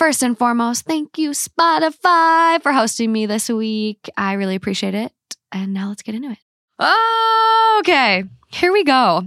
[0.00, 4.08] First and foremost, thank you, Spotify, for hosting me this week.
[4.16, 5.12] I really appreciate it.
[5.52, 6.38] And now let's get into it.
[7.80, 9.26] Okay, here we go.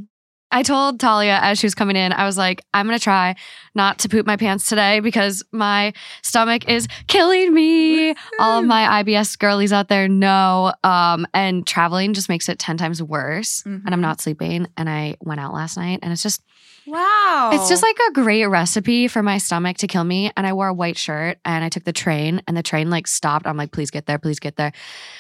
[0.54, 3.36] I told Talia as she was coming in, I was like, I'm gonna try
[3.76, 8.12] not to poop my pants today because my stomach is killing me.
[8.40, 10.72] All of my IBS girlies out there know.
[10.84, 13.64] Um, and traveling just makes it 10 times worse.
[13.66, 14.02] And I'm Mhm.
[14.02, 14.68] not sleeping.
[14.78, 16.42] And I went out last night and it's just
[16.86, 17.52] Wow.
[17.54, 20.32] it's just like a great recipe for my stomach to kill me.
[20.36, 23.08] And I wore a white shirt and I took the train and the train like
[23.08, 23.48] stopped.
[23.48, 24.72] I'm like, please get there, please get there.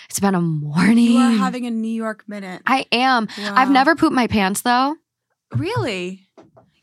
[0.09, 0.97] It's been a morning.
[1.13, 2.61] you are having a New York minute.
[2.67, 3.27] I am.
[3.39, 4.95] I've never pooped my pants though.
[5.59, 6.27] Really.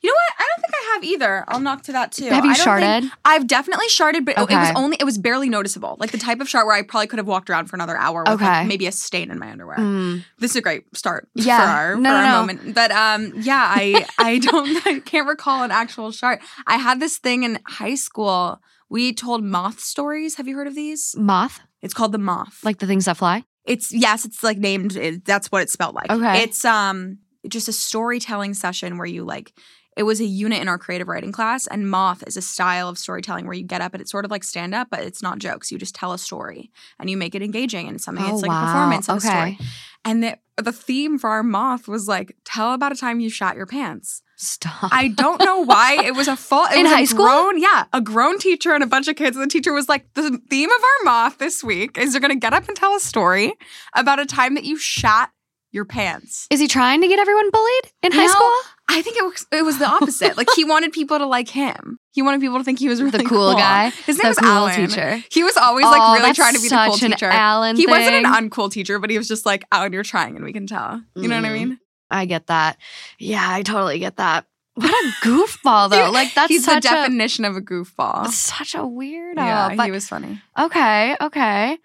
[0.02, 0.34] You know what?
[0.38, 1.44] I don't think I have either.
[1.48, 2.24] I'll knock to that too.
[2.30, 3.12] Have you I don't think-?
[3.22, 5.98] I've definitely sharted, but it was only it was barely noticeable.
[6.00, 8.22] Like the type of shart where I probably could have walked around for another hour
[8.22, 8.46] with Okay.
[8.46, 9.76] like maybe a stain in my underwear.
[9.76, 10.24] Mm.
[10.38, 11.58] This is a great start Yeah.
[11.60, 12.38] for our, No, for no, our no.
[12.40, 12.74] moment.
[12.74, 16.40] But um, yeah, I I don't I can't recall an actual shart.
[16.66, 18.58] I had this thing in high school.
[18.88, 20.36] We told moth stories.
[20.36, 21.14] Have you heard of these?
[21.18, 22.64] Moth, It's called the moth.
[22.64, 23.44] like the things that fly.
[23.66, 24.96] It's yes, it's like named.
[24.96, 26.10] It, that's what it's spelled like.
[26.10, 26.42] Okay.
[26.42, 29.52] It's um just a storytelling session where you like.
[29.96, 32.96] It was a unit in our creative writing class, and moth is a style of
[32.96, 35.40] storytelling where you get up and it's sort of like stand up, but it's not
[35.40, 35.72] jokes.
[35.72, 38.24] You just tell a story and you make it engaging and something.
[38.24, 38.62] Oh, it's like wow.
[38.62, 39.26] a performance of Okay.
[39.28, 39.58] a story.
[40.04, 43.56] And the the theme for our moth was like tell about a time you shot
[43.56, 44.22] your pants.
[44.36, 44.90] Stop.
[44.92, 47.26] I don't know why it was a full it In was a high school?
[47.26, 49.36] grown, yeah, a grown teacher and a bunch of kids.
[49.36, 52.36] And the teacher was like, the theme of our moth this week is you're gonna
[52.36, 53.52] get up and tell a story
[53.94, 55.30] about a time that you shot
[55.72, 56.46] your pants.
[56.50, 58.32] Is he trying to get everyone bullied in high No.
[58.32, 58.52] school?
[58.88, 60.36] I think it was it was the opposite.
[60.36, 61.98] like he wanted people to like him.
[62.12, 63.90] He wanted people to think he was really The cool guy.
[64.06, 64.74] His name the was cool Alan.
[64.88, 65.22] teacher.
[65.30, 67.26] He was always like Oh, really trying to be the cool teacher.
[67.26, 70.44] Alan he wasn't an uncool teacher, but he was just like, Alan, you're trying, and
[70.44, 71.00] we can tell.
[71.14, 71.52] You know what I Mm.
[71.68, 71.78] mean?
[72.10, 72.78] I get that.
[73.20, 74.46] Yeah, I totally get that.
[74.74, 76.10] What a goofball though.
[76.12, 78.26] Like that's He's the such a definition of a goofball.
[78.28, 79.36] such a weirdo.
[79.36, 80.40] yeah, but he was funny.
[80.58, 81.78] okay, okay.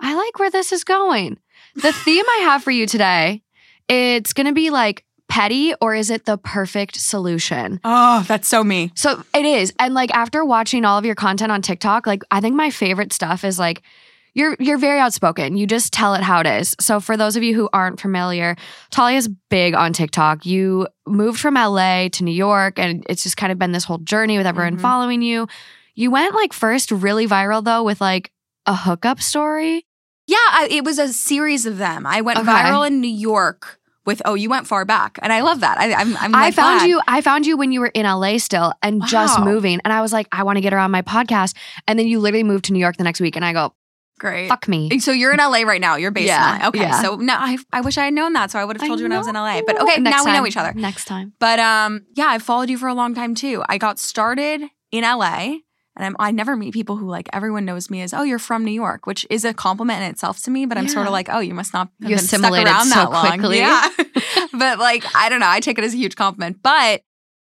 [0.00, 1.38] I like where this is going.
[1.74, 3.42] The theme I have for you today,
[3.88, 7.80] it's gonna be like petty or is it the perfect solution?
[7.84, 8.92] Oh, that's so me.
[8.94, 9.72] So it is.
[9.78, 13.12] And like after watching all of your content on TikTok, like I think my favorite
[13.12, 13.82] stuff is like
[14.34, 15.56] you're you're very outspoken.
[15.56, 16.74] You just tell it how it is.
[16.80, 18.56] So for those of you who aren't familiar,
[18.90, 20.44] Talia's big on TikTok.
[20.46, 23.98] You moved from LA to New York and it's just kind of been this whole
[23.98, 24.80] journey with everyone Mhm.
[24.82, 25.48] following you.
[25.94, 28.30] You went like first really viral though with like
[28.66, 29.86] a hookup story.
[30.32, 32.06] Yeah, I, it was a series of them.
[32.06, 32.48] I went Okay.
[32.50, 34.22] viral in New York with.
[34.24, 35.78] Oh, you went far back, and I love that.
[35.78, 36.16] I, I'm.
[36.16, 39.38] I'm I found you I found you when you were in LA still and just
[39.40, 41.54] moving and I was like I want to get her on my podcast
[41.86, 43.74] and then you literally moved to New York the next week and I go
[44.18, 44.48] Great.
[44.48, 44.98] fuck me.
[45.00, 45.96] So you're in LA right now.
[45.96, 46.68] You're based Yeah, in LA.
[46.68, 46.80] Okay.
[46.80, 47.02] yeah.
[47.02, 48.50] So no, I, I wish I had known that.
[48.52, 49.62] So I would have told you when I was in LA.
[49.66, 50.72] But okay, Next now we know each other.
[50.72, 51.32] Next time.
[51.40, 53.64] But um, yeah, I followed you for a long time too.
[53.68, 54.62] I got started
[54.92, 55.56] in LA,
[56.02, 58.64] and I'm, I never meet people who like everyone knows me as oh you're from
[58.64, 60.66] New York, which is a compliment in itself to me.
[60.66, 62.94] But I'm sort of like oh you must not have You been stuck around so
[62.96, 63.26] that long.
[63.38, 63.58] quickly.
[63.58, 63.88] Yeah.
[64.52, 66.58] but like I don't know, I take it as a huge compliment.
[66.62, 67.02] But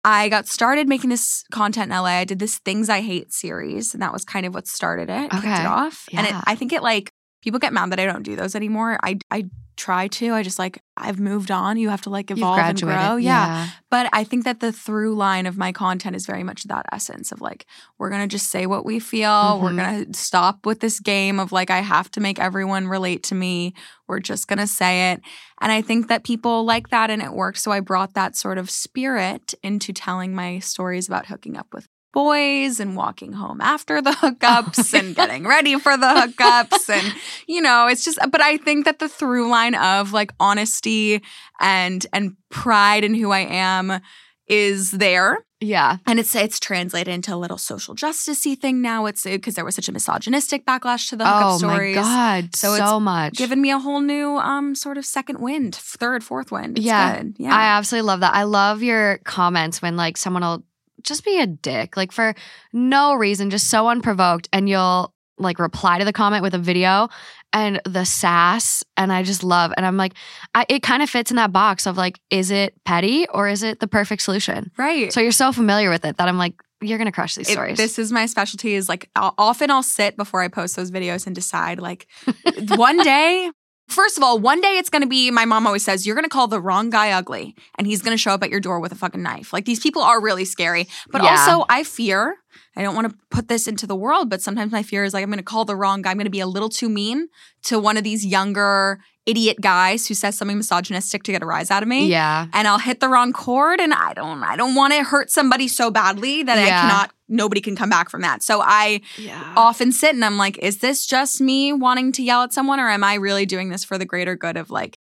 [0.04, 2.10] I got started making this content in LA.
[2.20, 5.32] I did this Things I Hate series, and that was kind of what started it,
[5.32, 5.62] kicked Okay.
[5.62, 6.08] it off.
[6.14, 7.12] And it, I think it like
[7.46, 9.00] people get mad that I don't do those anymore.
[9.02, 9.46] I I
[9.78, 10.34] try to.
[10.34, 11.78] I just like I've moved on.
[11.78, 13.16] You have to like evolve and grow.
[13.18, 13.68] Yeah.
[13.92, 17.34] But I think that the through line of my content is very much that essence
[17.34, 17.66] of like,
[18.00, 19.60] we're going to just say what we feel.
[19.62, 19.78] We're Mhm.
[19.78, 23.36] going to stop with this game of like, I have to make everyone relate to
[23.36, 23.74] me.
[24.08, 25.22] We're just going to say it.
[25.62, 27.62] And I think that people like that and it works.
[27.62, 31.88] So I brought that sort of spirit into telling my stories about hooking up with
[32.16, 37.14] boys and walking home after the hookups Oh, and getting ready for the hookups and
[37.48, 41.22] you know it's just but i think that the through line of like honesty
[41.60, 44.00] and and pride in who i am
[44.48, 45.98] is there Yeah.
[46.06, 49.76] and it's it's translated into a little social justicey thing now it's because there was
[49.76, 52.56] such a misogynistic backlash to the hookup Oh stories my god.
[52.56, 53.34] So So, much.
[53.36, 57.18] given me a whole new um sort of second wind third fourth wind It's Yeah.
[57.18, 57.36] good.
[57.40, 58.34] yeah I absolutely love that.
[58.36, 60.64] I love your comments when like someone will
[61.06, 62.34] just be a dick, like for
[62.74, 67.10] no reason, just so unprovoked, and you'll like reply to the comment with a video
[67.52, 68.84] and the sass.
[68.98, 70.14] And I just love, and I'm like,
[70.54, 73.62] I, it kind of fits in that box of like, is it petty or is
[73.64, 74.72] it the perfect solution?
[74.78, 77.54] right So you're so familiar with it that I'm like, you're gonna crush these It-
[77.54, 77.78] stories.
[77.78, 81.26] this is my specialty is like I'll, often I'll sit before I post those videos
[81.26, 82.08] and decide like
[82.76, 83.50] one day
[83.88, 86.48] First of all, one day it's gonna be, my mom always says, you're gonna call
[86.48, 89.22] the wrong guy ugly and he's gonna show up at your door with a fucking
[89.22, 89.54] knife.
[89.54, 90.88] Like these people are really scary.
[91.12, 91.30] But Yeah.
[91.32, 92.38] also, I fear,
[92.76, 95.30] I don't wanna put this into the world, but sometimes my fear is like, I'm
[95.30, 96.12] gonna call the wrong guy.
[96.12, 97.28] I'm gonna be a little too mean
[97.64, 101.72] to one of these younger, idiot guys who says something misogynistic to get a rise
[101.72, 102.08] out of me.
[102.08, 102.48] Yeah.
[102.54, 105.68] And I'll hit the wrong chord and I don't I don't want to hurt somebody
[105.68, 108.44] so badly that I cannot nobody can come back from that.
[108.44, 109.54] So I Yeah.
[109.58, 112.88] often sit and I'm like, is this just me wanting to yell at someone or
[112.90, 114.98] am I really doing this for the greater good of like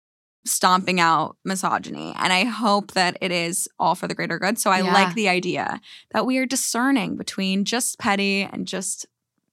[0.45, 2.13] stomping out misogyny?
[2.17, 4.57] And I hope that it is all for the greater good.
[4.59, 4.93] So I Yeah.
[4.93, 5.79] like the idea
[6.11, 9.05] that we are discerning between just petty and just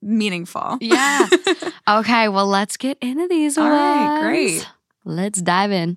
[0.03, 0.79] meaningful.
[0.81, 1.29] Yeah.
[1.89, 3.75] Okay, well, let's get into these All ones.
[3.81, 4.69] right, great.
[5.05, 5.97] Let's dive in.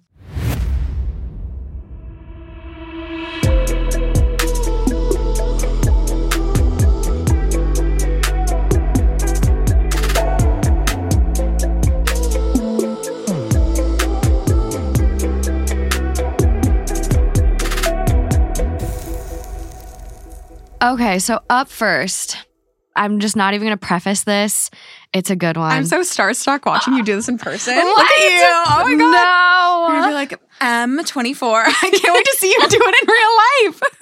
[20.81, 22.45] Okay, so up first,
[22.95, 24.69] I'm just not even going to preface this.
[25.13, 25.71] It's a good one.
[25.71, 27.75] I'm so starstruck watching you do this in person.
[27.77, 28.39] Look at you.
[28.43, 29.87] Oh my God.
[29.87, 31.63] You're gonna be like, M24.
[31.67, 33.81] I can't wait to see you do it in real life.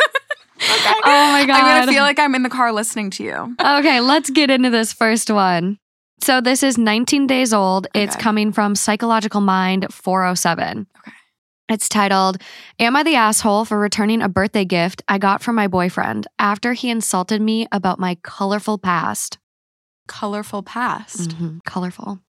[0.62, 1.00] okay.
[1.04, 1.62] Oh my God.
[1.62, 3.56] I'm gonna feel like I'm in the car listening to you.
[3.60, 5.78] okay, let's get into this first one.
[6.24, 7.88] So this is 19 days old.
[7.96, 10.86] It's coming from Psychological Mind 407.
[11.00, 11.12] Okay.
[11.72, 12.38] It's titled,
[12.80, 16.74] Am I the asshole for returning a birthday gift I got from my boyfriend after
[16.74, 19.38] he insulted me about my colorful past?
[20.06, 21.30] Colorful past.
[21.30, 22.20] Mhm, Colorful.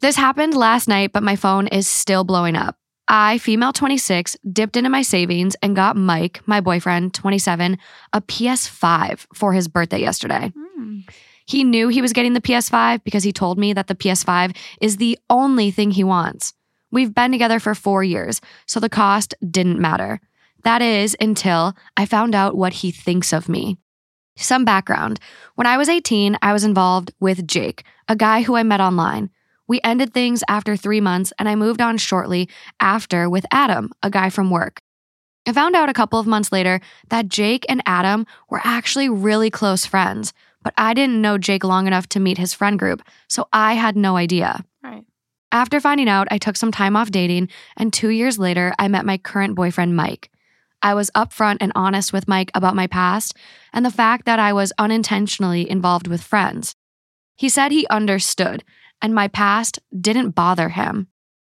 [0.00, 2.76] This happened last night, but my phone is still blowing up.
[3.08, 7.78] I, female 26, dipped into my savings and got Mike, my boyfriend, 27,
[8.12, 10.52] a PS5 for his birthday yesterday.
[10.56, 11.00] Hmm.
[11.44, 14.98] He knew he was getting the PS5 because he told me that the PS5 is
[14.98, 16.52] the only thing he wants.
[16.96, 20.18] We've been together for four years, so the cost didn't matter.
[20.64, 23.76] That is until I found out what he thinks of me.
[24.38, 25.20] Some background.
[25.56, 29.28] When I was 18, I was involved with Jake, a guy who I met online.
[29.68, 32.48] We ended things after three months, and I moved on shortly
[32.80, 34.80] after with Adam, a guy from work.
[35.46, 39.50] I found out a couple of months later that Jake and Adam were actually really
[39.50, 40.32] close friends,
[40.62, 43.98] but I didn't know Jake long enough to meet his friend group, so I had
[43.98, 44.64] no idea.
[44.82, 45.04] Right.
[45.56, 47.48] After finding out, I took some time off dating,
[47.78, 50.30] and two years later, I met my current boyfriend, Mike.
[50.82, 53.34] I was upfront and honest with Mike about my past
[53.72, 56.74] and the fact that I was unintentionally involved with friends.
[57.36, 58.64] He said he understood,
[59.00, 61.06] and my past didn't bother him.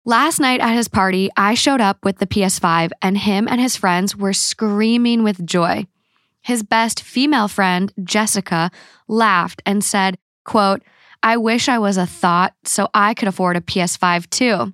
[0.06, 3.76] Last night at his party, I showed up with the PS5, and him and his
[3.76, 5.86] friends were screaming with joy.
[6.40, 8.70] His best female friend, Jessica,
[9.08, 10.80] laughed and said, quote,
[11.22, 14.72] I wish I was a thot so I could afford a PS5 too.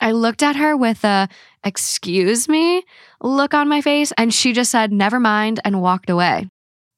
[0.00, 1.28] I looked at her with a
[1.64, 2.82] excuse me
[3.20, 6.48] look on my face and she just said never mind and walked away.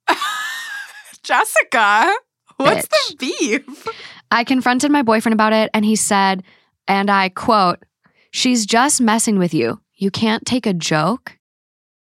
[1.23, 2.15] Jessica,
[2.57, 3.89] what's the beef?
[4.31, 6.43] I confronted my boyfriend about it and he said,
[6.89, 7.85] and I quote,
[8.31, 9.81] She's just messing with you.
[9.95, 11.39] You can't take a joke.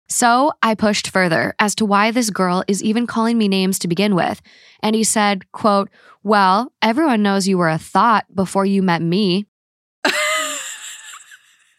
[0.07, 3.87] So I pushed further as to why this girl is even calling me names to
[3.87, 4.41] begin with.
[4.81, 5.89] And he said, quote,
[6.25, 9.45] Well, everyone knows you were a thot before you met me.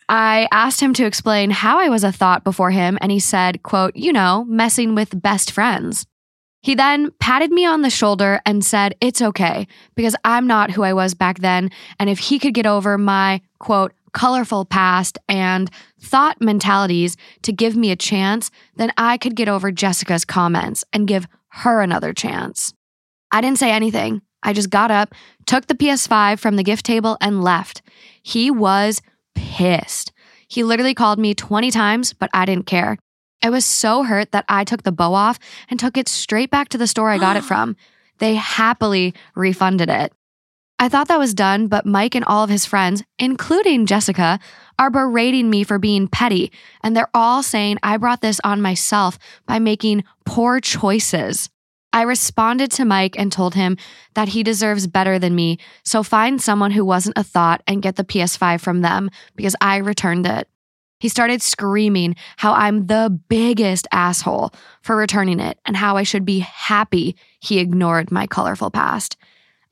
[0.09, 3.65] I asked him to explain how I was a thot before him, and he said,
[3.65, 6.07] quote, you know, messing with best friends.
[6.63, 9.67] He then patted me on the shoulder and said, It's okay,
[9.97, 11.73] because I'm not who I was back then.
[11.99, 15.69] And if he could get over my, quote, colorful past and
[16.01, 21.09] thot mentalities to give me a chance, then I could get over Jessica's comments and
[21.09, 22.73] give her another chance.
[23.33, 24.23] I didn't say anything.
[24.47, 25.13] I just got up,
[25.45, 27.83] took the PS5 from the gift table, and left.
[28.23, 29.03] He was
[29.35, 30.13] pissed.
[30.49, 32.97] He literally called me 20 times, but I didn't care.
[33.43, 36.69] I was so hurt that I took the bow off and took it straight back
[36.71, 37.77] to the store I got it from.
[38.19, 40.13] They happily refunded it.
[40.79, 44.39] I thought that was done, but Mike and all of his friends, including Jessica,
[44.79, 49.19] are berating me for being petty, and they're all saying I brought this on myself
[49.47, 51.49] by making poor choices.
[51.97, 53.79] I responded to Mike and told him
[54.13, 57.97] that he deserves better than me, so find someone who wasn't a thot and get
[57.97, 60.47] the PS5 from them because I returned it.
[61.01, 66.27] He started screaming how I'm the biggest asshole for returning it and how I should
[66.27, 69.17] be happy he ignored my colorful past.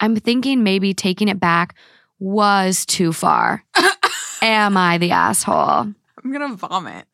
[0.00, 1.75] I'm thinking maybe taking it back
[2.19, 3.64] was too far.
[4.40, 5.93] Am I the asshole?
[6.25, 7.04] I'm gonna vomit.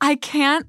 [0.00, 0.68] I can't.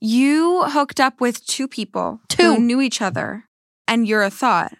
[0.00, 2.54] You hooked up with two people Two.
[2.54, 3.44] who knew each other,
[3.86, 4.72] and you're a thot.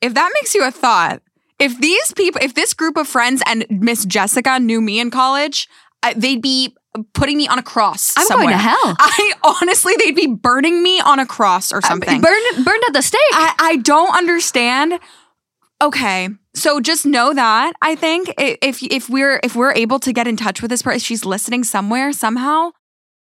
[0.00, 1.22] If that makes you a thot,
[1.58, 5.68] if these people, if this group of friends and Miss Jessica knew me in college,
[6.02, 6.74] I, they'd be
[7.12, 8.14] putting me on a cross.
[8.16, 8.46] I'm somewhere.
[8.48, 8.78] going to hell.
[8.98, 12.20] I honestly, they'd be burning me on a cross or uh, something.
[12.20, 13.20] Burned, burned at the stake.
[13.32, 14.98] I, I don't understand.
[15.82, 16.28] Okay.
[16.54, 20.36] So just know that I think if if we're if we're able to get in
[20.36, 22.72] touch with this person, she's listening somewhere somehow.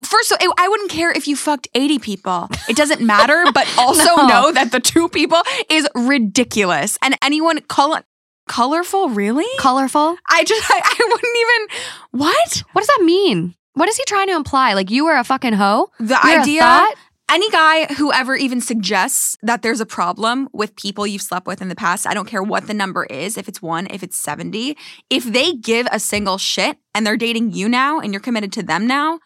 [0.03, 2.49] First, of all, I wouldn't care if you fucked 80 people.
[2.67, 4.27] It doesn't matter, but also No.
[4.27, 6.97] know that the two people is ridiculous.
[7.01, 8.03] And anyone color
[8.47, 9.45] colorful, really?
[9.59, 10.17] Colorful?
[10.29, 12.63] I just I, I wouldn't even what?
[12.73, 13.55] What does that mean?
[13.73, 14.73] What is he trying to imply?
[14.73, 15.89] Like you were a fucking hoe?
[15.99, 16.87] The You're idea
[17.31, 21.61] any guy who ever even suggests that there's a problem with people you've slept with
[21.61, 24.17] in the past, I don't care what the number is, if it's one, if it's
[24.17, 24.75] 70,
[25.09, 28.63] if they give a single shit and they're dating you now and you're committed to
[28.63, 29.19] them now,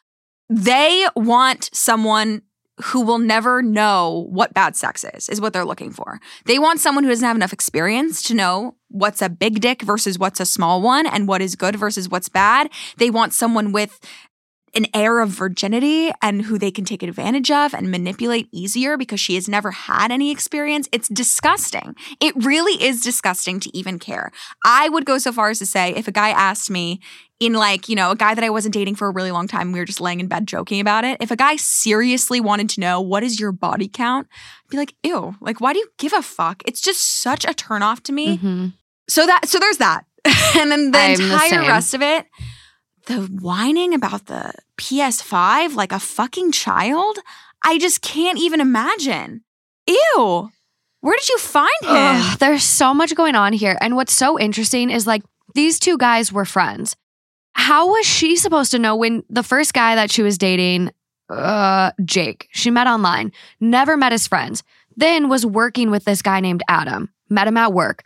[0.50, 2.42] they want someone
[2.84, 6.20] who will never know what bad sex is, is what they're looking for.
[6.46, 10.20] They want someone who doesn't have enough experience to know what's a big dick versus
[10.20, 12.70] what's a small one and what is good versus what's bad.
[12.98, 14.00] They want someone with
[14.76, 19.20] an air of virginity and who they can take advantage of and manipulate easier because
[19.20, 20.88] she has never had any experience.
[20.92, 21.96] It's disgusting.
[22.20, 24.32] It really is disgusting to even care.
[24.66, 27.00] I would go so far as to say if a guy asked me
[27.40, 29.72] in like, you know, a guy that I wasn't dating for a really long time,
[29.72, 31.18] we were just laying in bed joking about it.
[31.20, 34.28] If a guy seriously wanted to know what is your body count,
[34.66, 36.64] I'd be like, ew, like why do you give a fuck?
[36.66, 38.38] It's just such a turnoff to me.
[38.38, 38.74] Mhm.
[39.10, 40.06] So that so there's that.
[40.58, 41.68] and then the I'm entire same.
[41.68, 42.26] rest of it,
[43.06, 47.18] the whining about the PS5 like a fucking child,
[47.64, 49.44] I just can't even imagine.
[49.88, 50.50] Ew.
[51.02, 51.92] Where did you find him?
[51.92, 53.78] Ugh, there's so much going on here.
[53.80, 56.96] And what's so interesting is like these two guys were friends.
[57.54, 60.92] How was she supposed to know when the first guy that she was dating,
[61.30, 64.64] uh, Jake, she met online, never met his friends,
[64.98, 68.04] then was working with this guy named Adam, met him at work.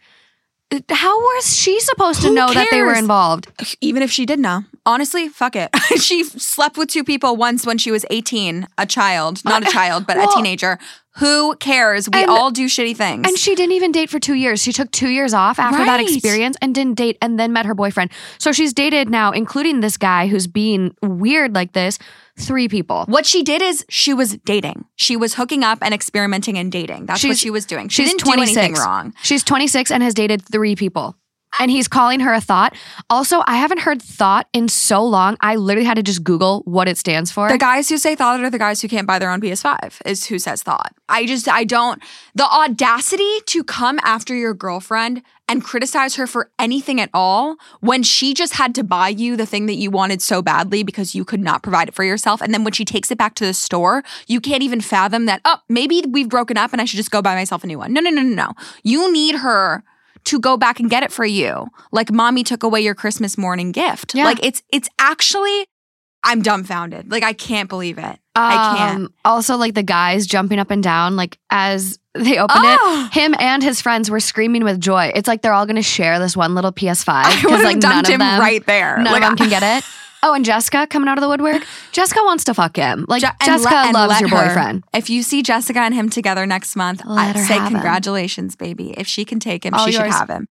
[0.89, 3.47] How was she supposed to Who know that they were involved?
[3.81, 4.65] Even if she did know.
[4.85, 5.69] Honestly, fuck it.
[5.99, 10.05] she slept with two people once when she was 18, a child, not a child,
[10.05, 10.77] but Well- a teenager.
[11.17, 12.07] Who cares?
[12.07, 13.27] We And- all do shitty things.
[13.27, 14.61] And she didn't even date for two years.
[14.61, 17.73] She took two years off after that experience and didn't date and then met her
[17.73, 18.11] boyfriend.
[18.37, 21.97] So she's dated now, including this guy who's being weird like this,
[22.39, 23.05] three people.
[23.07, 24.85] what she did is she was dating.
[24.95, 27.05] She was hooking up and experimenting and dating.
[27.05, 27.89] That's what she was doing.
[27.89, 29.13] She she's didn't do anything wrong.
[29.23, 31.15] She's 26 and has dated three people.
[31.59, 32.75] And he's calling her a thot.
[33.09, 35.35] Also, I haven't heard thot in so long.
[35.41, 37.49] I literally had to just Google what it stands for.
[37.49, 40.27] The guys who say thot are the guys who can't buy their own PS5 is
[40.27, 40.93] who says thot.
[41.09, 42.03] I just I don't
[42.35, 48.03] the audacity to come after your girlfriend and criticize her for anything at all when
[48.03, 51.25] she just had to buy you the thing that you wanted so badly because you
[51.25, 53.53] could not provide it for yourself and then when she takes it back to the
[53.53, 57.11] store, you can't even fathom that oh, maybe we've broken up and I should just
[57.11, 57.91] go buy myself a new one.
[57.91, 58.53] No, no, no, no, no.
[58.83, 59.83] You need her
[60.25, 61.67] to go back and get it for you.
[61.91, 64.15] Like mommy took away your Christmas morning gift.
[64.15, 64.25] Yeah.
[64.25, 65.65] Like it's it's actually
[66.23, 67.11] I'm dumbfounded.
[67.11, 68.19] Like I can't believe it.
[68.35, 69.05] I can't.
[69.05, 73.05] Um, Also, like the guys jumping up and down, like as they opened Oh.
[73.11, 75.11] it, him and his friends were screaming with joy.
[75.15, 77.77] It's like they're all going to share this one little PS5 I would because like
[77.77, 78.97] none of them, right there.
[78.97, 79.83] none Like, of them can get it.
[80.21, 81.63] Oh, and Jessica coming out of the woodwork.
[81.93, 83.05] Jessica wants to fuck him.
[83.07, 84.47] Like Je- Jessica let- loves your her.
[84.47, 84.83] boyfriend.
[84.93, 87.73] If you see Jessica and him together next month, Let I'd say have him.
[87.73, 88.93] congratulations, baby.
[88.97, 90.47] If she can take him, All she should have him.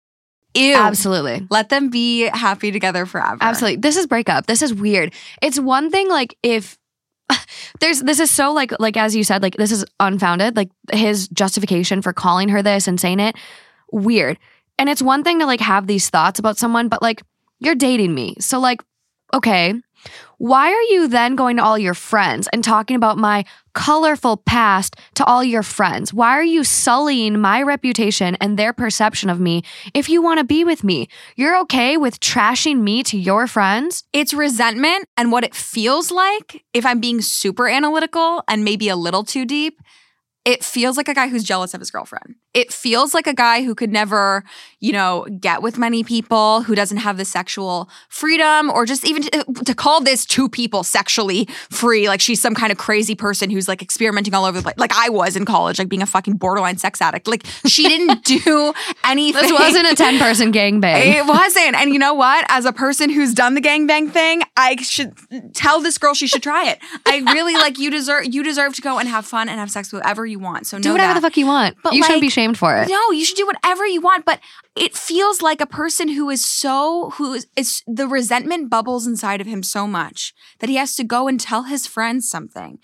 [0.55, 0.75] Ew.
[0.75, 1.47] Absolutely.
[1.51, 3.39] Let them be happy together forever.
[3.41, 3.77] Absolutely.
[3.79, 4.47] This is breakup.
[4.47, 5.13] This is weird.
[5.43, 6.79] It's one thing like if
[7.80, 11.28] there's this is so like like as you said like this is unfounded like his
[11.28, 13.37] justification for calling her this and saying it
[13.92, 14.38] weird.
[14.78, 17.23] And it's one thing to like have these thoughts about someone but like
[17.59, 18.37] you're dating me.
[18.40, 18.83] So like
[19.35, 19.75] okay,
[20.38, 24.97] why are you then going to all your friends and talking about my colorful past
[25.14, 26.12] to all your friends?
[26.12, 29.62] Why are you sullying my reputation and their perception of me
[29.95, 31.09] if you want to be with me?
[31.37, 34.05] You're okay with trashing me to your friends?
[34.12, 38.97] It's resentment and what it feels like if I'm being super analytical and maybe a
[38.97, 39.81] little too deep.
[40.45, 42.37] It feels like a guy who's jealous of his girlfriend.
[42.55, 44.45] It feels like a guy who could never,
[44.87, 49.21] you know, get with many people, who doesn't have the sexual freedom, or just even
[49.23, 52.07] to, uh, to call this two people sexually free.
[52.07, 54.93] Like she's some kind of crazy person who's like experimenting all over the place, like
[54.95, 57.26] I was in college, like being a fucking borderline sex addict.
[57.26, 58.73] Like she didn't do
[59.05, 59.43] anything.
[59.43, 61.05] This wasn't a 10 person gangbang.
[61.05, 61.75] It wasn't.
[61.75, 62.47] And you know what?
[62.49, 65.16] As a person who's done the gangbang thing, I should
[65.52, 66.78] tell this girl she should try it.
[67.07, 69.93] I really like you deserve you deserve to go and have fun and have sex
[69.93, 70.69] with whoever you want.
[70.69, 71.21] So Do whatever that.
[71.21, 71.76] the fuck you want.
[71.83, 72.88] But, you shouldn't be shamed for it.
[72.88, 74.38] No, you should do whatever you want, but
[74.76, 79.40] it feels like a person who is so who is it's the resentment bubbles inside
[79.40, 82.78] of him so much that he has to go and tell his friends something.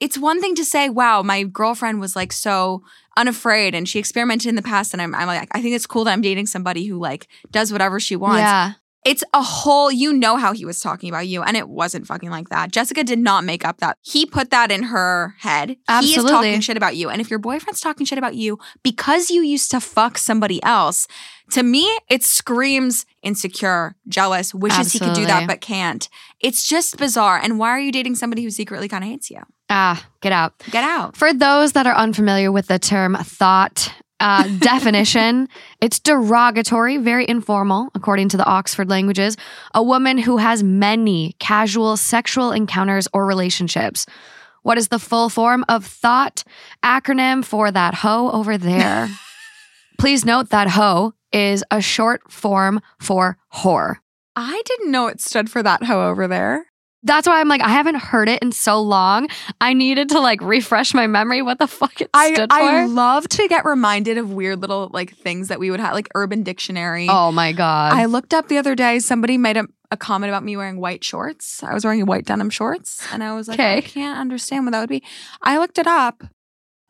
[0.00, 2.82] It's one thing to say, "Wow, my girlfriend was like so
[3.16, 6.04] unafraid and she experimented in the past," and I'm, I'm like, I think it's cool
[6.04, 8.40] that I'm dating somebody who like does whatever she wants.
[8.40, 8.72] Yeah.
[9.04, 12.30] It's a whole, you know how he was talking about you, and it wasn't fucking
[12.30, 12.70] like that.
[12.70, 13.96] Jessica did not make up that.
[14.02, 15.76] He put that in her head.
[15.88, 16.06] Absolutely.
[16.06, 17.08] He is talking shit about you.
[17.08, 21.06] And if your boyfriend's talking shit about you because you used to fuck somebody else,
[21.52, 26.08] to me, it screams insecure, jealous, wishes he could do that but can't.
[26.38, 27.38] It's just bizarre.
[27.42, 29.40] And why are you dating somebody who secretly kind of hates you?
[29.68, 30.52] Ah, get out.
[30.70, 31.16] Get out.
[31.16, 35.48] For those that are unfamiliar with the term thot uh, definition,
[35.80, 39.36] it's derogatory, very informal, according to the Oxford languages.
[39.74, 44.06] A woman who has many casual sexual encounters or relationships.
[44.62, 46.44] What is the full form of thot?
[46.84, 49.08] Acronym for that hoe over there.
[49.98, 53.96] Please note that hoe is a short form for whore.
[54.36, 56.66] I didn't know it stood for that hoe over there.
[57.02, 59.28] That's why I'm like, I haven't heard it in so long.
[59.60, 62.58] I needed to like refresh my memory what the fuck it I, stood for.
[62.58, 66.08] I love to get reminded of weird little like things that we would have, like
[66.14, 67.06] Urban Dictionary.
[67.08, 67.94] Oh my god.
[67.94, 71.02] I looked up the other day, somebody made a, a comment about me wearing white
[71.02, 71.62] shorts.
[71.62, 74.80] I was wearing white denim shorts, and I was like, I can't understand what that
[74.80, 75.02] would be.
[75.42, 76.22] I looked it up.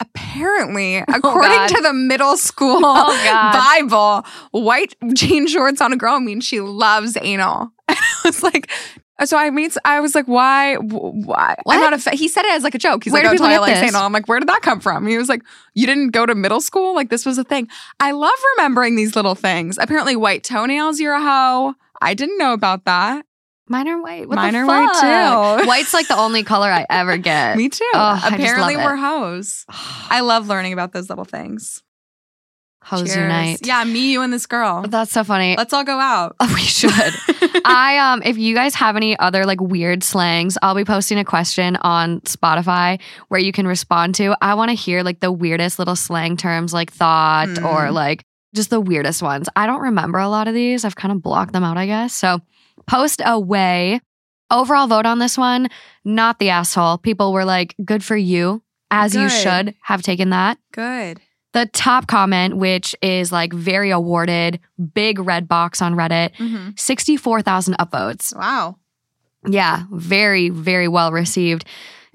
[0.01, 1.69] Apparently, oh according God.
[1.69, 7.17] to the middle school Oh, Bible, white jean shorts on a girl means she loves
[7.21, 7.73] anal.
[7.91, 8.71] And I was like,
[9.21, 10.75] Uh, so I mean, I was like, why?
[10.77, 11.55] wh- Why?
[11.63, 11.75] What?
[11.75, 11.99] I'm not a.
[11.99, 12.17] Fa-.
[12.17, 13.05] He said it as like a joke.
[13.05, 13.95] He's Where like, do people get likes this?
[13.95, 15.07] I'm like, where did that come from?
[15.07, 15.43] He was like,
[15.75, 16.95] you didn't go to middle school?
[16.95, 17.69] Like this was a thing.
[18.01, 19.79] I love remembering these little things.
[19.79, 21.75] Apparently, white toenails, you're a hoe.
[22.01, 23.27] I didn't know about that.
[23.69, 24.29] Mine are white.
[24.29, 25.69] What Mine the are white, too.
[25.69, 27.57] White's like the only color I ever get.
[27.57, 27.85] Me too.
[27.95, 29.65] Oh, Apparently, we're hoes.
[30.11, 31.83] I love learning about those little things.
[32.83, 33.29] Hose Cheers.
[33.29, 33.59] night?
[33.67, 34.83] Yeah, me, you, and this girl.
[34.89, 35.55] That's so funny.
[35.57, 36.35] Let's all go out.
[36.41, 36.91] Oh, we should.
[37.65, 41.25] I um if you guys have any other like weird slangs, I'll be posting a
[41.25, 44.35] question on Spotify where you can respond to.
[44.41, 47.65] I want to hear like the weirdest little slang terms like thot Mm.
[47.65, 49.49] or like just the weirdest ones.
[49.55, 50.85] I don't remember a lot of these.
[50.85, 52.15] I've kind of blocked them out, I guess.
[52.15, 52.41] So
[52.87, 54.01] post away.
[54.51, 55.69] Overall vote on this one,
[56.05, 56.99] not the asshole.
[56.99, 60.59] People were like, good for you, as you should have taken that.
[60.73, 61.21] Good.
[61.53, 64.61] The top comment, which is like very awarded,
[64.95, 66.79] big red box on Reddit, Mhm.
[66.79, 68.37] 64,000 upvotes.
[68.37, 68.77] Wow.
[69.47, 71.65] Yeah, very, very well received.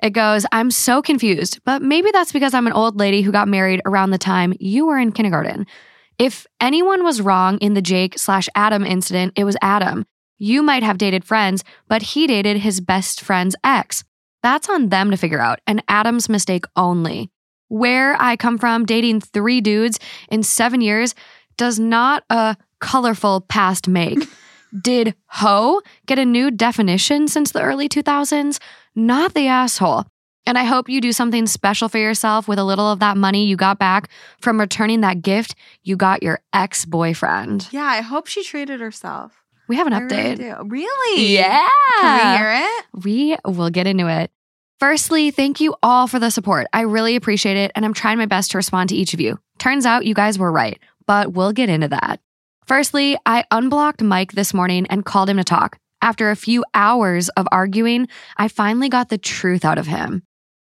[0.02, 3.48] It goes, I'm so confused, but maybe that's because I'm an old lady who got
[3.48, 5.66] married around the time you were in kindergarten.
[6.20, 10.06] If anyone was wrong in the Jake slash Adam incident, it was Adam.
[10.38, 14.04] You might have dated friends, but he dated his best friend's ex.
[14.44, 17.32] That's on them to figure out, and Adam's mistake only.
[17.68, 20.00] Where I come from, dating three dudes
[20.30, 21.16] in seven years
[21.58, 24.20] does not a colorful past make.
[24.82, 28.60] Did hoe get a new definition since the early 2000s?
[28.96, 30.06] Not the asshole.
[30.48, 33.46] And I hope you do something special for yourself with a little of that money
[33.46, 34.10] you got back
[34.42, 37.68] from returning that gift you got your ex boyfriend.
[37.72, 39.42] Yeah, I hope she treated herself.
[39.68, 40.38] We have an I really update.
[40.38, 40.68] do.
[40.68, 41.34] Really?
[41.34, 41.68] Yeah.
[42.00, 42.86] Can we hear it?
[43.06, 44.30] We will get into it.
[44.80, 46.68] Firstly, thank you all for the support.
[46.74, 49.40] I really appreciate it, and I'm trying my best to respond to each of you.
[49.58, 52.20] Turns out you guys were right, but we'll get into that.
[52.66, 55.78] Firstly, I unblocked Mike this morning and called him to talk.
[56.02, 58.08] After a few hours of arguing,
[58.38, 60.24] I finally got the truth out of him.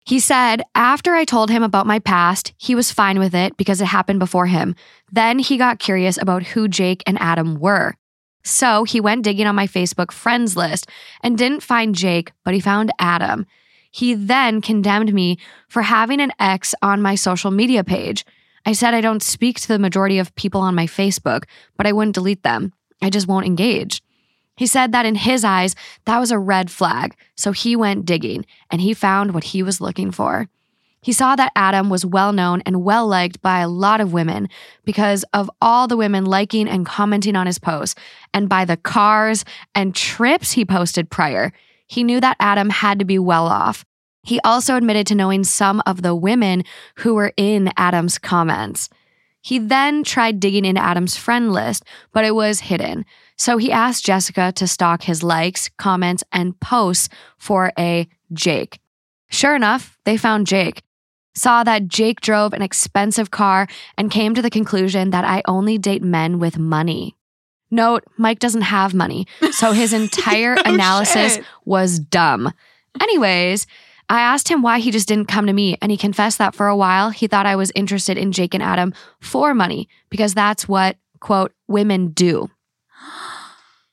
[0.06, 3.80] He said, after I told him about my past, he was fine with it because
[3.80, 4.74] it happened before him.
[5.12, 7.94] Then he got curious about who Jake and Adam were.
[8.42, 10.88] So he went digging on my Facebook friends list
[11.22, 13.44] and didn't find Jake, but he found Adam.
[13.90, 18.24] He then condemned me for having an ex on my social media page.
[18.66, 21.44] I said I don't speak to the majority of people on my Facebook,
[21.76, 22.72] but I wouldn't delete them.
[23.00, 24.02] I just won't engage.
[24.56, 27.14] He said that in his eyes, that was a red flag.
[27.36, 30.48] So he went digging and he found what he was looking for.
[31.00, 34.48] He saw that Adam was well known and well liked by a lot of women
[34.84, 37.94] because of all the women liking and commenting on his posts
[38.34, 39.44] and by the cars
[39.76, 41.52] and trips he posted prior.
[41.88, 43.84] He knew that Adam had to be well off.
[44.22, 46.64] He also admitted to knowing some of the women
[46.96, 48.88] who were in Adam's comments.
[49.40, 53.06] He then tried digging into Adam's friend list, but it was hidden.
[53.36, 58.80] So he asked Jessica to stalk his likes, comments, and posts for a Jake.
[59.30, 60.82] Sure enough, they found Jake.
[61.34, 65.78] Saw that Jake drove an expensive car and came to the conclusion that I only
[65.78, 67.14] date men with money.
[67.70, 71.44] Note, Mike doesn't have money, so his entire No analysis shit.
[71.64, 72.52] was dumb.
[73.00, 73.66] Anyways,
[74.08, 76.66] I asked him why he just didn't come to me, and he confessed that for
[76.66, 80.66] a while he thought I was interested in Jake and Adam for money because that's
[80.66, 82.50] what, quote, women do.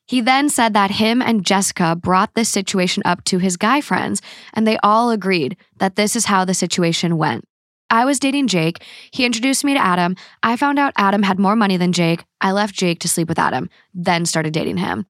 [0.07, 4.21] He then said that him and Jessica brought this situation up to his guy friends,
[4.53, 7.47] and they all agreed that this is how the situation went.
[7.89, 8.83] I was dating Jake.
[9.11, 10.15] He introduced me to Adam.
[10.43, 12.25] I found out Adam had more money than Jake.
[12.41, 15.05] I left Jake to sleep with Adam, then started dating him.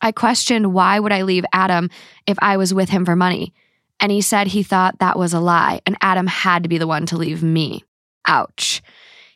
[0.00, 1.90] I questioned why would I leave Adam
[2.26, 3.52] if I was with him for money?
[4.00, 6.86] And he said he thought that was a lie and Adam had to be the
[6.86, 7.84] one to leave me.
[8.26, 8.82] Ouch.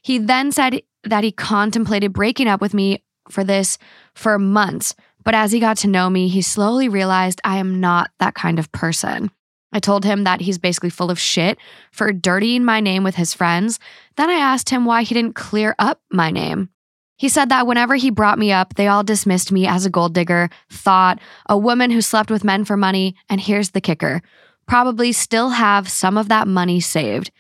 [0.03, 3.79] He then said that he contemplated breaking up with me for this
[4.15, 8.11] for months, but as he got to know me, he slowly realized I am not
[8.19, 9.31] that kind of person.
[9.73, 11.59] I told him that he's basically full of shit
[11.91, 13.79] for dirtying my name with his friends.
[14.17, 16.69] Then I asked him why he didn't clear up my name.
[17.17, 20.13] He said that whenever he brought me up, they all dismissed me as a gold
[20.13, 24.23] digger, thot, a woman who slept with men for money, and here's the kicker
[24.67, 27.31] probably still have some of that money saved.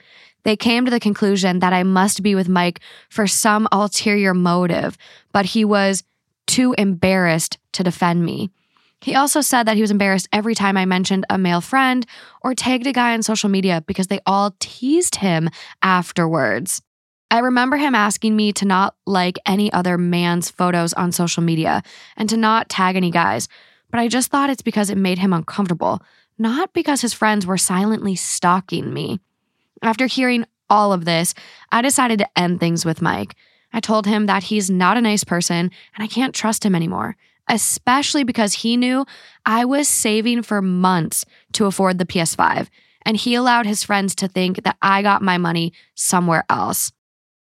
[0.44, 4.98] They came to the conclusion that I must be with Mike for some ulterior motive,
[5.32, 6.02] but he was
[6.46, 8.50] too embarrassed to defend me.
[9.02, 12.06] He also said that he was embarrassed every time I mentioned a male friend
[12.40, 15.50] or tagged a guy on social media because they all teased him
[15.82, 16.80] afterwards.
[17.28, 21.82] I remember him asking me to not like any other man's photos on social media
[22.16, 23.48] and to not tag any guys,
[23.90, 26.00] but I just thought it's because it made him uncomfortable,
[26.38, 29.18] not because his friends were silently stalking me.
[29.82, 31.34] After hearing all of this,
[31.72, 33.34] I decided to end things with Mike.
[33.72, 37.16] I told him that he's not a nice person and I can't trust him anymore,
[37.48, 39.04] especially because he knew
[39.44, 41.24] I was saving for months
[41.54, 42.68] to afford the PS5,
[43.04, 46.92] and he allowed his friends to think that I got my money somewhere else.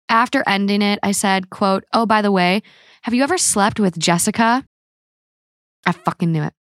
[0.09, 2.61] After ending it, I said, quote, "Oh, by the way,
[3.01, 4.65] have you ever slept with Jessica?"
[5.85, 6.53] I fucking knew it.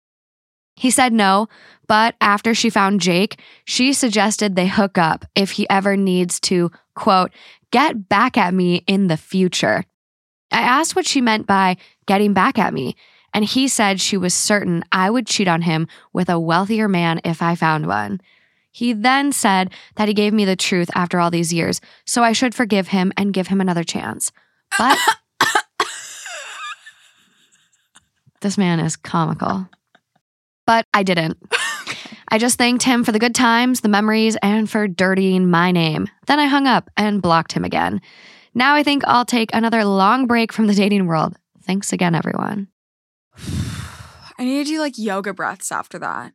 [0.77, 1.49] He said no,
[1.89, 6.71] but after she found Jake, she suggested they hook up if he ever needs to,
[6.95, 7.33] quote,
[7.71, 9.85] get back at me in the future.
[10.53, 12.95] I asked what she meant by getting back at me,
[13.37, 17.21] and he said she was certain I would cheat on him with a wealthier man
[17.23, 18.23] if I found one.
[18.73, 22.33] He then said that he gave me the truth after all these years, so I
[22.33, 24.33] should forgive him and give him another chance.
[24.79, 24.97] But
[28.41, 29.69] this man is comical.
[30.67, 31.37] But I didn't.
[32.29, 36.09] I just thanked him for the good times, the memories, and for dirtying my name.
[36.27, 38.01] Then I hung up and blocked him again.
[38.55, 41.37] Now I think I'll take another long break from the dating world.
[41.67, 42.69] Thanks again, everyone.
[44.39, 46.33] I need to do like yoga breaths after that.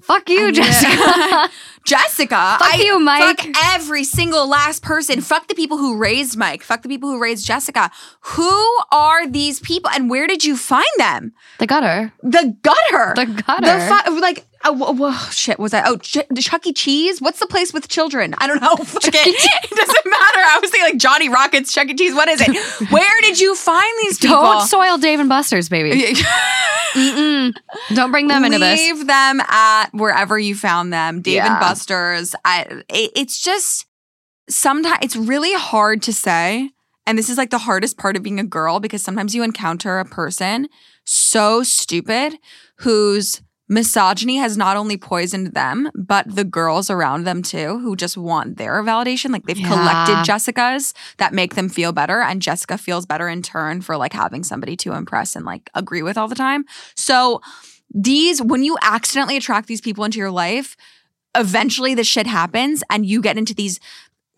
[0.00, 1.50] Fuck you, I Jessica.
[1.84, 2.56] Jessica.
[2.58, 3.40] Fuck I, you, Mike.
[3.40, 5.20] Fuck every single last person.
[5.20, 6.62] Fuck the people who raised Mike.
[6.62, 7.90] Fuck the people who raised Jessica.
[8.20, 11.32] Who are these people and where did you find them?
[11.58, 12.12] the gutter.
[12.22, 13.12] The gutter.
[13.16, 13.66] The gutter.
[13.66, 15.82] The fu- like, uh, wh- shit, was I?
[15.84, 16.72] Oh, Ch- Chuck E.
[16.72, 17.20] Cheese?
[17.20, 18.34] What's the place with children?
[18.38, 18.76] I don't know.
[18.84, 19.14] Fuck it.
[19.14, 20.38] it doesn't matter.
[20.38, 21.94] I was thinking like Johnny Rockets, Chuck E.
[21.94, 22.14] Cheese.
[22.14, 22.90] What is it?
[22.92, 24.36] Where did you find these people?
[24.40, 26.14] Don't soil Dave and Buster's, baby.
[26.94, 27.54] Mm-mm.
[27.94, 28.78] Don't bring them into this.
[28.78, 31.22] Leave them at wherever you found them.
[31.22, 31.58] Dave and Yeah.
[31.72, 32.34] Buster's.
[32.44, 33.86] I, it- it's just
[34.48, 36.70] sometimes it's really hard to say.
[37.06, 39.98] And this is like the hardest part of being a girl because sometimes you encounter
[39.98, 40.68] a person
[41.04, 42.38] so stupid
[42.76, 48.16] whose misogyny has not only poisoned them, but the girls around them too, who just
[48.16, 49.30] want their validation.
[49.30, 49.66] Like they've Yeah.
[49.68, 52.20] collected Jessica's that make them feel better.
[52.20, 56.02] And Jessica feels better in turn for like having somebody to impress and like agree
[56.02, 56.64] with all the time.
[56.94, 57.40] So
[57.92, 60.76] these, when you accidentally attract these people into your life,
[61.36, 63.80] eventually the shit happens and you get into these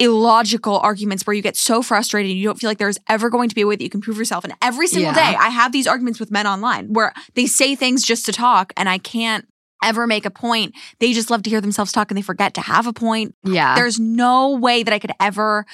[0.00, 3.48] illogical arguments where you get so frustrated and you don't feel like there's ever going
[3.48, 4.44] to be a way that you can prove yourself.
[4.44, 5.32] And every single Yeah.
[5.32, 8.72] day I have these arguments with men online where they say things just to talk
[8.76, 9.46] and I can't
[9.84, 10.74] ever make a point.
[10.98, 13.34] They just love to hear themselves talk and they forget to have a point.
[13.44, 13.74] Yeah.
[13.76, 15.64] There's no way that I could ever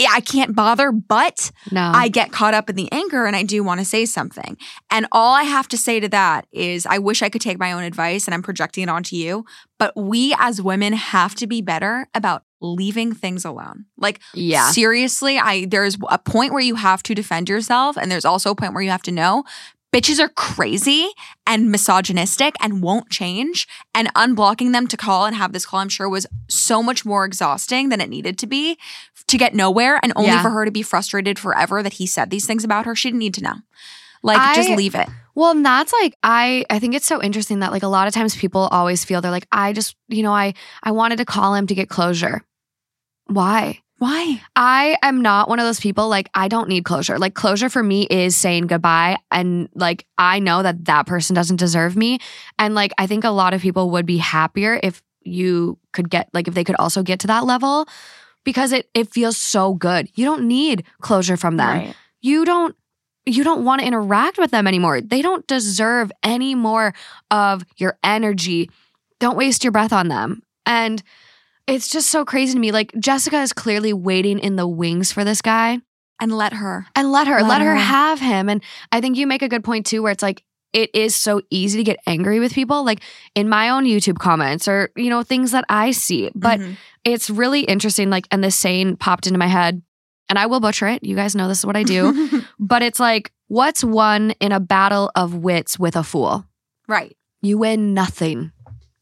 [0.00, 1.80] I can't bother, but no.
[1.94, 4.56] I get caught up in the anger and I do want to say something.
[4.90, 7.72] And all I have to say to that is I wish I could take my
[7.72, 9.44] own advice and I'm projecting it onto you,
[9.78, 13.84] but we as women have to be better about leaving things alone.
[13.96, 14.70] Like yeah.
[14.70, 18.56] seriously, I there's a point where you have to defend yourself and there's also a
[18.56, 19.44] point where you have to know
[19.94, 21.08] bitches are crazy
[21.46, 25.88] and misogynistic and won't change and unblocking them to call and have this call I'm
[25.88, 28.76] sure was so much more exhausting than it needed to be
[29.28, 30.42] to get nowhere and only Yeah.
[30.42, 33.20] for her to be frustrated forever that he said these things about her she didn't
[33.20, 33.54] need to know
[34.22, 37.60] like I- just leave it Well, and that's like I I think it's so interesting
[37.60, 40.32] that like a lot of times people always feel they're like I just, you know,
[40.32, 42.42] I I wanted to call him to get closure.
[43.26, 43.80] Why?
[44.04, 47.18] Why I am not one of those people like I don't need closure.
[47.18, 51.56] Like closure for me is saying goodbye and like I know that that person doesn't
[51.56, 52.18] deserve me
[52.58, 56.28] and like I think a lot of people would be happier if you could get
[56.34, 57.88] like if they could also get to that level
[58.44, 60.08] because it it feels so good.
[60.14, 61.96] You don't need closure from them Right.
[62.20, 62.76] you don't
[63.26, 65.00] you don't want to interact with them anymore.
[65.00, 66.92] They don't deserve any more
[67.30, 68.68] of your energy.
[69.18, 70.42] Don't waste your breath on them.
[70.66, 71.02] And
[71.66, 72.72] it's just so crazy to me.
[72.72, 75.78] Like Jessica is clearly waiting in the wings for this guy
[76.20, 77.68] and let her and let her Let let, her.
[77.70, 77.76] her.
[77.76, 78.48] have him.
[78.48, 81.40] And I think you make a good point too where it's like it is so
[81.50, 83.00] easy to get angry with people, like
[83.36, 86.30] in my own YouTube comments or, you know, things that I see.
[86.34, 86.76] But Mhm.
[87.04, 88.10] it's really interesting.
[88.10, 89.82] Like, and this saying popped into my head,
[90.28, 91.04] and I will butcher it.
[91.04, 92.42] You guys know this is what I do.
[92.58, 96.44] but it's like, what's won in a battle of wits with a fool?
[96.88, 97.16] right.
[97.40, 98.50] You win nothing.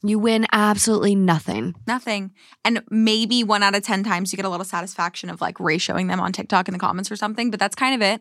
[0.02, 1.74] You win absolutely nothing.
[1.86, 2.32] Nothing.
[2.64, 6.08] And maybe one out of 10 times you get a little satisfaction of like ratioing
[6.08, 8.20] them on TikTok in the comments or something, but that's kind of it.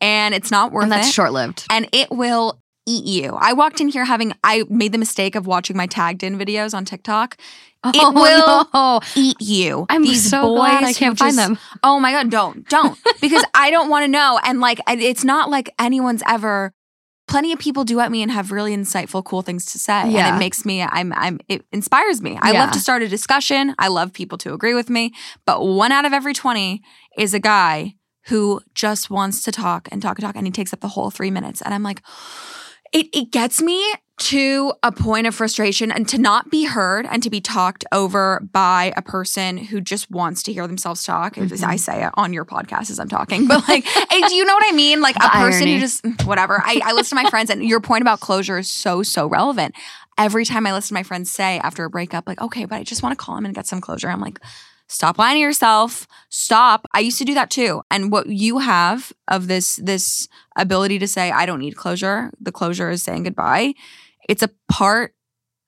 [0.00, 0.84] And it's not worth it.
[0.84, 1.12] and that's it.
[1.12, 1.66] short lived.
[1.70, 3.36] and it will eat you.
[3.38, 6.74] I walked in here having, I made the mistake of watching my tagged in videos
[6.74, 7.36] on TikTok.
[7.84, 9.00] It oh, will no.
[9.14, 9.86] eat you.
[9.88, 11.58] I'm These so boys glad I can't find just- them.
[11.82, 12.98] Oh my God, don't, don't.
[13.20, 14.38] Because I don't want to know.
[14.42, 16.72] And like, it's not like anyone's ever,
[17.30, 20.02] plenty of people do at me and have really insightful, cool things to say.
[20.26, 22.38] And it makes me, I'm, I'm, it inspires me.
[22.42, 22.60] I Yeah.
[22.60, 23.74] love to start a discussion.
[23.78, 25.14] I love people to agree with me.
[25.46, 26.82] But one out of every 20
[27.16, 27.94] is a guy
[28.26, 30.36] who just wants to talk and talk and talk.
[30.36, 31.62] And he takes up the whole three minutes.
[31.62, 32.02] And I'm like,
[32.92, 33.80] it, it gets me
[34.20, 38.40] to a point of frustration and to not be heard and to be talked over
[38.52, 41.34] by a person who just wants to hear themselves talk.
[41.36, 41.64] Mhm.
[41.64, 44.54] I say it on your podcast as I'm talking, but like, hey, do you know
[44.54, 45.00] what I mean?
[45.00, 45.74] Like a person irony.
[45.74, 46.62] who just, whatever.
[46.64, 49.74] I, I listen to my friends and your point about closure is so, so relevant.
[50.18, 52.82] Every time I listen to my friends say after a breakup, like, okay, but I
[52.82, 54.10] just want to call him and get some closure.
[54.10, 54.38] I'm like,
[54.86, 56.06] stop lying to yourself.
[56.28, 56.84] Stop.
[56.92, 57.80] I used to do that too.
[57.90, 62.30] And what you have of this, this ability to say, I don't need closure.
[62.38, 63.72] The closure is saying goodbye.
[64.28, 65.14] It's a part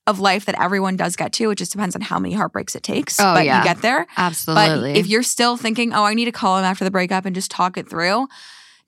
[0.06, 1.50] of life that everyone does get to.
[1.50, 3.20] It just depends on how many heartbreaks it takes.
[3.20, 3.58] Oh, but yeah.
[3.58, 4.06] you get there.
[4.16, 4.92] Absolutely.
[4.92, 7.34] But if you're still thinking, oh, I need to call him after the breakup and
[7.34, 8.26] just talk it through,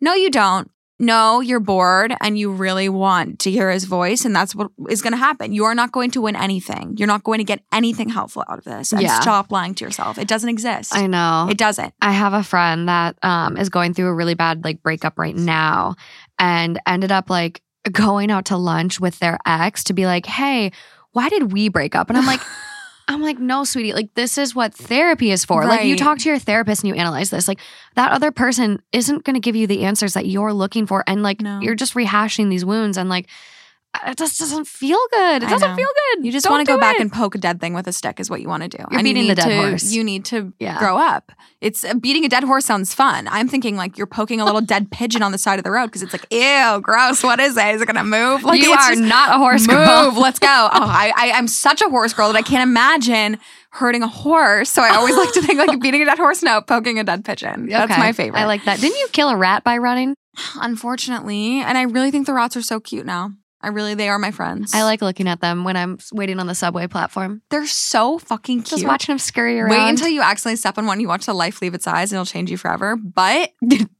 [0.01, 0.71] no, you don't.
[1.01, 5.03] No, you're bored and you really want to hear his voice, and that's what is
[5.03, 5.53] going to happen.
[5.53, 6.95] You are not going to win anything.
[6.97, 8.93] You're not going to get anything helpful out of this.
[8.93, 9.19] And Yeah.
[9.19, 10.19] stop lying to yourself.
[10.19, 10.95] It doesn't exist.
[10.95, 11.49] I know.
[11.51, 11.95] it doesn't.
[12.01, 15.35] I have a friend that um, is going through a really bad like breakup right
[15.35, 15.97] now
[16.39, 17.61] and ended up like
[17.93, 20.73] going out to lunch with their ex to be like, "Hey,
[21.13, 22.41] why did we break up?" And I'm like,
[23.09, 25.65] I'm like, "No, sweetie, like this is what therapy is for.
[25.67, 27.47] Like you talk to your therapist and you analyze this.
[27.49, 27.61] Like
[27.97, 31.23] that other person isn't going to give you the answers that you're looking for and
[31.23, 31.61] like No.
[31.61, 33.29] you're just rehashing these wounds and like
[34.07, 35.43] it just doesn't feel good.
[35.43, 36.25] It doesn't feel good.
[36.27, 37.01] You just want to go back it.
[37.03, 38.79] and poke a dead thing with a stick, is what you want to do.
[38.91, 39.93] You're And you beating the need dead to- horse.
[39.93, 40.79] You need to Yeah.
[40.79, 41.33] grow up.
[41.61, 43.29] It's uh, beating a dead horse sounds fun.
[43.29, 45.87] I'm thinking like you're poking a little dead pigeon on the side of the road
[45.87, 47.23] because it's like, ew, gross.
[47.23, 47.75] What is it?
[47.75, 48.43] Is it gonna move?
[48.45, 49.77] Like you are not a horse move.
[49.77, 50.13] girl.
[50.21, 50.49] Let's go.
[50.49, 53.39] Oh, I, I I'm such a horse girl that I can't imagine
[53.71, 54.71] hurting a horse.
[54.71, 56.43] So I always like to think like beating a dead horse.
[56.43, 57.67] No, poking a dead pigeon.
[57.69, 58.01] That's Okay.
[58.01, 58.39] my favorite.
[58.41, 58.81] I like that.
[58.81, 60.15] Didn't you kill a rat by running?
[60.61, 63.33] Unfortunately, and I really think the rats are so cute now.
[63.65, 64.73] I really, they are my friends.
[64.75, 67.41] I like looking at them when I'm waiting on the subway platform.
[67.51, 68.67] They're so fucking cute.
[68.69, 69.71] Just watching them scurry around.
[69.71, 71.01] Wait until you accidentally step on one.
[71.01, 72.97] You watch the life leave its eyes, and it'll change you forever.
[72.97, 73.53] But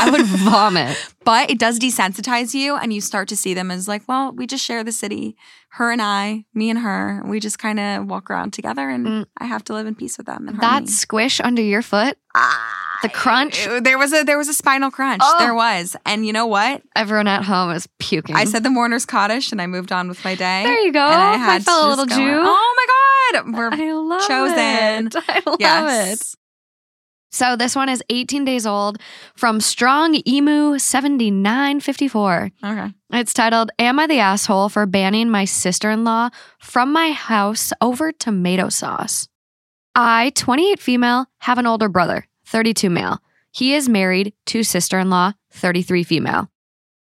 [0.00, 0.96] I would vomit.
[1.24, 4.46] but it does desensitize you, and you start to see them as like, well, we
[4.46, 5.36] just share the city.
[5.76, 9.26] Her and I, me and her, we just kind of walk around together, and Mm.
[9.38, 10.48] I have to live in peace with them.
[10.48, 12.18] And That squish under your foot,
[13.02, 13.66] the crunch.
[13.80, 15.22] There was a there was a spinal crunch.
[15.24, 15.36] Oh.
[15.38, 16.82] There was, and you know what?
[16.94, 18.36] everyone at home is puking.
[18.36, 20.62] I said the mourner's Kaddish, and I moved on with my day.
[20.64, 21.00] there you go.
[21.06, 22.16] And I my fellow little Jew.
[22.44, 22.74] Oh
[23.32, 25.06] my God, we're I love chosen.
[25.06, 25.16] it.
[25.28, 26.34] I love it.
[27.32, 28.98] So this one is 18 days old
[29.34, 32.50] from Strong Emu 7954.
[32.62, 32.92] Okay.
[33.10, 37.72] It's titled Am I the Asshole for Banning My Sister in Law from My House
[37.80, 39.28] Over Tomato Sauce?
[39.94, 43.22] I, 28 female, have an older brother, 32 male.
[43.50, 46.50] He is married to sister in law, 33 female.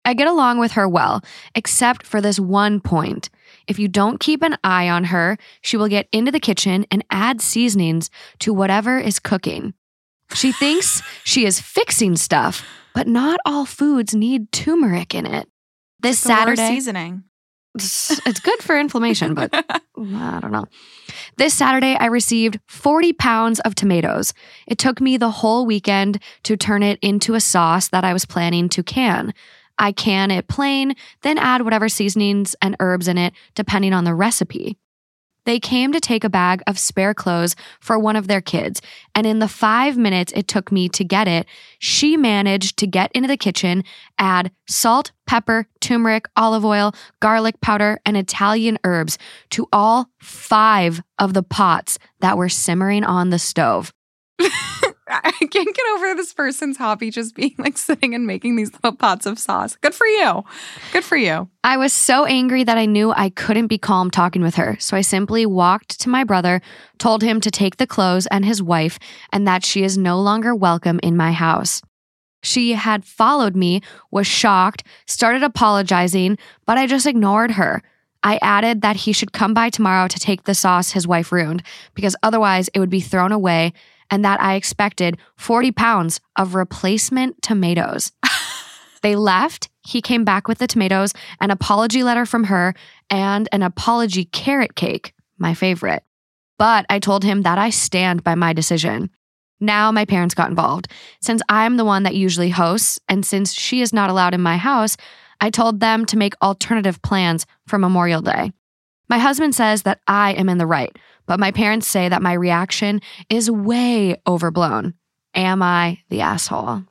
[0.03, 1.21] I get along with her well,
[1.53, 3.29] except for this one point.
[3.67, 7.03] If you don't keep an eye on her, she will get into the kitchen and
[7.11, 8.09] add seasonings
[8.39, 9.73] to whatever is cooking.
[10.33, 15.47] She thinks she is fixing stuff, but not all foods need turmeric in it.
[15.99, 17.23] This Saturday, seasoning.
[17.75, 20.65] it's good for inflammation, but I don't know.
[21.37, 24.33] This Saturday, I received 40 pounds of tomatoes.
[24.67, 28.25] It took me the whole weekend to turn it into a sauce that I was
[28.25, 29.33] planning to can.
[29.77, 34.15] I can it plain, then add whatever seasonings and herbs in it, depending on the
[34.15, 34.77] recipe.
[35.47, 38.81] They came to take a bag of spare clothes for one of their kids,
[39.15, 41.47] and in the five minutes it took me to get it,
[41.79, 43.85] she managed to get into the kitchen,
[44.19, 49.17] add salt, pepper, turmeric, olive oil, garlic powder, and Italian herbs
[49.51, 53.93] to all five of the pots that were simmering on the stove.
[55.23, 58.95] I can't get over this person's hobby just being like sitting and making these little
[58.95, 59.77] pots of sauce.
[59.77, 60.43] Good for you.
[60.91, 61.49] Good for you.
[61.63, 64.97] I was so angry that I knew I couldn't be calm talking with her, so
[64.97, 66.61] I simply walked to my brother,
[66.97, 68.99] told him to take the clothes and his wife,
[69.31, 71.81] and that she is no longer welcome in my house.
[72.43, 77.81] She had followed me, was shocked, started apologizing, but I just ignored her.
[78.23, 81.63] I added that he should come by tomorrow to take the sauce his wife ruined
[81.93, 83.73] because otherwise it would be thrown away,
[84.09, 88.11] and that I expected 40 pounds of replacement tomatoes.
[89.01, 89.69] they left.
[89.85, 92.73] He came back with the tomatoes, an apology letter from her,
[93.09, 96.03] and an apology carrot cake, my favorite.
[96.57, 99.09] But I told him that I stand by my decision.
[99.59, 100.87] Now my parents got involved.
[101.21, 104.57] Since I'm the one that usually hosts, and since she is not allowed in my
[104.57, 104.97] house,
[105.39, 108.51] I told them to make alternative plans for Memorial Day.
[109.09, 110.95] My husband says that I am in the right,
[111.27, 114.95] but my parents say that my reaction is way overblown.
[115.35, 116.83] Am I the asshole?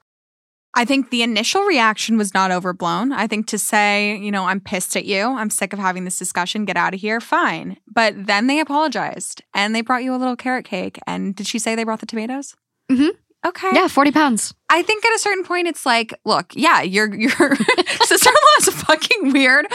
[0.79, 3.11] I think the initial reaction was not overblown.
[3.11, 6.18] I think to say, you know, I'm pissed at you, I'm sick of having this
[6.18, 7.79] discussion, get out of here, fine.
[7.92, 10.99] But then they apologized and they brought you a little carrot cake.
[11.07, 12.55] And did she say they brought the tomatoes?
[12.90, 13.12] Mhm.
[13.46, 13.70] Okay.
[13.72, 14.54] Yeah, 40 pounds.
[14.68, 19.32] I think at a certain point, it's like, look, yeah, your your sister-in-law is fucking
[19.32, 19.66] weird.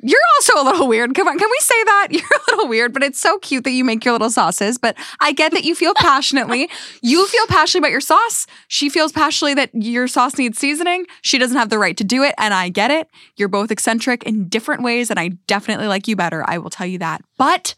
[0.00, 1.14] You're also a little weird.
[1.14, 2.94] Come on, can we say that you're a little weird?
[2.94, 4.78] But it's so cute that you make your little sauces.
[4.78, 6.70] But I get that you feel passionately.
[7.02, 8.46] you feel passionately about your sauce.
[8.68, 11.04] She feels passionately that your sauce needs seasoning.
[11.20, 13.08] She doesn't have the right to do it, and I get it.
[13.36, 16.42] You're both eccentric in different ways, and I definitely like you better.
[16.48, 17.20] I will tell you that.
[17.36, 17.74] But.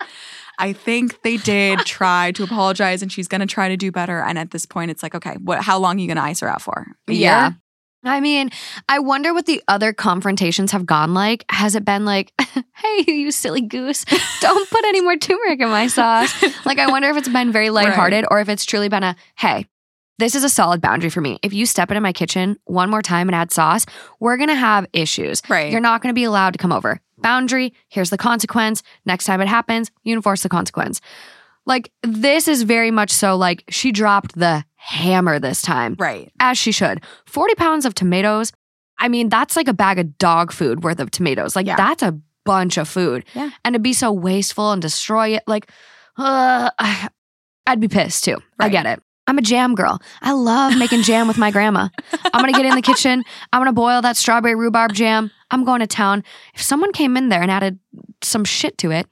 [0.61, 4.21] I think they did try to apologize and she's going to try to do better.
[4.21, 6.41] And at this point, it's like, okay, what, how long are you going to ice
[6.41, 6.87] her out for?
[7.09, 7.21] A year?
[7.23, 7.53] Yeah.
[8.03, 8.51] I mean,
[8.89, 11.45] I wonder what the other confrontations have gone like.
[11.51, 14.07] Has it been like, hey, you silly goose,
[14.41, 16.33] don't put any more turmeric in my sauce?
[16.65, 19.67] Like, I wonder if it's been very lighthearted or if it's truly been a, hey,
[20.21, 21.39] this is a solid boundary for me.
[21.43, 23.87] If you step into my kitchen one more time and add sauce,
[24.19, 25.43] we're going to have issues.
[25.49, 25.73] Right.
[25.73, 27.01] You're not going to be allowed to come over.
[27.23, 28.83] Boundary, here's the consequence.
[29.05, 31.01] Next time it happens, you enforce the consequence.
[31.67, 36.33] Like, this is very much so like she dropped the hammer this time Right.
[36.41, 37.03] as she should.
[37.27, 38.53] 40 pounds of tomatoes.
[38.99, 41.55] I mean, that's like a bag of dog food worth of tomatoes.
[41.57, 41.77] Like, Yeah.
[41.77, 43.25] that's a bunch of food.
[43.35, 43.51] Yeah.
[43.65, 45.71] And to be so wasteful and destroy it, like,
[46.17, 46.71] uh,
[47.67, 48.39] I'd be pissed too.
[48.59, 49.03] I get it.
[49.27, 50.01] I'm a jam girl.
[50.23, 51.89] I love making jam with my grandma.
[52.33, 53.23] I'm gonna get in the kitchen.
[53.53, 55.31] I'm gonna boil that strawberry rhubarb jam.
[55.51, 56.23] I'm going to town.
[56.55, 57.79] If someone came in there and added
[58.23, 59.07] some shit to it,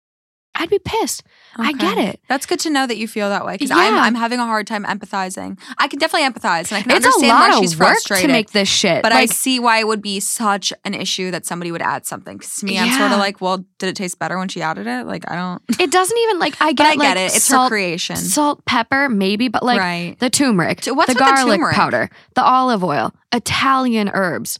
[0.54, 1.22] I'd be pissed.
[1.56, 2.20] I get it.
[2.28, 4.00] That's good to know that you feel that way because I'm, Yeah.
[4.02, 5.56] I'm having a hard time empathizing.
[5.78, 8.26] I can definitely empathize and I can It's a understand lot why she's work frustrated.
[8.26, 9.02] to make this shit.
[9.04, 12.38] but I see why it would be such an issue that somebody would add something.
[12.38, 14.88] Because to me, I'm sort of like, well, did it taste better when she added
[14.88, 15.06] it?
[15.06, 15.62] Like, I don't.
[15.80, 16.76] it doesn't even like I get.
[16.78, 17.36] But I like, get it.
[17.36, 18.16] It's salt, her creation.
[18.16, 20.18] Salt, pepper, maybe, but like right.
[20.18, 21.76] the turmeric, So what's the the garlic turmeric?
[21.76, 24.58] powder, the olive oil, Italian herbs.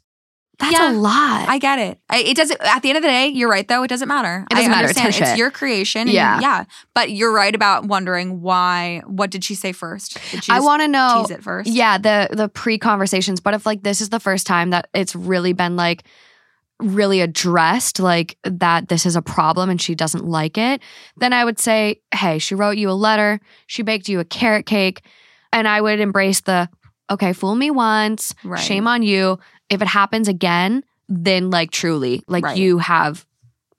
[0.58, 1.48] That's Yeah, a lot.
[1.48, 2.00] I get it.
[2.10, 2.60] I, it doesn't.
[2.60, 3.66] At the end of the day, you're right.
[3.68, 4.44] Though it doesn't matter.
[4.50, 4.88] It doesn't I matter.
[5.08, 5.38] It's shit.
[5.38, 6.02] your creation.
[6.02, 6.40] and Yeah.
[6.40, 6.64] yeah.
[6.94, 9.02] But you're right about wondering why.
[9.06, 10.18] What did she say first?
[10.32, 11.22] Did she I want to know.
[11.26, 11.70] tease it first?
[11.70, 13.38] Yeah, the the pre conversations.
[13.40, 16.02] But if like this is the first time that it's really been like
[16.80, 20.80] really addressed, like that this is a problem and she doesn't like it,
[21.16, 24.64] then I would say, hey, she wrote you a letter, she baked you a carrot
[24.66, 25.02] cake,
[25.52, 26.68] and I would embrace the
[27.10, 28.60] okay, fool me once, Right.
[28.60, 29.38] shame on you.
[29.70, 32.56] If it happens again, then like truly, like Right.
[32.58, 33.24] you have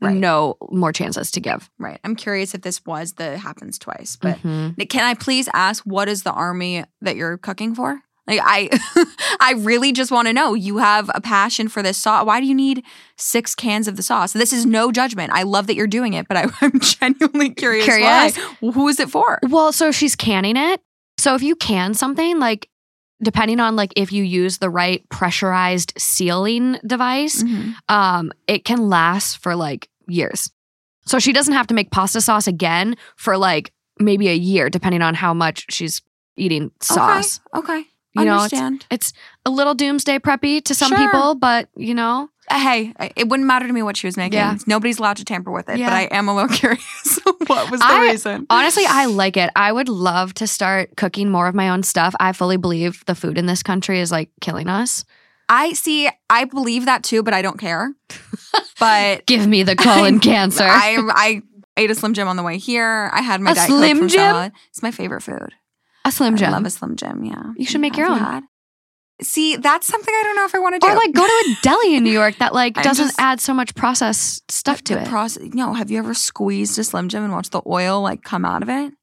[0.02, 0.16] Right.
[0.16, 1.70] no more chances to give.
[1.78, 2.00] Right.
[2.06, 4.90] I'm curious if this was the happens twice, but Mhm.
[4.90, 8.02] Can I please ask what is the army that you're cooking for?
[8.26, 8.70] Like I
[9.42, 10.54] I really just want to know.
[10.54, 12.26] You have a passion for this sauce.
[12.26, 12.84] Why do you need
[13.18, 14.32] six cans of the sauce?
[14.34, 15.32] This is no judgment.
[15.34, 17.86] I love that you're doing it, but I, I'm genuinely curious.
[17.86, 18.38] Curious?
[18.38, 18.72] Why.
[18.72, 19.40] Who is it for?
[19.50, 20.80] Well, so she's canning it.
[21.18, 22.69] So if you can something, like
[23.22, 27.72] depending on like if you use the right pressurized sealing device, Mm-hmm.
[27.94, 30.52] um, it can last for like years.
[31.06, 35.02] So she doesn't have to make pasta sauce again for like maybe a year, depending
[35.02, 36.02] on how much she's
[36.38, 37.40] eating sauce.
[37.56, 37.74] Okay.
[37.80, 37.88] okay.
[38.16, 39.14] You know, it's- It's
[39.46, 40.98] a little doomsday preppy to some Sure.
[40.98, 44.18] people, but you know, Uh, hey, uh, it wouldn't matter to me what she was
[44.18, 44.38] making.
[44.40, 44.58] Yeah.
[44.66, 45.88] Nobody's allowed to tamper with it, Yeah.
[45.90, 47.20] but I am a little curious.
[47.48, 48.48] what was the I- reason?
[48.50, 49.50] honestly, I like it.
[49.56, 52.16] I would love to start cooking more of my own stuff.
[52.20, 55.06] I fully believe the food in this country is like killing us.
[55.48, 56.10] I see.
[56.30, 57.94] I believe that too, but I don't care.
[58.80, 60.64] but Give me the colon cancer.
[60.66, 61.42] I I
[61.78, 63.10] ate a Slim Jim on the way here.
[63.14, 64.20] I had my A Diet Slim Jim?
[64.20, 64.52] salad.
[64.70, 65.54] It's my favorite food.
[66.06, 66.50] a Slim Jim.
[66.50, 67.24] I love a Slim Jim.
[67.26, 68.20] Yeah, You should make your own.
[68.20, 68.44] had?
[69.22, 70.88] See, that's something I don't know if I want to do.
[70.88, 73.42] Or like go to a deli in New York that like I'm doesn't just- add
[73.42, 75.08] so much processed stuff to it.
[75.08, 78.46] Process, no, have you ever squeezed a Slim Jim and watched the oil like come
[78.46, 78.94] out of it?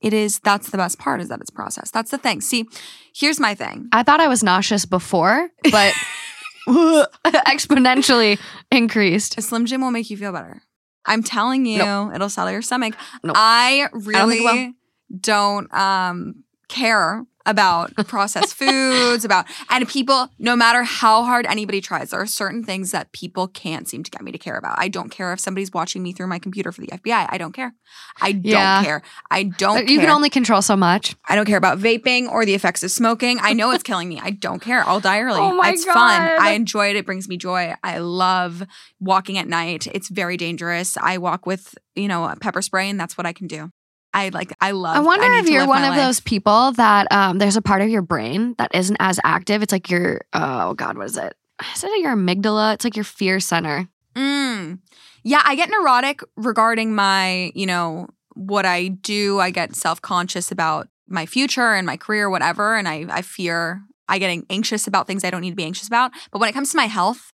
[0.00, 0.40] It is.
[0.40, 1.92] That's the best part is that it's processed.
[1.92, 2.40] That's the thing.
[2.40, 2.66] See,
[3.14, 3.88] here's my thing.
[3.92, 5.92] I thought I was nauseous before, but
[6.66, 8.38] exponentially
[8.70, 9.38] increased.
[9.38, 10.62] A Slim Jim will make you feel better.
[11.06, 11.82] I'm telling you,
[12.14, 12.94] it'll settle your stomach.
[13.22, 13.34] Nope.
[13.38, 14.74] I don't think really
[15.20, 22.10] don't um care about processed foods, about and people, no matter how hard anybody tries,
[22.10, 24.78] there are certain things that people can't seem to get me to care about.
[24.78, 27.26] I don't care if somebody's watching me through my computer for the FBI.
[27.30, 27.74] I don't care.
[28.20, 28.84] I don't Yeah.
[28.84, 29.02] care.
[29.30, 30.06] I don't you care.
[30.06, 31.16] can only control so much.
[31.28, 33.38] I don't care about vaping or the effects of smoking.
[33.40, 34.20] I know it's killing me.
[34.22, 34.86] I don't care.
[34.86, 35.40] I'll die early.
[35.50, 35.96] Oh my it's fun.
[35.96, 36.96] I enjoy it.
[36.96, 37.74] It brings me joy.
[37.82, 38.62] I love
[39.00, 39.86] walking at night.
[39.92, 40.96] It's very dangerous.
[40.98, 43.72] I walk with, you know, pepper spray and that's what I can do.
[44.12, 45.98] I like I love I wonder need if you're one of life.
[45.98, 49.62] those people that um, there's a part of your brain that isn't as active.
[49.62, 51.34] It's like your oh god, what is it?
[51.74, 52.74] Is it your amygdala?
[52.74, 53.88] It's like your fear center.
[54.16, 54.80] Mm.
[55.22, 59.38] Yeah, I get neurotic regarding my, you know, what I do.
[59.38, 64.18] I get self-conscious about my future and my career, whatever, and I I fear I
[64.18, 66.10] get anxious about things I don't need to be anxious about.
[66.32, 67.32] But when it comes to my health,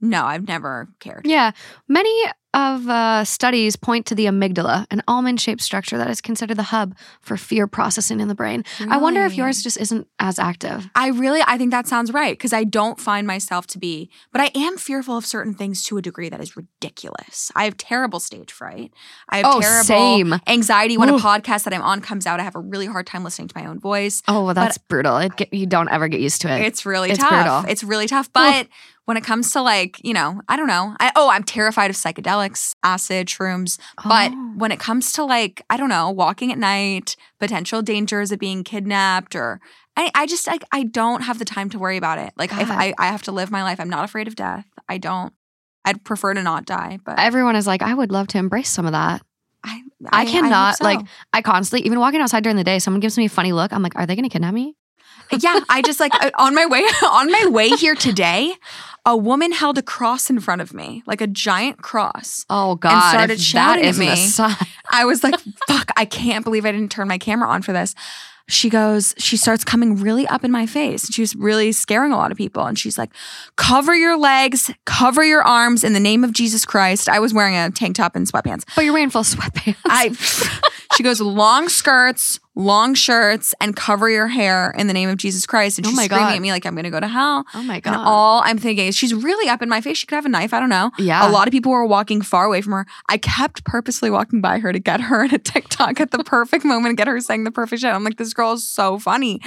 [0.00, 1.26] no, I've never cared.
[1.26, 1.52] Yeah,
[1.88, 2.14] many
[2.56, 6.96] of uh, studies point to the amygdala, an almond-shaped structure that is considered the hub
[7.20, 8.64] for fear processing in the brain.
[8.88, 10.88] I wonder if yours just isn't as active.
[10.94, 14.40] I really, I think that sounds right because I don't find myself to be, but
[14.40, 17.52] I am fearful of certain things to a degree that is ridiculous.
[17.54, 18.92] I have terrible stage fright.
[19.28, 20.34] I have Oh, terrible same.
[20.46, 21.16] anxiety when Ooh.
[21.16, 22.40] a podcast that I'm on comes out.
[22.40, 24.22] I have a really hard time listening to my own voice.
[24.28, 25.18] Oh, well, that's brutal.
[25.18, 26.62] It get, you don't ever get used to it.
[26.62, 27.28] It's really It's tough.
[27.30, 27.70] brutal.
[27.70, 28.32] It's really tough.
[28.32, 28.68] But
[29.04, 30.96] when it comes to like, you know, I don't know.
[30.98, 32.45] I, oh, I'm terrified of psychedelics,
[32.82, 33.78] acid, shrooms.
[34.04, 34.52] But Oh.
[34.56, 38.64] when it comes to like, I don't know, walking at night, potential dangers of being
[38.64, 39.60] kidnapped or
[39.96, 42.32] I, I just like I don't have the time to worry about it.
[42.36, 42.78] Like if ah.
[42.78, 44.66] I, I have to live my life, I'm not afraid of death.
[44.88, 45.32] I don't.
[45.84, 48.86] I'd prefer to not die, but everyone is like, I would love to embrace some
[48.86, 49.22] of that.
[49.62, 50.84] I, I hope cannot, so.
[50.84, 53.72] like- I constantly, even walking outside during the day, someone gives me a funny look.
[53.72, 54.74] I'm like, are they going to kidnap me?
[55.38, 58.54] yeah, I just like on my way on my way here today,
[59.06, 62.44] a woman held a cross in front of me, like a giant cross.
[62.50, 62.92] Oh God!
[62.92, 64.08] And started shouting at me.
[64.90, 65.38] I was like,
[65.68, 67.94] fuck, I can't believe I didn't turn my camera on for this.
[68.48, 71.12] She goes, she starts coming really up in my face.
[71.12, 72.64] She was really scaring a lot of people.
[72.64, 73.10] And she's like,
[73.56, 77.08] cover your legs, cover your arms in the name of Jesus Christ.
[77.08, 78.62] I was wearing a tank top and sweatpants.
[78.76, 79.76] But you're wearing full sweatpants.
[79.84, 80.12] I
[80.96, 85.46] she goes, long skirts, long shirts, and cover your hair in the name of Jesus
[85.46, 85.78] Christ.
[85.78, 86.34] And Oh she's screaming God.
[86.34, 87.44] at me like I'm gonna go to hell.
[87.54, 87.96] oh my And God!
[88.04, 89.98] all I'm thinking is she's really up in my face.
[89.98, 90.52] She could have a knife.
[90.54, 90.90] I don't know.
[90.98, 91.28] yeah.
[91.28, 92.86] A lot of people were walking far away from her.
[93.08, 96.64] I kept purposely walking by her to get her in a TikTok at the perfect
[96.64, 97.92] moment and get her saying the perfect shit.
[97.92, 99.40] I'm like, this girl is so funny.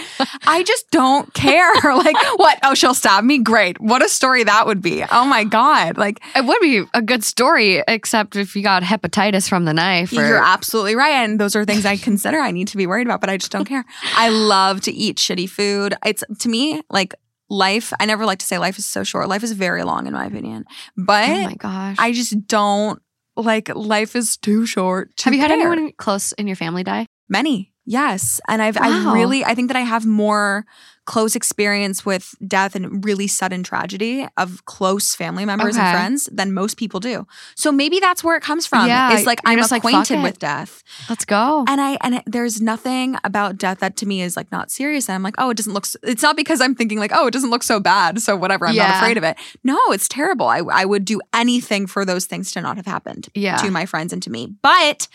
[0.45, 1.74] I just don't care.
[1.84, 2.60] like, what?
[2.64, 3.39] Oh, she'll stab me?
[3.39, 3.82] Great.
[3.82, 5.03] What a story that would be.
[5.12, 5.97] Oh my God.
[5.97, 10.12] Like, It would be a good story, except if you got hepatitis from the knife.
[10.14, 11.14] Or, you're absolutely right.
[11.14, 13.52] And those are things I consider I need to be worried about, but I just
[13.52, 13.86] don't care.
[14.16, 15.95] I love to eat shitty food.
[16.06, 17.14] It's to me, like,
[17.50, 19.28] life, I never like to say life is so short.
[19.28, 20.66] Life is very long, in my opinion.
[20.95, 21.97] But oh my gosh!
[22.00, 23.02] I just don't
[23.36, 25.16] like life is too short.
[25.18, 25.72] to have you had care.
[25.72, 27.06] anyone close in your family die?
[27.28, 29.12] Many, yes, and I've Wow.
[29.12, 30.66] I really I think that I have more
[31.06, 35.84] close experience with death and really sudden tragedy of close family members Okay.
[35.84, 37.26] and friends than most people do.
[37.56, 38.86] So maybe that's where it comes from.
[38.88, 40.22] Yeah, it's like I'm like, acquainted it.
[40.22, 41.66] with death, Let's go.
[41.68, 45.10] and I and there's nothing about death that to me is like not serious.
[45.10, 45.86] And I'm like, oh, it doesn't look.
[45.86, 48.68] s it's not because I'm thinking like, oh, it doesn't look so bad, so whatever.
[48.68, 49.36] I'm not afraid of it.
[49.64, 50.48] No, it's terrible.
[50.48, 53.58] I I would do anything for those things to not have happened yeah.
[53.58, 54.54] to my friends and to me.
[54.62, 55.08] But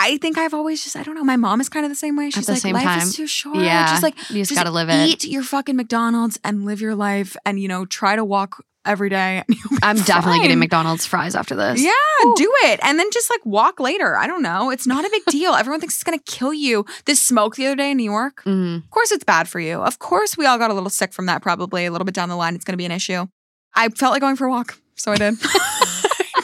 [0.00, 2.14] I think I've always just, I don't know, my mom is kind of the same
[2.16, 2.30] way.
[2.30, 3.00] She's the like, same life time.
[3.00, 3.56] is too short.
[3.58, 3.88] yeah.
[3.90, 5.08] Just like, you just, just gotta live it.
[5.08, 9.08] eat your fucking McDonald's and live your life and, you know, try to walk every
[9.10, 9.42] day.
[9.48, 10.58] and you'll be I'm definitely getting.
[10.60, 11.82] McDonald's fries after this.
[11.82, 11.90] Yeah,
[12.24, 12.34] Ooh.
[12.36, 12.80] do it.
[12.82, 14.16] And then just like walk later.
[14.16, 14.70] I don't know.
[14.70, 15.52] It's not a big deal.
[15.54, 16.86] Everyone thinks it's going to kill you.
[17.04, 18.84] This smoke the other day in New York, Mhm.
[18.84, 19.80] of course it's bad for you.
[19.82, 21.86] Of course we all got a little sick from that probably.
[21.86, 23.26] A little bit down the line, it's going to be an issue.
[23.74, 25.34] I felt like going for a walk, so I did.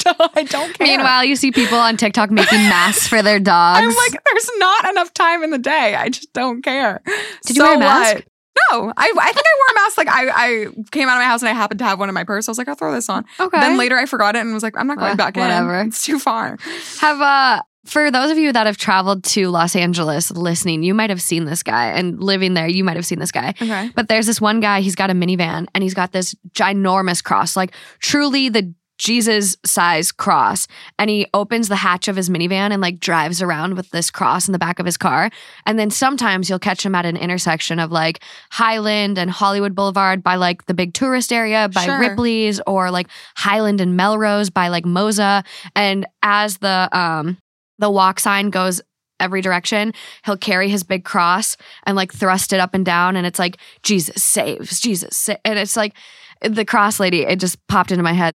[0.07, 0.87] I don't- I don't care.
[0.87, 3.81] Meanwhile, you see people on TikTok making masks for their dogs.
[3.81, 5.95] I'm like, there's not enough time in the day.
[5.95, 7.03] I just don't care.
[7.47, 8.15] Did you wear a mask?
[8.17, 8.25] what?
[8.71, 9.99] No, I, I think I wore a mask.
[9.99, 12.15] Like I, I came out of my house and I happened to have one in
[12.15, 12.49] my purse.
[12.49, 13.25] I was like, I'll throw this on.
[13.41, 13.59] okay.
[13.61, 15.81] Then later I forgot it and was like, I'm not going Uh, back whatever.
[15.81, 15.89] in.
[15.89, 16.57] It's too far.
[17.01, 21.11] Have uh for those of you that have traveled to Los Angeles listening, you might
[21.11, 23.51] have seen this guy and living there, you might have seen this guy.
[23.61, 23.91] Okay.
[23.95, 27.57] But there's this one guy, he's got a minivan and he's got this ginormous cross,
[27.57, 30.67] like truly the Jesus size cross.
[30.99, 34.49] And he opens the hatch of his minivan and like drives around with this cross
[34.49, 35.31] in the back of his car.
[35.67, 38.23] And then sometimes you'll catch him at an intersection of like
[38.53, 41.99] Highland and Hollywood Boulevard by like the big tourist area by Sure.
[41.99, 45.45] Ripley's or like Highland and Melrose by like Mozza.
[45.75, 47.39] And as the um
[47.79, 48.81] the walk sign goes
[49.21, 49.93] every direction,
[50.25, 53.59] he'll carry his big cross and like thrust it up and down and it's like
[53.83, 55.95] Jesus saves, Jesus sa-" and it's like
[56.43, 58.33] the cross lady it just popped into my head.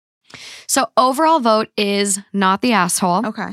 [0.67, 3.25] So overall vote is not the asshole.
[3.25, 3.49] Okay.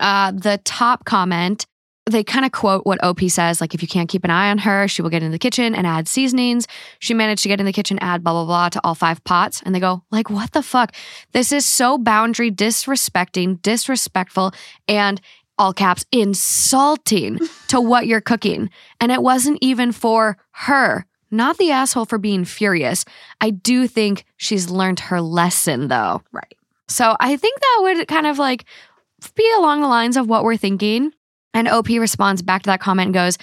[0.00, 1.66] Uh the top comment
[2.08, 4.58] they kind of quote what OP says, like if you can't keep an eye on
[4.58, 6.66] her, she will get in the kitchen and add seasonings.
[6.98, 9.62] She managed to get in the kitchen, add blah blah blah to all five pots,
[9.64, 10.94] and they go like, "What the fuck?
[11.32, 14.52] This is so boundary disrespecting, disrespectful,
[14.86, 15.20] and
[15.58, 18.70] all caps insulting to what you're cooking."
[19.00, 23.04] And it wasn't even for her, not the asshole for being furious.
[23.40, 26.22] I do think she's learned her lesson though.
[26.32, 26.56] Right.
[26.88, 28.64] So I think that would kind of like
[29.34, 31.12] be along the lines of what we're thinking.
[31.54, 33.38] And OP responds back to that comment and goes,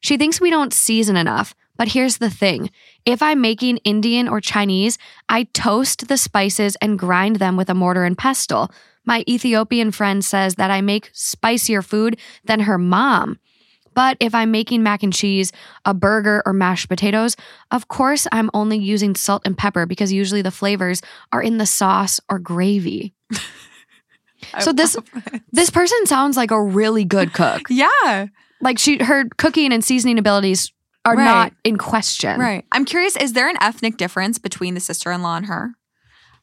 [0.00, 1.54] She thinks we don't season enough.
[1.76, 2.70] But here's the thing
[3.04, 7.74] if I'm making Indian or Chinese, I toast the spices and grind them with a
[7.74, 8.70] mortar and pestle.
[9.04, 13.38] My Ethiopian friend says that I make spicier food than her mom.
[13.96, 15.50] But if I'm making mac and cheese,
[15.84, 17.34] a burger, or mashed potatoes,
[17.72, 21.66] of course I'm only using salt and pepper because usually the flavors are in the
[21.66, 23.12] sauce or gravy.
[24.60, 24.96] So this-
[25.50, 27.62] This person sounds like a really good cook.
[27.70, 28.26] yeah.
[28.60, 30.70] Like she her cooking and seasoning abilities
[31.04, 31.24] are Right.
[31.24, 32.38] not in question.
[32.38, 32.64] Right.
[32.70, 35.72] I'm curious, is there an ethnic difference between the sister in law and her?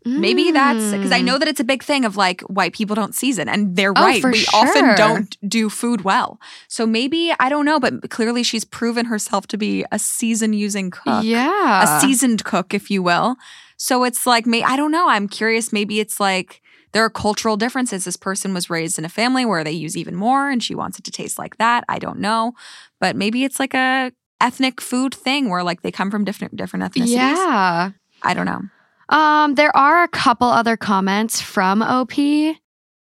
[0.05, 1.25] Maybe that's because I Mm.
[1.25, 4.01] know that it's a big thing of like white people don't season, and they're Oh,
[4.01, 4.23] right.
[4.23, 6.39] we often don't do food well.
[6.67, 10.91] So maybe, I don't know, but clearly she's proven herself to be a season using
[10.91, 11.83] cook, Yeah.
[11.97, 13.37] a seasoned cook, if you will.
[13.77, 15.07] So it's like, may I don't know.
[15.09, 15.71] I'm curious.
[15.73, 18.05] Maybe it's like there are cultural differences.
[18.05, 20.99] This person was raised in a family where they use even more, and she wants
[20.99, 21.83] it to taste like that.
[21.89, 22.53] I don't know,
[22.99, 26.83] but maybe it's like a ethnic food thing where like they come from different different
[26.85, 27.07] ethnicities.
[27.15, 27.91] Yeah.
[28.21, 28.61] I don't know.
[29.13, 32.13] Um, there are a couple other comments from OP.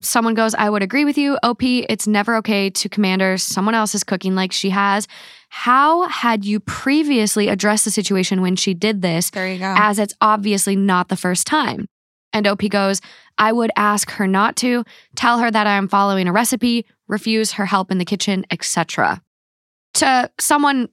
[0.01, 1.37] Someone goes, I would agree with you.
[1.41, 5.07] OP, it's never okay to commander someone else's cooking like she has.
[5.47, 9.73] How had you previously addressed the situation when she did this, There you go.
[9.77, 11.85] as it's obviously not the first time?
[12.33, 12.99] And OP goes,
[13.37, 14.83] I would ask her not to,
[15.15, 19.21] tell her that I am following a recipe, refuse her help in the kitchen, etc.
[19.95, 20.89] To someone,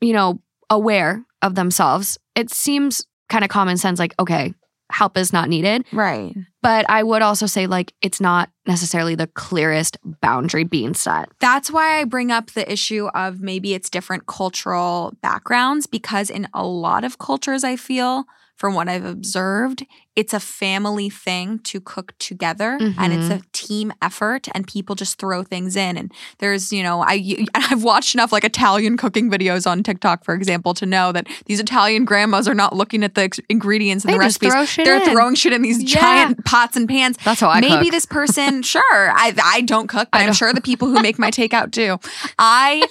[0.00, 4.54] you know, aware of themselves, it seems kind of common sense like, okay,
[4.90, 5.84] help is not needed.
[5.92, 6.34] right.
[6.62, 11.28] But I would also say, like, it's not necessarily the clearest boundary being set.
[11.38, 16.48] That's why I bring up the issue of maybe it's different cultural backgrounds because in
[16.52, 18.24] a lot of cultures, I feel
[18.56, 19.84] from what I've observed,
[20.16, 23.32] it's a family thing to cook together and it's mm-hmm.
[23.32, 25.98] a team effort and people just throw things in.
[25.98, 30.34] And there's, you know, I, I've watched enough like Italian cooking videos on TikTok, for
[30.34, 34.18] example, to know that these Italian grandmas are not looking at the ingredients and They
[34.18, 34.52] the just recipes.
[34.54, 35.10] throw shit They're in.
[35.10, 36.00] throwing shit in these Yeah.
[36.00, 37.18] giant pots and pans.
[37.22, 37.90] That's how I Maybe cook.
[37.92, 38.82] this person, sure.
[38.90, 40.34] I I don't cook, but I I'm don't.
[40.34, 41.98] sure the people who make my takeout do.
[42.38, 42.88] I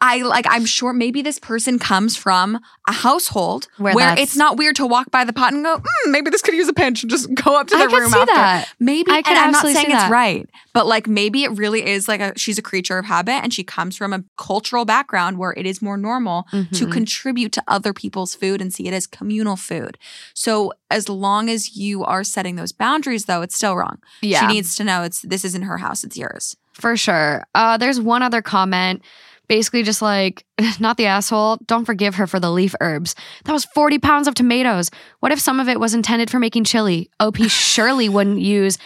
[0.00, 4.56] I like I'm sure maybe this person comes from a household Where where, it's not
[4.56, 7.02] weird to walk by the pot and go, mm, maybe this could use a pinch
[7.02, 8.34] and just go up to I their could room see after.
[8.34, 8.68] that.
[8.78, 10.10] Maybe I could and I'm not saying see it's that.
[10.10, 13.52] right, but like maybe it really is like a she's a creature of habit and
[13.52, 16.92] she comes from a cultural background where it is more normal to Mhm.
[16.92, 19.98] contribute to other people's food and see it as communal food.
[20.34, 23.98] So as long as you are setting those boundaries though, it's still wrong.
[24.20, 24.40] yeah.
[24.40, 26.56] She needs to know it's this isn't her house, it's yours.
[26.72, 27.44] For sure.
[27.54, 29.02] Uh, there's one other comment,
[29.48, 30.44] basically just like,
[30.80, 31.58] not the asshole.
[31.66, 33.14] Don't forgive her for the leaf herbs.
[33.44, 34.90] That was 40 pounds of tomatoes.
[35.20, 37.10] What if some of it was intended for making chili?
[37.20, 38.78] OP surely wouldn't use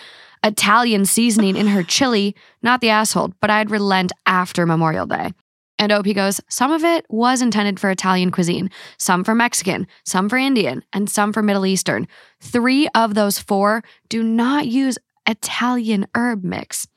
[0.45, 2.35] Italian seasoning in her chili.
[2.63, 5.33] Not the asshole, but I'd relent after Memorial Day.
[5.81, 10.29] And OP goes, some of it was intended for Italian cuisine, some for Mexican, some
[10.29, 12.09] for Indian, and some for Middle Eastern.
[12.41, 16.89] Three of those four do not use Italian herb mix.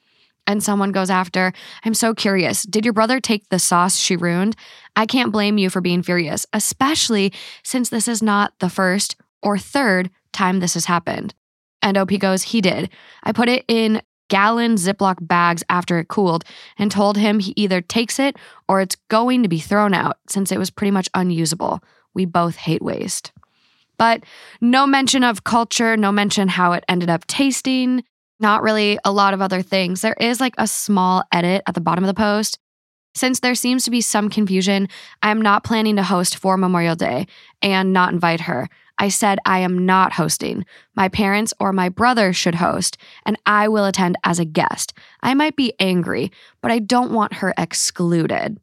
[0.52, 1.54] And someone goes after,
[1.86, 2.64] I'm so curious.
[2.64, 4.58] Did your brother take the sauce she ruined?
[4.98, 7.32] I can't blame you for being furious, especially
[7.64, 11.34] since this is not the first or third time this has happened.
[11.82, 12.90] And OP goes, He did.
[13.24, 16.44] I put it in gallon Ziploc bags after it cooled
[16.78, 18.36] and told him he either takes it
[18.68, 21.82] or it's going to be thrown out since it was pretty much unusable.
[22.14, 23.32] We both hate waste.
[23.98, 24.26] But
[24.60, 28.04] no mention of culture, no mention how it ended up tasting,
[28.42, 30.02] not really a lot of other things.
[30.02, 32.60] There is like a small edit at the bottom of the post.
[33.14, 34.88] Since there seems to be some confusion,
[35.22, 37.28] I'm not planning to host for Memorial Day
[37.62, 38.70] and not invite her.
[38.98, 40.66] I said I am not hosting.
[40.96, 44.94] My parents or my brother should host, and I will attend as a guest.
[45.22, 46.32] I might be angry,
[46.62, 48.60] but I don't want her excluded.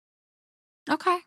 [0.89, 1.19] Okay.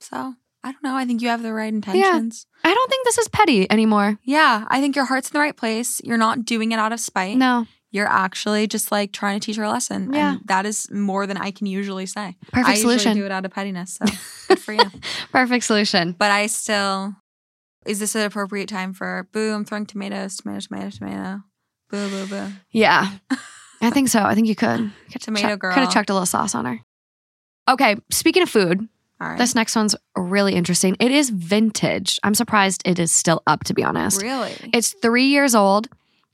[0.00, 0.94] So I don't know.
[0.94, 2.46] I think you have the right intentions.
[2.64, 2.70] Yeah.
[2.70, 4.18] I don't think this is petty anymore.
[4.24, 4.66] Yeah.
[4.68, 6.00] I think your heart's in the right place.
[6.04, 7.36] You're not doing it out of spite.
[7.38, 10.12] No, You're actually just like trying to teach her a lesson.
[10.12, 10.32] Yeah.
[10.32, 12.36] And that is more than I can usually say.
[12.52, 13.16] perfect I usually solution.
[13.16, 13.94] do it out of pettiness.
[13.94, 14.04] So
[14.48, 14.84] good for you.
[15.32, 16.12] Perfect solution.
[16.12, 17.14] But I still
[17.86, 21.42] is this an appropriate time for boo, I'm throwing tomatoes, tomato, tomato, tomato.
[21.88, 22.52] Boo, boo, boo.
[22.70, 23.10] Yeah.
[23.80, 24.22] I think so.
[24.22, 24.92] I think you could.
[25.20, 25.72] Tomato girl.
[25.72, 26.80] Could have chucked a little sauce on her.
[27.68, 28.86] Okay, speaking of food,
[29.20, 29.38] All right.
[29.38, 30.96] this next one's really interesting.
[30.98, 32.18] It is vintage.
[32.22, 34.22] I'm surprised it is still up, to be honest.
[34.22, 34.54] really?
[34.72, 35.88] It's three years old.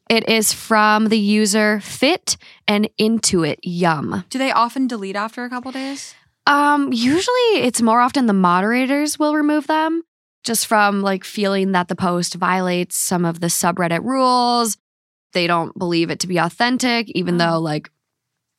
[0.09, 2.37] It is from the user Fit
[2.69, 4.25] and Intuit Yum.
[4.31, 6.15] Do they often delete after a couple days?
[6.47, 10.05] Um, usually it's more often the moderators will remove them
[10.45, 14.77] just from like feeling that the post violates some of the subreddit rules.
[15.33, 17.39] They don't believe it to be authentic, even Oh.
[17.55, 17.91] though like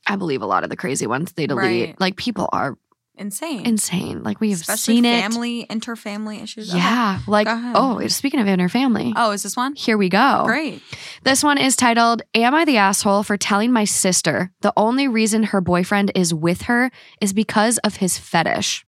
[0.06, 1.88] I believe a lot of the crazy ones they delete.
[1.92, 2.00] Right.
[2.02, 2.78] Like people are
[3.18, 3.66] Insane.
[3.66, 4.24] insane.
[4.24, 5.22] Like we have Especially seen it.
[5.22, 6.70] family, interfamily issues.
[6.70, 6.78] Okay.
[6.78, 7.20] Yeah.
[7.28, 7.76] Like Go ahead.
[7.76, 9.14] oh, speaking of inner family.
[9.16, 9.76] Oh, is this one?
[9.76, 10.44] Here we go.
[10.46, 10.82] Great.
[11.24, 15.44] This one is titled Am I the Asshole for Telling My Sister the only reason
[15.44, 18.86] her boyfriend is with her is because of his fetish?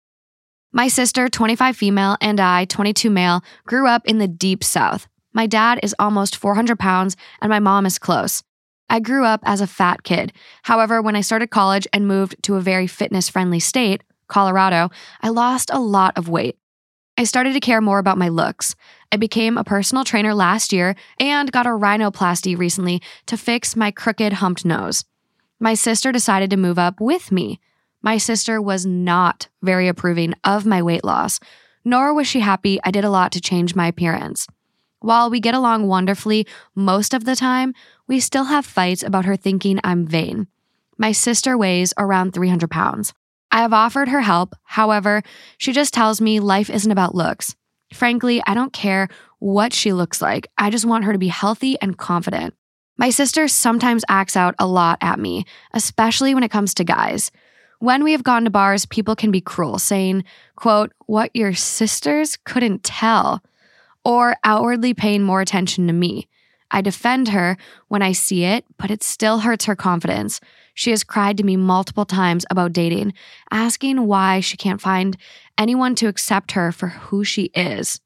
[0.73, 5.07] My sister, 25 female, and I, 22 male, grew up in the deep south.
[5.33, 8.43] My dad is almost 400 pounds, and my mom is close.
[8.91, 10.33] I grew up as a fat kid.
[10.65, 14.91] However, when I started college and moved to a very fitness friendly state, Colorado,
[15.23, 16.59] I lost a lot of weight.
[17.19, 18.75] I started to care more about my looks.
[19.11, 23.91] I became a personal trainer last year and got a rhinoplasty recently to fix my
[23.91, 25.05] crooked humped nose.
[25.59, 27.61] My sister decided to move up with me.
[28.03, 31.41] My sister was not very approving of my weight loss,
[31.85, 34.47] nor was she happy I did a lot to change my appearance.
[35.01, 37.73] While we get along wonderfully most of the time,
[38.07, 40.49] we still have fights about her thinking I'm vain.
[40.99, 43.15] My sister weighs around 300 pounds.
[43.51, 45.23] I have offered her help, however,
[45.59, 47.55] she just tells me life isn't about looks.
[47.93, 50.49] Frankly, I don't care what she looks like.
[50.59, 52.55] I just want her to be healthy and confident.
[52.99, 57.31] My sister sometimes acts out a lot at me, especially when it comes to guys.
[57.79, 60.25] When we have gone to bars, people can be cruel, saying,
[60.57, 63.43] quote, what your sisters couldn't tell,
[64.05, 66.27] or outwardly paying more attention to me.
[66.71, 70.41] I defend her when I see it, but it still hurts her confidence.
[70.77, 73.15] She has cried to me multiple times about dating,
[73.51, 75.17] asking why she can't find
[75.57, 77.99] anyone to accept her for who she is.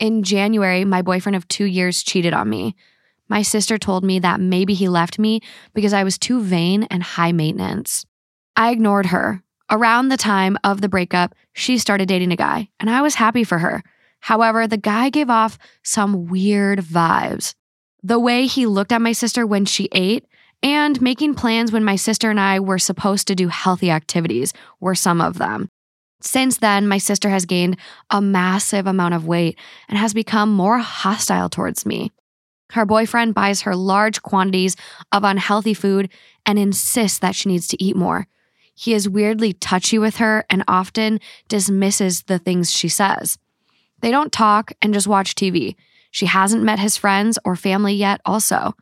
[0.00, 2.74] In January, my boyfriend of two years cheated on me.
[3.28, 5.40] My sister told me that maybe he left me
[5.72, 8.04] because I was too vain and high maintenance.
[8.56, 9.44] I ignored her.
[9.70, 13.44] Around the time of the breakup, she started dating a guy, and I was happy
[13.44, 13.84] for her.
[14.18, 17.54] However, the guy gave off some weird vibes.
[18.02, 20.26] The way he looked at my sister when she ate,
[20.62, 24.94] and making plans when my sister and I were supposed to do healthy activities were
[24.94, 25.68] some of them.
[26.20, 27.78] Since then, my sister has gained
[28.10, 29.58] a massive amount of weight
[29.88, 32.12] and has become more hostile towards me.
[32.72, 34.76] Her boyfriend buys her large quantities
[35.10, 36.10] of unhealthy food
[36.46, 38.26] and insists that she needs to eat more.
[38.74, 43.38] He is weirdly touchy with her and often dismisses the things she says.
[44.00, 45.74] They don't talk and just watch TV.
[46.10, 48.74] She hasn't met his friends or family yet, also.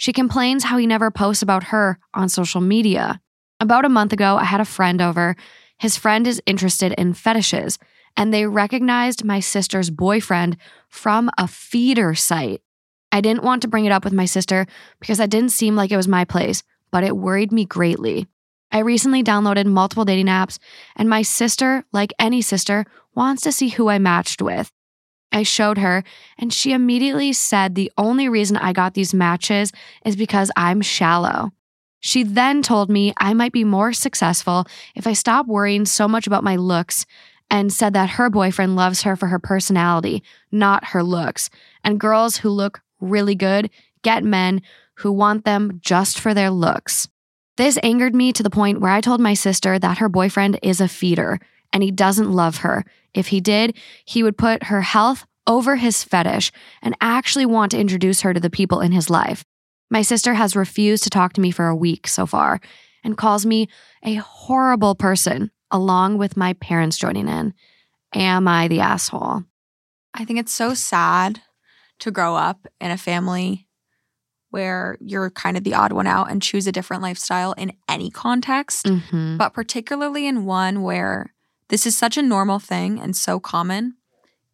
[0.00, 3.20] She complains how he never posts about her on social media.
[3.60, 5.36] About a month ago, I had a friend over.
[5.78, 7.78] His friend is interested in fetishes,
[8.16, 10.56] and they recognized my sister's boyfriend
[10.88, 12.62] from a feeder site.
[13.12, 14.66] I didn't want to bring it up with my sister
[15.00, 18.26] because that didn't seem like it was my place, but it worried me greatly.
[18.72, 20.58] I recently downloaded multiple dating apps,
[20.96, 24.72] and my sister, like any sister, wants to see who I matched with.
[25.32, 26.02] I showed her,
[26.38, 29.72] and she immediately said the only reason I got these matches
[30.04, 31.52] is because I'm shallow.
[32.00, 36.26] She then told me I might be more successful if I stop worrying so much
[36.26, 37.04] about my looks
[37.50, 41.50] and said that her boyfriend loves her for her personality, not her looks.
[41.84, 43.70] And girls who look really good
[44.02, 44.62] get men
[44.94, 47.08] who want them just for their looks.
[47.56, 50.80] This angered me to the point where I told my sister that her boyfriend is
[50.80, 51.40] a feeder
[51.72, 52.84] and he doesn't love her.
[53.14, 56.52] If he did, he would put her health over his fetish
[56.82, 59.44] and actually want to introduce her to the people in his life.
[59.90, 62.60] My sister has refused to talk to me for a week so far
[63.02, 63.68] and calls me
[64.04, 67.54] a horrible person, along with my parents joining in.
[68.14, 69.44] Am I the asshole?
[70.14, 71.40] I think it's so sad
[72.00, 73.66] to grow up in a family
[74.50, 78.10] where you're kind of the odd one out and choose a different lifestyle in any
[78.10, 79.36] context, Mm-hmm.
[79.36, 81.32] but particularly in one where
[81.70, 83.94] this is such a normal thing and so common.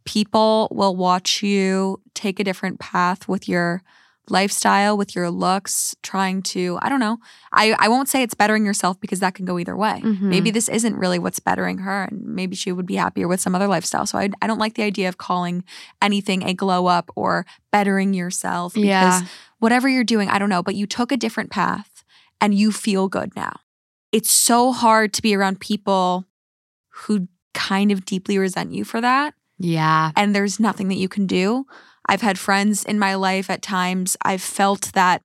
[0.05, 3.83] People will watch you take a different path with your
[4.29, 7.19] lifestyle, with your looks, trying to, I don't know.
[7.53, 10.01] I, I won't say it's bettering yourself because that can go either way.
[10.05, 10.21] Mhm.
[10.23, 13.55] Maybe this isn't really what's bettering her, and maybe she would be happier with some
[13.55, 14.05] other lifestyle.
[14.07, 15.62] So I, I don't like the idea of calling
[16.03, 18.87] anything a glow up or bettering yourself because
[19.23, 19.23] Yeah.
[19.61, 22.05] whatever you're doing, I don't know, but you took a different path
[22.41, 23.55] and you feel good now.
[24.12, 26.25] It's so hard to be around people
[27.05, 30.11] who kind of deeply resent you for that Yeah.
[30.16, 31.66] and there's nothing that you can do.
[32.09, 35.22] I've had friends in my life at times I've felt that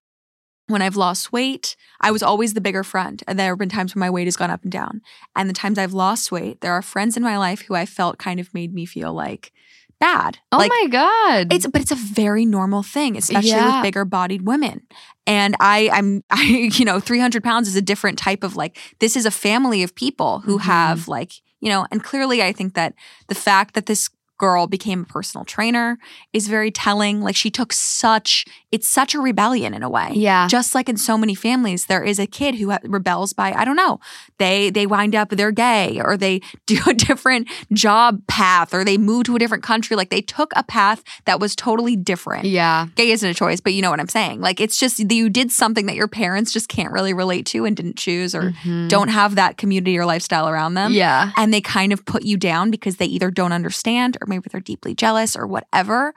[0.67, 3.21] when I've lost weight, I was always the bigger friend.
[3.27, 5.01] And there have been times when my weight has gone up and down.
[5.35, 8.17] And the times I've lost weight, there are friends in my life who I felt
[8.17, 9.51] kind of made me feel like
[9.99, 10.39] bad.
[10.51, 11.51] Oh like, my god.
[11.53, 13.75] it's but it's a very normal thing, especially Yeah.
[13.77, 14.81] with bigger bodied women.
[15.27, 18.77] And I, I'm, I, you know, 300 pounds is a different type of like.
[18.99, 20.61] This is a family of people who Mhm.
[20.61, 22.93] have like, you know, and clearly, I think that
[23.27, 24.09] the fact that this
[24.45, 25.97] girl became a personal trainer
[26.33, 27.21] is very telling.
[27.21, 30.09] Like she took such, it's such a rebellion in a way.
[30.15, 30.47] yeah.
[30.47, 33.75] Just like in so many families, there is a kid who rebels by I don't
[33.75, 33.99] know.
[34.39, 38.97] They they wind up they're gay or they do a different job path or they
[38.97, 39.95] move to a different country.
[39.95, 42.45] Like they took a path that was totally different.
[42.45, 42.87] yeah.
[42.95, 44.41] Gay isn't a choice, but you know what I'm saying.
[44.41, 47.65] Like it's just that you did something that your parents just can't really relate to
[47.65, 48.89] and didn't choose or Mhm.
[48.89, 50.91] don't have that community or lifestyle around them.
[50.93, 51.31] Yeah.
[51.37, 54.59] And they kind of put you down because they either don't understand or maybe they're
[54.59, 56.13] deeply jealous or whatever.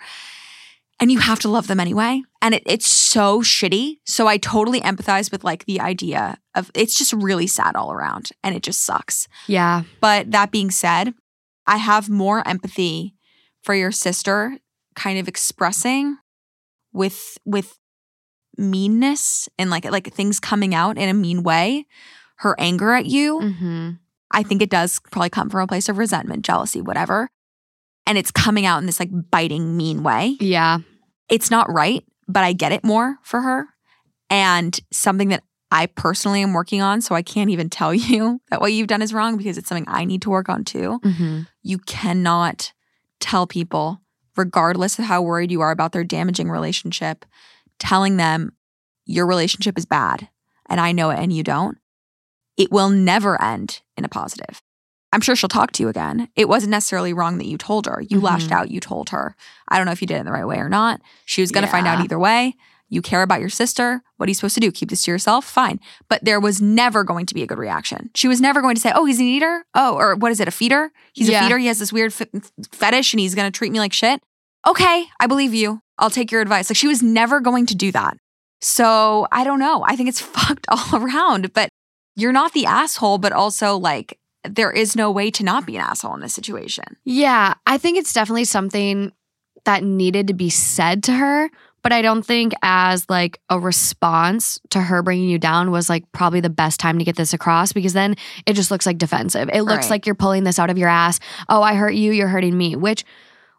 [1.01, 2.23] And you have to love them anyway.
[2.41, 3.99] And it, it's so shitty.
[4.07, 8.31] So I totally empathize with like the idea of it's just really sad all around
[8.43, 9.27] and it just sucks.
[9.49, 9.83] Yeah.
[10.01, 11.13] But that being said,
[11.67, 13.17] I have more empathy
[13.63, 14.59] for your sister
[14.95, 16.17] kind of expressing
[16.93, 17.77] with with
[18.57, 21.87] meanness and like like things coming out in a mean way,
[22.37, 23.41] her anger at you.
[23.41, 23.91] hmm
[24.31, 27.29] I think it does probably come from a place of resentment, jealousy, whatever.
[28.07, 30.37] And it's coming out in this like biting, mean way.
[30.41, 30.79] Yeah.
[31.29, 33.67] It's not right, but I get it more for her.
[34.31, 37.01] And something that I personally am working on.
[37.01, 39.87] So I can't even tell you that what you've done is wrong because it's something
[39.89, 41.01] I need to work on too.
[41.03, 42.73] hmm You cannot
[43.21, 44.01] tell people,
[44.37, 47.25] regardless of how worried you are about their damaging relationship,
[47.79, 48.53] telling them
[49.07, 50.29] your relationship is bad
[50.69, 51.79] and I know it and you don't.
[52.57, 54.63] It will never end in a positive.
[55.15, 56.29] I'm sure she'll talk to you again.
[56.37, 58.03] It wasn't necessarily wrong that you told her.
[58.11, 58.53] You lashed Mhm.
[58.53, 59.37] out, you told her.
[59.69, 61.01] I don't know if you did it in the right way or not.
[61.25, 62.55] She was going to find out either way.
[62.89, 64.03] You care about your sister.
[64.17, 64.71] What are you supposed to do?
[64.71, 65.45] Keep this to yourself?
[65.45, 65.81] Fine.
[66.09, 68.11] But there was never going to be a good reaction.
[68.15, 69.65] She was never going to say, Oh, he's an eater.
[69.75, 70.49] Oh, or what is it?
[70.49, 70.91] A feeder?
[71.13, 71.41] He's Yeah.
[71.41, 71.59] a feeder.
[71.59, 72.29] He has this weird f-
[72.73, 74.21] fetish and he's going to treat me like shit.
[74.67, 75.81] Okay, I believe you.
[75.99, 76.69] I'll take your advice.
[76.71, 78.17] Like she was never going to do that.
[78.61, 79.85] So I don't know.
[79.87, 81.53] I think it's fucked all around.
[81.53, 81.69] But
[82.17, 85.83] you're not the asshole, but also like there is no way to not be an
[85.83, 86.85] asshole in this situation.
[87.05, 87.55] Yeah.
[87.67, 89.13] I think it's definitely something
[89.65, 91.49] that needed to be said to her.
[91.83, 96.11] But I don't think as like a response to her bringing you down was like
[96.13, 98.15] probably the best time to get this across because then
[98.47, 99.51] it just looks like defensive.
[99.53, 99.91] It looks Right.
[99.91, 101.21] like you're pulling this out of your ass.
[101.49, 103.05] Oh, I hurt you, you're hurting me, which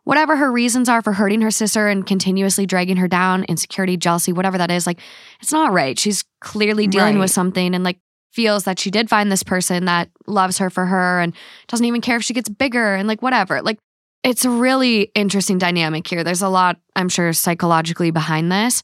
[0.06, 4.34] whatever her reasons are for hurting her sister and continuously dragging her down, insecurity, jealousy,
[4.34, 5.00] whatever that is, like
[5.40, 5.98] it's not right.
[6.00, 7.22] She's clearly dealing Right.
[7.22, 8.00] with something and like
[8.36, 11.34] feels that she did find this person that loves her for her and
[11.68, 13.62] doesn't even care if she gets bigger and like whatever.
[13.62, 13.80] Like
[14.24, 16.24] it's a really interesting dynamic here.
[16.24, 18.84] There's a lot, I'm sure, psychologically behind this.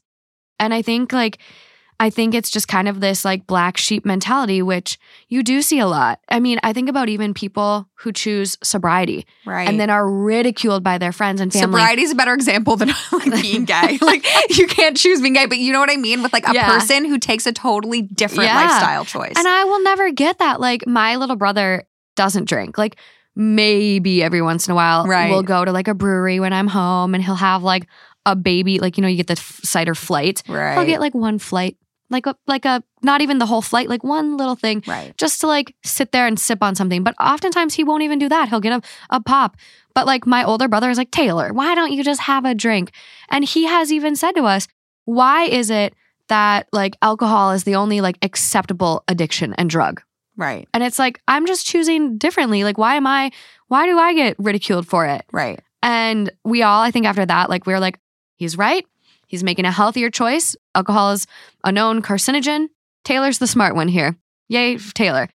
[0.58, 1.38] And I think like
[2.02, 4.98] I think it's just kind of this like black sheep mentality, which
[5.28, 6.18] you do see a lot.
[6.28, 9.68] I mean, I think about even people who choose sobriety Right.
[9.68, 11.78] and then are ridiculed by their friends and family.
[11.78, 13.98] Sobriety is a better example than like being gay.
[14.02, 14.26] like
[14.58, 16.66] you can't choose being gay, but you know what I mean with like a Yeah.
[16.66, 18.56] person who takes a totally different Yeah.
[18.66, 19.34] lifestyle choice.
[19.36, 20.60] And I will never get that.
[20.60, 21.84] Like my little brother
[22.16, 22.76] doesn't drink.
[22.78, 22.96] Like
[23.36, 25.30] maybe every once in a while Right.
[25.30, 27.86] we'll go to like a brewery when I'm home and he'll have like
[28.26, 30.42] a baby, like you know, you get the cider flight.
[30.48, 30.74] right.
[30.74, 31.76] He'll get like one flight.
[32.12, 34.82] Like a like a not even the whole flight, like one little thing.
[34.86, 35.16] right.
[35.16, 37.02] Just to like sit there and sip on something.
[37.02, 38.48] But oftentimes he won't even do that.
[38.48, 39.56] He'll get a, a pop.
[39.94, 42.92] But like my older brother is like, Taylor, why don't you just have a drink?
[43.30, 44.68] And he has even said to us,
[45.04, 45.94] why is it
[46.28, 50.02] that like alcohol is the only like acceptable addiction and drug?
[50.36, 50.68] Right.
[50.72, 52.64] And it's like, I'm just choosing differently.
[52.64, 53.30] Like, why am I,
[53.68, 55.24] why do I get ridiculed for it?
[55.30, 55.60] Right.
[55.82, 57.98] And we all, I think after that, like, we are like,
[58.36, 58.86] he's right.
[59.26, 60.56] He's making a healthier choice.
[60.74, 61.26] Alcohol is
[61.64, 62.68] a known carcinogen.
[63.04, 64.16] Taylor's the smart one here.
[64.48, 65.28] Yay, Taylor.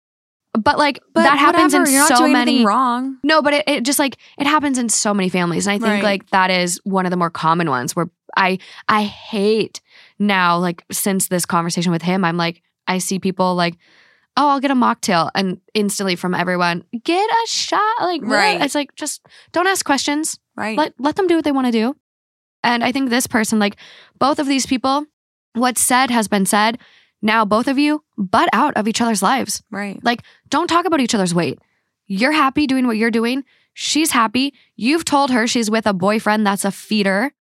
[0.54, 2.66] But like, But that happens whatever, in you're so many.
[2.66, 3.18] wrong.
[3.24, 5.68] No, but it, it just like it happens in so many families.
[5.68, 6.04] And I think Right.
[6.04, 8.58] like that is one of the more common ones where I
[8.88, 9.82] I hate
[10.18, 13.76] now, like since this conversation with him, I'm like, I see people like,
[14.36, 15.30] oh, I'll get a mocktail.
[15.36, 17.82] And instantly from everyone, get a shot.
[18.00, 18.32] Like, what?
[18.32, 18.62] Right.
[18.62, 19.22] It's like just
[19.52, 20.40] don't ask questions.
[20.56, 20.78] Right.
[20.78, 21.96] Let let them do what they want to do.
[22.64, 23.76] And I think this person, like
[24.18, 25.06] both of these people,
[25.60, 26.78] what's said has been said.
[27.22, 29.64] Now both of you butt out of each other's lives.
[29.72, 30.03] right.
[30.03, 31.60] Like, don't talk about each other's weight.
[32.05, 33.43] You're happy doing what you're doing.
[33.74, 34.53] She's happy.
[34.76, 37.34] You've told her she's with a boyfriend that's a feeder.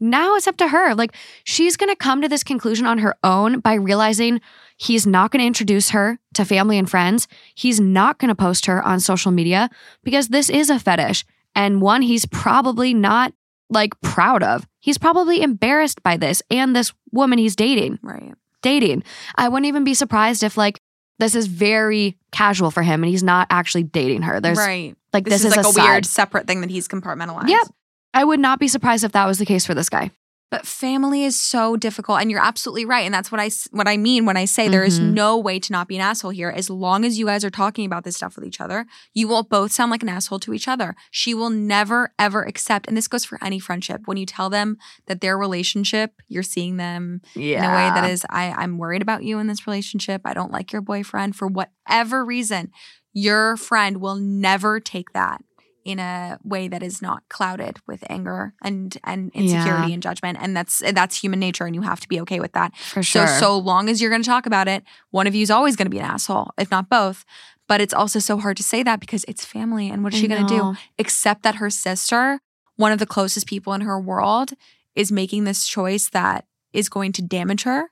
[0.00, 0.94] Now it's up to her.
[0.94, 1.14] Like,
[1.44, 4.40] she's going to come to this conclusion on her own by realizing
[4.76, 7.28] he's not going to introduce her to family and friends.
[7.54, 9.70] He's not going to post her on social media
[10.02, 13.32] because this is a fetish and one he's probably not
[13.72, 14.66] like proud of.
[14.80, 17.98] He's probably embarrassed by this and this woman he's dating.
[18.02, 18.34] Right.
[18.62, 19.04] dating.
[19.36, 20.80] I wouldn't even be surprised if like
[21.18, 24.40] this is very casual for him and he's not actually dating her.
[24.40, 24.96] There's right.
[25.12, 27.48] like This, this, is, like a, a, weird separate thing that he's compartmentalized.
[27.48, 27.66] Yep.
[28.14, 30.10] I would not be surprised if that was the case for this guy.
[30.52, 33.06] But family is so difficult, and you're absolutely right.
[33.06, 35.14] And that's what I what I mean when I say there is Mhm.
[35.14, 36.50] no way to not be an asshole here.
[36.50, 38.84] As long as you guys are talking about this stuff with each other,
[39.14, 40.94] you will both sound like an asshole to each other.
[41.10, 44.02] She will never ever accept, and this goes for any friendship.
[44.04, 44.76] When you tell them
[45.06, 47.64] that their relationship, you're seeing them Yeah.
[47.64, 50.20] in a way that is, I, I'm worried about you in this relationship.
[50.26, 52.70] I don't like your boyfriend for whatever reason.
[53.14, 55.40] Your friend will never take that
[55.84, 59.94] in a way that is not clouded with anger and and insecurity Yeah.
[59.94, 60.38] and judgment.
[60.40, 62.76] And that's that's human nature, and you have to be okay with that.
[62.76, 63.26] for sure.
[63.26, 65.76] So so long as you're going to talk about it, one of you is always
[65.76, 67.24] going to be an asshole, if not both.
[67.68, 70.28] But it's also so hard to say that because it's family, and what is she
[70.28, 70.74] going to do?
[70.98, 72.40] Except that her sister,
[72.76, 74.52] one of the closest people in her world,
[74.94, 77.90] is making this choice that is going to damage her.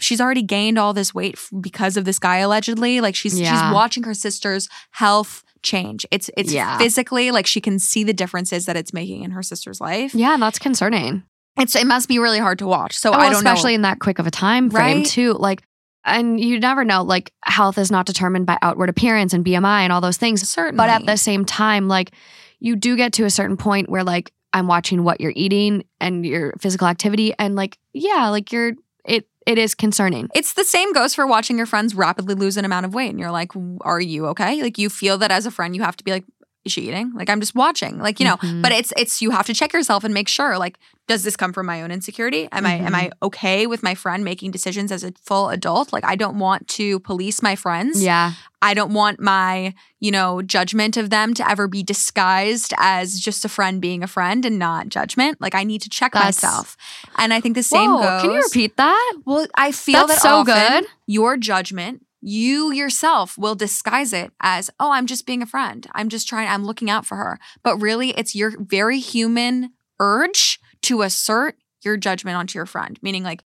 [0.00, 3.00] She's already gained all this weight because of this guy allegedly.
[3.00, 3.50] Like she's Yeah.
[3.50, 6.06] she's watching her sister's health change.
[6.10, 6.78] It's it's Yeah.
[6.78, 10.14] physically like she can see the differences that it's making in her sister's life.
[10.14, 11.22] Yeah, and that's concerning.
[11.58, 12.96] It's it must be really hard to watch.
[12.96, 13.76] So Oh, I don't especially know.
[13.76, 15.06] in that quick of a time frame Right?
[15.06, 15.32] too.
[15.34, 15.62] Like,
[16.04, 17.02] and you never know.
[17.02, 20.48] Like, health is not determined by outward appearance and BMI and all those things.
[20.48, 20.76] Certainly.
[20.76, 22.12] But at the same time, like,
[22.60, 26.24] you do get to a certain point where like I'm watching what you're eating and
[26.24, 28.72] your physical activity, and like, yeah, like you're
[29.04, 29.26] it.
[29.48, 30.28] It is concerning.
[30.34, 33.08] It's the same goes for watching your friends rapidly lose an amount of weight.
[33.08, 34.62] And you're like, are you okay?
[34.62, 36.26] Like you feel that as a friend, you have to be like,
[36.68, 37.12] is she eating?
[37.14, 37.98] Like I'm just watching.
[37.98, 38.62] Like, you know, Mhm.
[38.62, 41.52] but it's it's you have to check yourself and make sure, like, does this come
[41.52, 42.48] from my own insecurity?
[42.52, 45.92] Am I am I okay with my friend making decisions as a full adult?
[45.92, 48.02] Like I don't want to police my friends.
[48.02, 53.18] Yeah, I don't want my, you know, judgment of them to ever be disguised as
[53.20, 55.40] just a friend being a friend and not judgment.
[55.40, 56.76] Like I need to check That's- myself.
[57.16, 59.12] And I think the same Whoa, goes Can you repeat that?
[59.24, 60.86] well, I feel That's that so often good.
[61.06, 65.86] Your judgment, you yourself will disguise it as, "Oh, I'm just being a friend.
[65.94, 66.48] I'm just trying.
[66.48, 71.96] I'm looking out for her." But really, it's your very human urge to assert your
[71.96, 72.98] judgment onto your friend.
[73.02, 73.42] Meaning, like,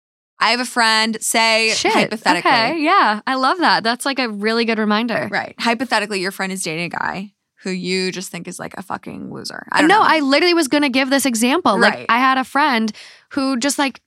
[0.41, 1.17] I have a friend.
[1.21, 1.93] Say Shit.
[1.93, 3.83] hypothetically, Okay, yeah, I love that.
[3.83, 5.29] That's like a really good reminder.
[5.31, 5.55] right?
[5.59, 9.33] Hypothetically, your friend is dating a guy who you just think is like a fucking
[9.33, 9.67] loser.
[9.73, 10.07] I don't no, know.
[10.07, 11.79] I literally was gonna give this example.
[11.79, 12.07] Like Right.
[12.09, 12.93] I had a friend
[13.33, 14.01] who just like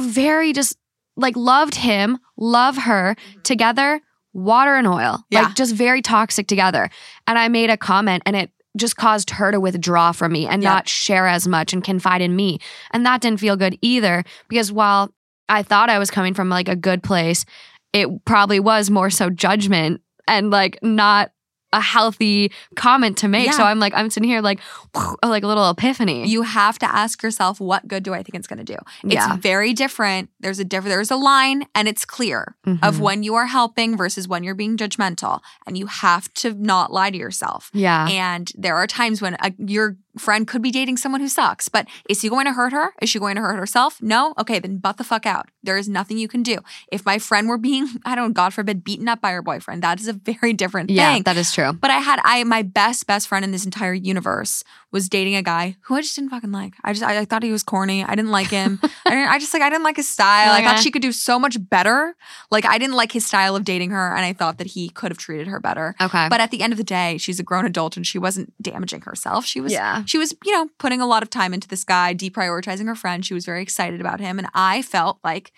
[0.00, 0.76] very just
[1.16, 3.14] like loved him, love her
[3.44, 4.00] together,
[4.32, 5.24] water and oil.
[5.30, 5.42] Yeah.
[5.42, 6.90] Like just very toxic together.
[7.26, 10.62] And I made a comment and it just caused her to withdraw from me and
[10.62, 10.70] Yeah.
[10.70, 12.58] not share as much and confide in me.
[12.92, 15.12] And that didn't feel good either because while
[15.48, 17.44] I thought I was coming from like a good place,
[17.92, 21.32] it probably was more so judgment and like not
[21.72, 23.46] a healthy comment to make.
[23.46, 23.52] Yeah.
[23.52, 24.60] So I'm like, I'm sitting here like,
[25.24, 26.26] like a little epiphany.
[26.28, 28.76] you have to ask yourself, what good do I think it's going to do?
[29.04, 29.36] It's Yeah.
[29.36, 30.30] very different.
[30.40, 30.90] There's a different.
[30.90, 32.56] There's a line, and it's clear.
[32.82, 32.98] of Mhm.
[33.00, 35.40] when you are helping versus when you're being judgmental.
[35.66, 37.70] And you have to not lie to yourself.
[37.72, 38.06] yeah.
[38.08, 41.86] And there are times when a, your friend could be dating someone who sucks, but
[42.08, 42.92] is he going to hurt her?
[43.00, 44.00] Is she going to hurt herself?
[44.02, 44.34] No?
[44.38, 45.48] Okay, then butt the fuck out.
[45.62, 46.58] There is nothing you can do.
[46.90, 49.82] If my friend were being, I don't know, God forbid, beaten up by her boyfriend,
[49.82, 50.96] that is a very different thing.
[50.96, 51.22] Yeah, thing.
[51.24, 51.72] that is true.
[51.72, 55.42] But I had I my best best friend in this entire universe was dating a
[55.42, 56.74] guy who I just didn't fucking like.
[56.82, 58.04] I just I, I thought he was corny.
[58.04, 58.80] I didn't like him.
[59.06, 59.28] I didn't.
[59.28, 60.52] I just like I didn't like his style.
[60.52, 62.16] I thought she could do so much better.
[62.50, 65.10] Like I didn't like his style of dating her, and I thought that he could
[65.10, 65.94] have treated her better.
[66.00, 66.28] Okay.
[66.28, 69.02] But at the end of the day, she's a grown adult, and she wasn't damaging
[69.02, 69.44] herself.
[69.44, 69.99] She was yeah.
[70.06, 73.24] She was you know putting a lot of time into this guy, deprioritizing her friend.
[73.24, 75.52] She was very excited about him, and I felt like.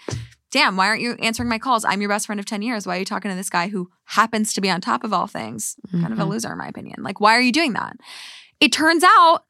[0.50, 1.82] Damn, why aren't you answering my calls?
[1.82, 2.86] I'm your best friend of 10 years.
[2.86, 5.26] Why are you talking to this guy who happens to be on top of all
[5.26, 5.76] things?
[5.90, 6.28] Kind of a Mhm.
[6.28, 6.96] loser, in my opinion.
[7.02, 7.96] Like, why are you doing that?
[8.60, 9.44] It turns out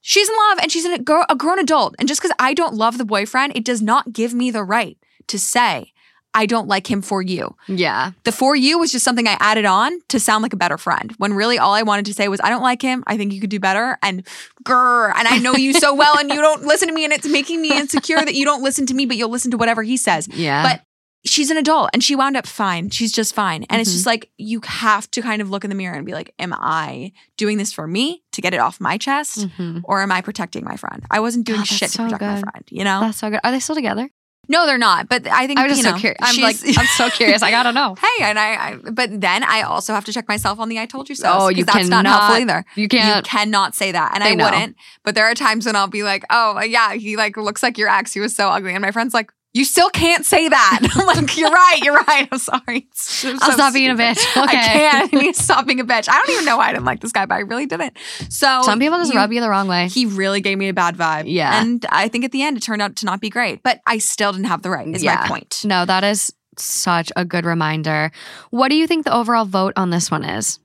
[0.00, 1.94] she's in love and she's a grown adult.
[1.98, 4.96] And just because I don't love the boyfriend, it does not give me the right
[5.26, 5.92] to say,
[6.36, 7.56] I don't like him for you.
[7.66, 8.12] Yeah.
[8.24, 11.12] The for you was just something I added on to sound like a better friend.
[11.18, 13.02] When really all I wanted to say was, I don't like him.
[13.06, 13.98] I think you could do better.
[14.02, 14.24] And
[14.64, 17.04] grr, and I know you so well and you don't listen to me.
[17.04, 19.56] And it's making me insecure that you don't listen to me, but you'll listen to
[19.56, 20.28] whatever he says.
[20.28, 20.62] Yeah.
[20.62, 20.82] But
[21.24, 22.90] she's an adult and she wound up fine.
[22.90, 23.64] She's just fine.
[23.68, 23.94] And it's Mhm.
[23.94, 26.52] just like, you have to kind of look in the mirror and be like, am
[26.54, 29.48] I doing this for me to get it off my chest?
[29.58, 29.80] Mhm.
[29.84, 31.02] Or am I protecting my friend?
[31.10, 33.00] I wasn't doing Oh, shit to so protect my friend, you know?
[33.00, 33.40] That's so good.
[33.42, 34.08] Are they still together?
[34.48, 35.08] No, they're not.
[35.08, 36.18] But I think I'm just you so curious.
[36.22, 37.42] I'm like, I'm so curious.
[37.42, 37.94] I gotta know.
[37.96, 40.86] hey, and I, I, but then I also have to check myself on the I
[40.86, 41.30] told you so.
[41.32, 42.64] Oh, you that's not cannot- helpful either.
[42.74, 43.16] You You can't.
[43.26, 44.12] You cannot say that.
[44.14, 44.44] And I know.
[44.44, 44.76] wouldn't.
[45.02, 47.88] But there are times when I'll be like, oh, yeah, he like looks like your
[47.88, 48.12] ex.
[48.12, 48.72] He was so ugly.
[48.72, 50.78] And my friend's like, you still can't say that.
[50.96, 51.80] I'm like, you're right.
[51.82, 52.28] You're right.
[52.30, 52.86] I'm sorry.
[52.92, 54.18] So I'll stop being a bitch.
[54.44, 54.58] Okay.
[54.58, 55.14] I can't.
[55.14, 56.08] I need to stop being a bitch.
[56.10, 57.96] I don't even know why I didn't like this guy, but I really didn't.
[58.28, 59.88] So Some people just you- rub you the wrong way.
[59.88, 61.24] He really gave me a bad vibe.
[61.26, 61.60] Yeah.
[61.60, 63.98] And I think at the end it turned out to not be great, but I
[63.98, 65.20] still didn't have the right, is Yeah.
[65.22, 65.62] my point.
[65.64, 68.10] No, that is such a good reminder.
[68.50, 70.58] What do you think the overall vote on this one is?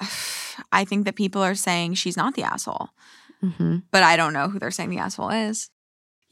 [0.72, 2.90] I think that people are saying she's not the asshole,
[3.42, 3.78] Mm-hmm.
[3.90, 5.68] but I don't know who they're saying the asshole is.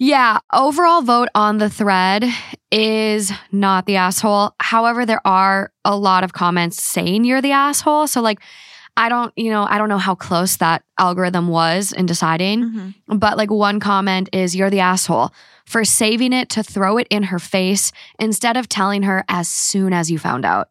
[0.05, 2.25] Yeah, overall vote on the thread
[2.73, 4.53] is not the asshole.
[4.59, 8.09] However, there are a lot of comments saying you're the asshole.
[8.09, 8.41] So like
[8.97, 12.95] I don't, you know, I don't know how close that algorithm was in deciding, Mhm.
[13.21, 15.33] but like one comment is you're the asshole
[15.67, 19.93] for saving it to throw it in her face instead of telling her as soon
[19.93, 20.67] as you found out.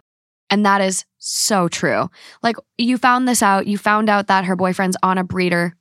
[0.49, 2.09] And that is so true.
[2.43, 5.73] Like you found this out, you found out that her boyfriend's on a breeder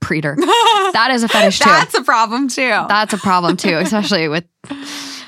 [0.00, 0.36] breeder.
[0.92, 1.68] That is a fetish too.
[1.68, 2.68] That's a problem too.
[2.88, 4.44] That's a problem too, especially with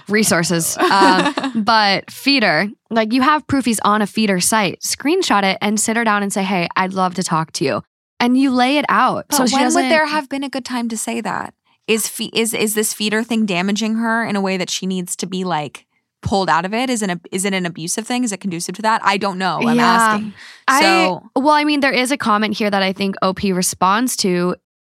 [0.08, 0.78] resources.
[0.78, 5.78] Um, but feeder, like you have proof he's on a feeder site, screenshot it and
[5.78, 7.82] sit her down and say, "Hey, I'd love to talk to you,"
[8.20, 9.26] and you lay it out.
[9.28, 11.54] But so when would there have been a good time to say that?
[11.86, 15.16] Is fe- is is this feeder thing damaging her in a way that she needs
[15.16, 15.86] to be like
[16.22, 16.90] pulled out of it?
[16.90, 18.24] Is it a, is it an abusive thing?
[18.24, 19.00] Is it conducive to that?
[19.04, 19.58] I don't know.
[19.62, 19.86] I'm Yeah.
[19.86, 20.32] asking.
[20.70, 24.16] So I well, I mean, there is a comment here that I think OP responds
[24.18, 24.56] to.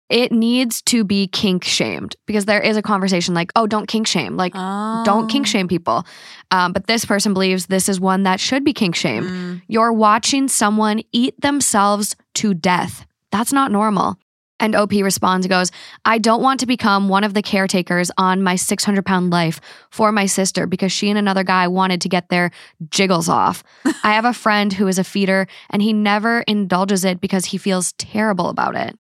[0.09, 4.09] It needs to be kink shamed because there is a conversation like, "Oh, don't kink
[4.09, 5.51] shame." Like, don't kink Oh.
[5.51, 6.05] shame people.
[6.51, 9.29] Um, but this person believes this is one that should be kink shamed.
[9.29, 9.63] Mm.
[9.69, 13.07] You're watching someone eat themselves to death.
[13.31, 14.19] That's not normal.
[14.61, 15.73] And OP responds and goes,
[16.05, 20.13] I don't want to become one of the caretakers on my 600 pound life for
[20.13, 22.53] my sister because she and another guy wanted to get their
[22.91, 23.65] jiggles off.
[24.05, 27.59] I have a friend who is a feeder and he never indulges it because he
[27.59, 28.97] feels terrible about it.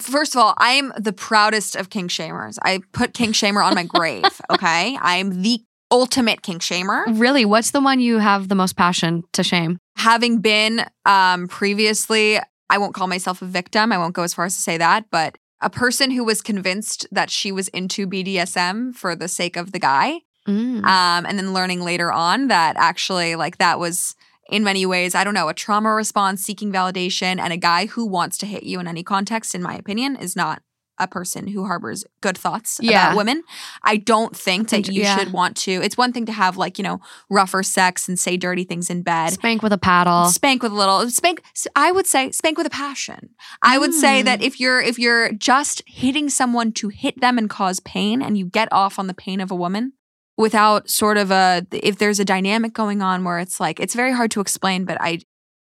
[0.00, 2.58] First of all, I am the proudest of kink shamers.
[2.62, 4.40] I put kink shamer on my grave.
[4.50, 5.60] Okay, I am the
[5.90, 7.04] ultimate kink shamer.
[7.06, 9.78] Really, what's the one you have the most passion to shame?
[9.96, 12.38] having been um, previously,
[12.70, 13.92] I won't call myself a victim.
[13.92, 17.06] I won't go as far as to say that, but a person who was convinced
[17.12, 20.84] that she was into BDSM for the sake of the guy, Mm.
[20.84, 24.14] um, and then learning later on that actually, like, that was
[24.50, 28.04] in many ways, I don't know, a trauma response, seeking validation, and a guy who
[28.04, 30.60] wants to hit you in any context, in my opinion, is not
[30.98, 33.06] a person who harbors good thoughts Yeah.
[33.08, 33.42] about women.
[33.82, 35.18] I don't think that you yeah.
[35.18, 35.72] should want to.
[35.82, 39.02] It's one thing to have like, you know, rougher sex and say dirty things in
[39.02, 39.30] bed.
[39.32, 40.26] Spank with a paddle.
[40.26, 41.42] Spank with a little spank.
[41.74, 43.30] I would say spank with a passion.
[43.62, 44.24] I would say Mm.
[44.26, 48.38] that if you're if you're just hitting someone to hit them and cause pain, and
[48.38, 49.92] you get off on the pain of a woman
[50.36, 54.12] without sort of a if there's a dynamic going on where it's like it's very
[54.12, 55.20] hard to explain, but I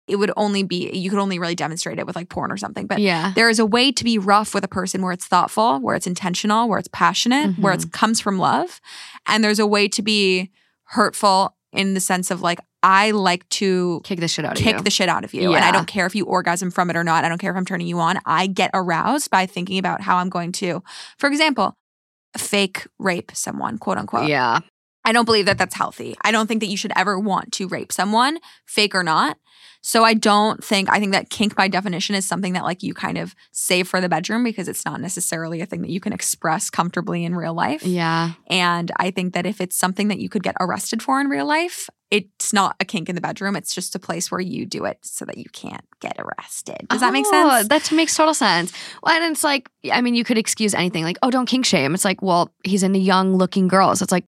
[0.10, 2.88] it would only be you could only really demonstrate it with like porn or something.
[2.88, 3.32] But yeah.
[3.36, 6.08] there is a way to be rough with a person where it's thoughtful, where it's
[6.08, 7.90] intentional, where it's passionate, where it mm-hmm.
[7.90, 8.82] comes from love.
[9.28, 10.52] And there's a way to be
[10.86, 14.78] hurtful in the sense of like, I like to Kick the shit out of kick
[14.78, 14.84] you.
[14.84, 15.54] the shit out of you.
[15.54, 17.26] And I don't care if you orgasm from it or not.
[17.26, 18.20] I don't care if I'm turning you on.
[18.26, 20.82] I get aroused by thinking about how I'm going to,
[21.18, 21.76] for example,
[22.38, 24.30] fake rape someone, quote unquote.
[24.30, 24.60] yeah.
[25.06, 26.16] I don't believe that that's healthy.
[26.22, 29.38] I don't think that you should ever want to rape someone, fake or not.
[29.82, 32.94] So I don't think I think that kink by definition is something that like you
[32.94, 36.12] kind of save for the bedroom because it's not necessarily a thing that you can
[36.14, 37.84] express comfortably in real life.
[37.86, 38.34] Yeah.
[38.48, 41.46] And I think that if it's something that you could get arrested for in real
[41.46, 43.56] life, it's not a kink in the bedroom.
[43.56, 46.88] It's just a place where you do it so that you can't get arrested.
[46.90, 47.68] Does that make Oh, sense?
[47.68, 48.74] That makes total sense.
[49.04, 51.94] Well, and it's like, I mean, you could excuse anything like, oh, don't kink shame.
[51.94, 54.02] It's like, well, he's into young looking girls.
[54.02, 54.26] It's like,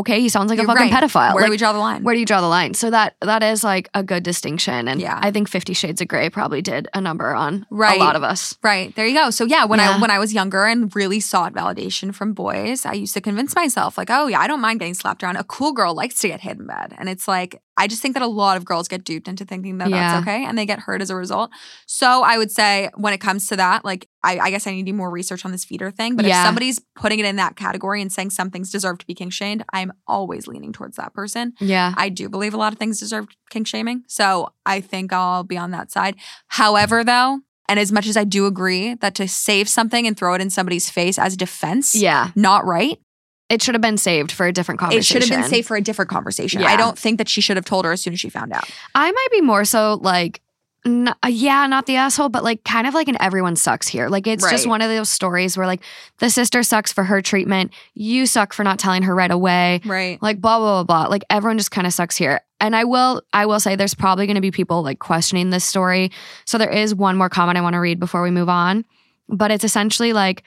[0.00, 1.02] okay, he sounds like You're a fucking right.
[1.02, 1.34] pedophile.
[1.34, 2.02] Where like, do we draw the line?
[2.02, 2.74] where do you draw the line?
[2.74, 4.88] So that that is like a good distinction.
[4.88, 5.18] And Yeah.
[5.22, 7.96] I think Fifty Shades of Grey probably did a number on Right.
[7.96, 8.56] a lot of us.
[8.62, 8.94] Right.
[8.96, 9.30] There you go.
[9.30, 12.92] So yeah, when I when I was younger and really sought validation from boys, I
[12.92, 15.36] used to convince myself like, "Oh, yeah, I don't mind getting slapped around.
[15.36, 18.14] A cool girl likes to get hit in bed." And it's like I just think
[18.14, 20.12] that a lot of girls get duped into thinking that Yeah.
[20.12, 21.50] that's okay and they get hurt as a result.
[21.86, 24.84] So I would say when it comes to that, like I, I guess I need
[24.84, 26.14] to do more research on this feeder thing.
[26.14, 26.42] But Yeah.
[26.42, 29.64] if somebody's putting it in that category and saying something's deserved to be kink shamed,
[29.72, 31.54] I'm always leaning towards that person.
[31.60, 31.94] Yeah.
[31.96, 34.02] I do believe a lot of things deserve kink shaming.
[34.06, 36.16] So I think I'll be on that side.
[36.48, 40.34] However, though, and as much as I do agree that to save something and throw
[40.34, 42.32] it in somebody's face as defense, Yeah.
[42.34, 42.98] not right.
[43.52, 45.18] It should have been saved for a different conversation.
[45.18, 46.62] It should have been saved for a different conversation.
[46.62, 46.68] Yeah.
[46.68, 48.64] I don't think that she should have told her as soon as she found out.
[48.94, 50.40] I might be more so like,
[50.86, 54.08] n- yeah, not the asshole, but like kind of like an everyone sucks here.
[54.08, 55.82] Like it's just one of those stories where like
[56.18, 59.82] the sister sucks for her treatment, you suck for not telling her right away.
[59.84, 60.20] Right.
[60.22, 61.10] Like blah blah blah blah.
[61.10, 62.40] Like everyone just kind of sucks here.
[62.58, 65.64] And I will I will say there's probably going to be people like questioning this
[65.64, 66.10] story.
[66.46, 68.84] So there is one more comment I want to read before we move on.
[69.28, 70.42] But it's essentially like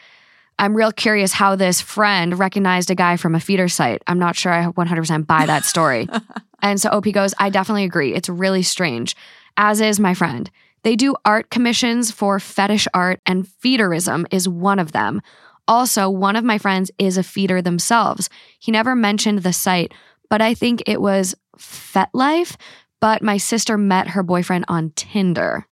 [0.58, 4.02] I'm real curious how this friend recognized a guy from a feeder site.
[4.08, 6.08] I'm not sure I 100% buy that story.
[6.62, 8.14] and so OP goes, I definitely agree.
[8.14, 9.16] It's really strange,
[9.58, 10.50] as is my friend.
[10.84, 15.22] They do art commissions for fetish art, and feederism is one of them.
[15.68, 18.30] Also, one of my friends is a feeder themselves.
[18.60, 19.94] He never mentioned the site,
[20.30, 22.56] but I think it was FetLife,
[23.02, 25.66] but my sister met her boyfriend on Tinder.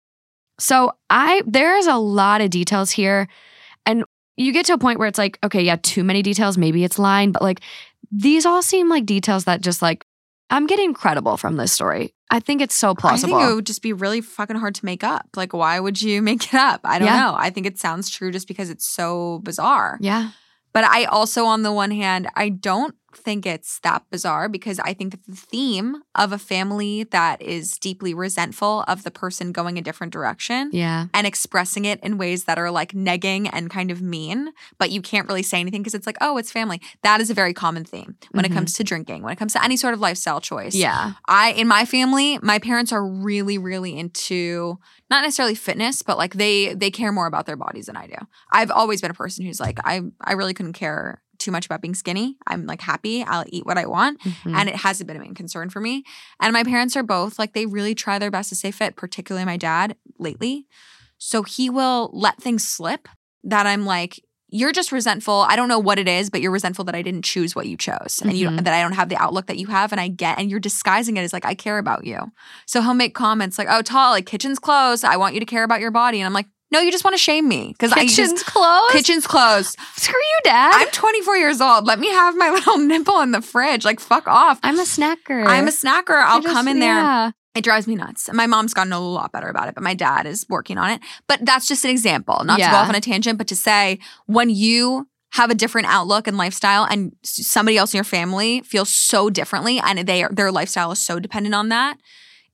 [0.58, 3.28] So I there's a lot of details here
[3.84, 4.04] and
[4.36, 6.98] you get to a point where it's like, okay, yeah, too many details, maybe it's
[6.98, 7.60] lying, but like
[8.10, 10.04] these all seem like details that just like
[10.50, 12.14] I'm getting credible from this story.
[12.30, 13.34] I think it's so plausible.
[13.36, 15.26] I think it would just be really fucking hard to make up.
[15.34, 16.80] Like, why would you make it up?
[16.84, 17.20] I don't Yeah.
[17.20, 17.34] know.
[17.38, 19.98] I think it sounds true just because it's so bizarre.
[20.00, 20.30] yeah.
[20.74, 24.94] But I also, on the one hand, I don't think it's that bizarre because I
[24.94, 29.78] think that the theme of a family that is deeply resentful of the person going
[29.78, 31.06] a different direction Yeah.
[31.14, 35.02] and expressing it in ways that are like negging and kind of mean, but you
[35.02, 36.80] can't really say anything because it's like, oh, it's family.
[37.02, 38.50] That is a very common theme when Mhm.
[38.50, 40.74] it comes to drinking, when it comes to any sort of lifestyle choice.
[40.74, 41.12] Yeah.
[41.28, 44.78] I in my family, my parents are really, really into
[45.10, 48.16] not necessarily fitness, but like they they care more about their bodies than I do.
[48.50, 51.82] I've always been a person who's like, I I really couldn't care too much about
[51.82, 52.36] being skinny.
[52.46, 53.22] I'm like happy.
[53.24, 54.20] I'll eat what I want.
[54.20, 54.56] Mhm.
[54.56, 56.04] And it hasn't been a main concern for me.
[56.40, 59.44] And my parents are both like they really try their best to stay fit, particularly
[59.44, 60.66] my dad lately.
[61.18, 63.08] So he will let things slip
[63.44, 64.20] that I'm like,
[64.54, 65.46] you're just resentful.
[65.48, 67.76] I don't know what it is, but you're resentful that I didn't choose what you
[67.78, 68.64] chose and you Mhm.
[68.64, 69.92] that I don't have the outlook that you have.
[69.92, 72.30] And I get, and you're disguising it as like, I care about you.
[72.66, 75.04] So he'll make comments like, oh, tall, like kitchen's closed.
[75.06, 76.20] I want you to care about your body.
[76.20, 78.92] And I'm like, no, you just want to shame me because I Kitchen's just, closed.
[78.92, 79.78] kitchen's closed.
[79.96, 80.72] Screw you, Dad.
[80.74, 81.86] I'm 24 years old.
[81.86, 83.84] Let me have my little nipple in the fridge.
[83.84, 84.58] Like, fuck off.
[84.62, 85.46] I'm a snacker.
[85.46, 86.20] I'm a snacker.
[86.24, 86.94] I'll just- come in there.
[86.94, 87.30] yeah.
[87.54, 88.30] It drives me nuts.
[88.32, 91.02] My mom's gotten a lot better about it, but my dad is working on it.
[91.28, 93.98] But that's just an example, not to go off on a tangent, but to say
[94.24, 98.88] when you have a different outlook and lifestyle and somebody else in your family feels
[98.88, 101.98] so differently and they their lifestyle is so dependent on that,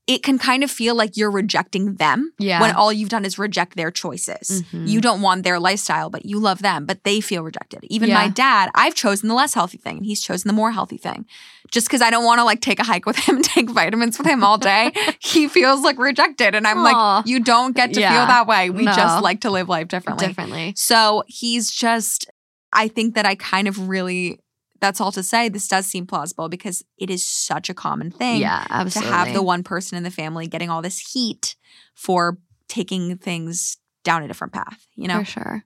[0.08, 2.60] it can kind of feel like you're rejecting them Yeah.
[2.62, 4.62] when all you've done is reject their choices.
[4.72, 4.88] Mhm.
[4.88, 7.84] You don't want their lifestyle, but you love them, but they feel rejected.
[7.90, 10.96] Even my dad, I've chosen the less healthy thing and he's chosen the more healthy
[10.96, 11.26] thing.
[11.70, 14.16] Just because I don't want to like take a hike with him and take vitamins
[14.16, 16.54] with him all day, he feels like rejected.
[16.54, 17.16] And I'm Aw.
[17.18, 18.12] like, you don't get to Yeah.
[18.14, 18.70] feel that way.
[18.70, 18.92] We No.
[18.94, 20.26] just like to live life differently.
[20.26, 20.72] differently.
[20.74, 22.30] So he's just,
[22.72, 24.40] I think that I kind of really,
[24.80, 28.40] that's all to say, this does seem plausible because it is such a common thing
[28.40, 31.56] Yeah, to have the one person in the family getting all this heat
[31.94, 35.20] for taking things down a different path, you know?
[35.20, 35.64] For sure.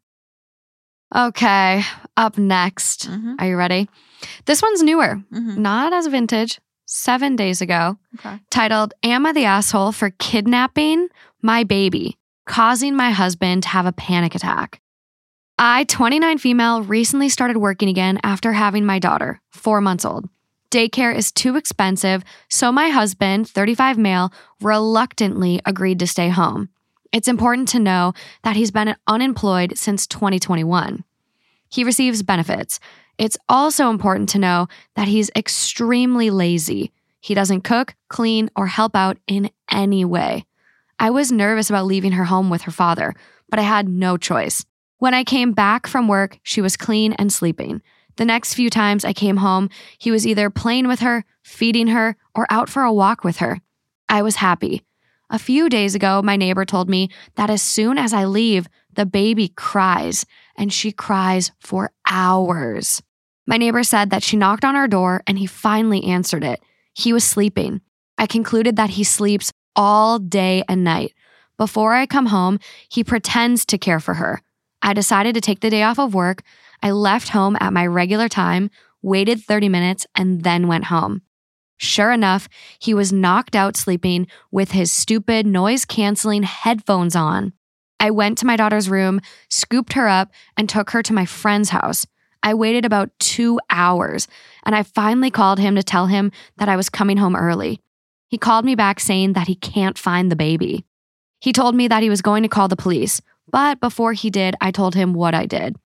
[1.15, 1.83] Okay,
[2.17, 3.09] up next.
[3.11, 3.37] Mhm.
[3.39, 3.89] Are you ready?
[4.47, 5.59] This one's newer, Mhm.
[5.59, 8.41] not as vintage, seven days ago, Okay.
[8.51, 11.09] titled Am I the Asshole for Kidnapping
[11.43, 14.81] My Baby, Causing My Husband to Have a Panic Attack?
[15.59, 20.29] I, 29 female, recently started working again after having my daughter, four months old.
[20.71, 26.71] Daycare is too expensive, so my husband, 35 male, reluctantly agreed to stay home.
[27.13, 31.05] It's important to know that he's been unemployed since 2021.
[31.69, 32.81] He receives benefits.
[33.19, 36.91] It's also important to know that he's extremely lazy.
[37.21, 40.47] He doesn't cook, clean, or help out in any way.
[40.99, 43.15] I was nervous about leaving her home with her father,
[43.51, 44.65] but I had no choice.
[45.03, 47.83] When I came back from work, she was clean and sleeping.
[48.19, 52.17] The next few times I came home, he was either playing with her, feeding her,
[52.37, 53.61] or out for a walk with her.
[54.09, 54.85] I was happy.
[55.29, 59.05] A few days ago, my neighbor told me that as soon as I leave, the
[59.05, 60.25] baby cries,
[60.57, 63.03] and she cries for hours.
[63.45, 66.63] My neighbor said that she knocked on our door and he finally answered it.
[66.95, 67.81] He was sleeping.
[68.19, 71.13] I concluded that he sleeps all day and night.
[71.59, 74.43] Before I come home, he pretends to care for her.
[74.83, 76.43] I decided to take the day off of work.
[76.83, 78.71] I left home at my regular time,
[79.01, 81.23] waited 30 minutes, and then went home.
[81.79, 87.53] Sure enough, he was knocked out sleeping with his stupid noise canceling headphones on.
[87.99, 91.71] I went to my daughter's room, scooped her up, and took her to my friend's
[91.71, 92.07] house.
[92.43, 94.27] I waited about two hours,
[94.65, 97.81] and I finally called him to tell him that I was coming home early.
[98.29, 100.85] He called me back saying that he can't find the baby.
[101.41, 103.21] He told me that he was going to call the police,
[103.53, 105.77] but before he did, I told him what I did.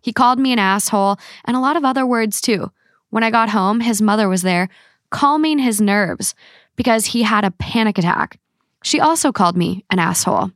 [0.00, 2.70] He called me an asshole and a lot of other words too.
[3.10, 4.68] When I got home, his mother was there,
[5.10, 6.34] calming his nerves
[6.76, 8.38] because he had a panic attack.
[8.82, 10.52] She also called me an asshole.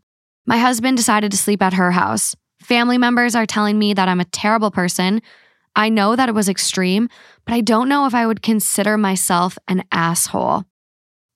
[0.47, 2.37] My husband decided to sleep at her house.
[2.63, 5.23] Family members are telling me that I'm a terrible person.
[5.75, 7.09] I know that it was extreme,
[7.45, 10.65] but I don't know if I would consider myself an asshole.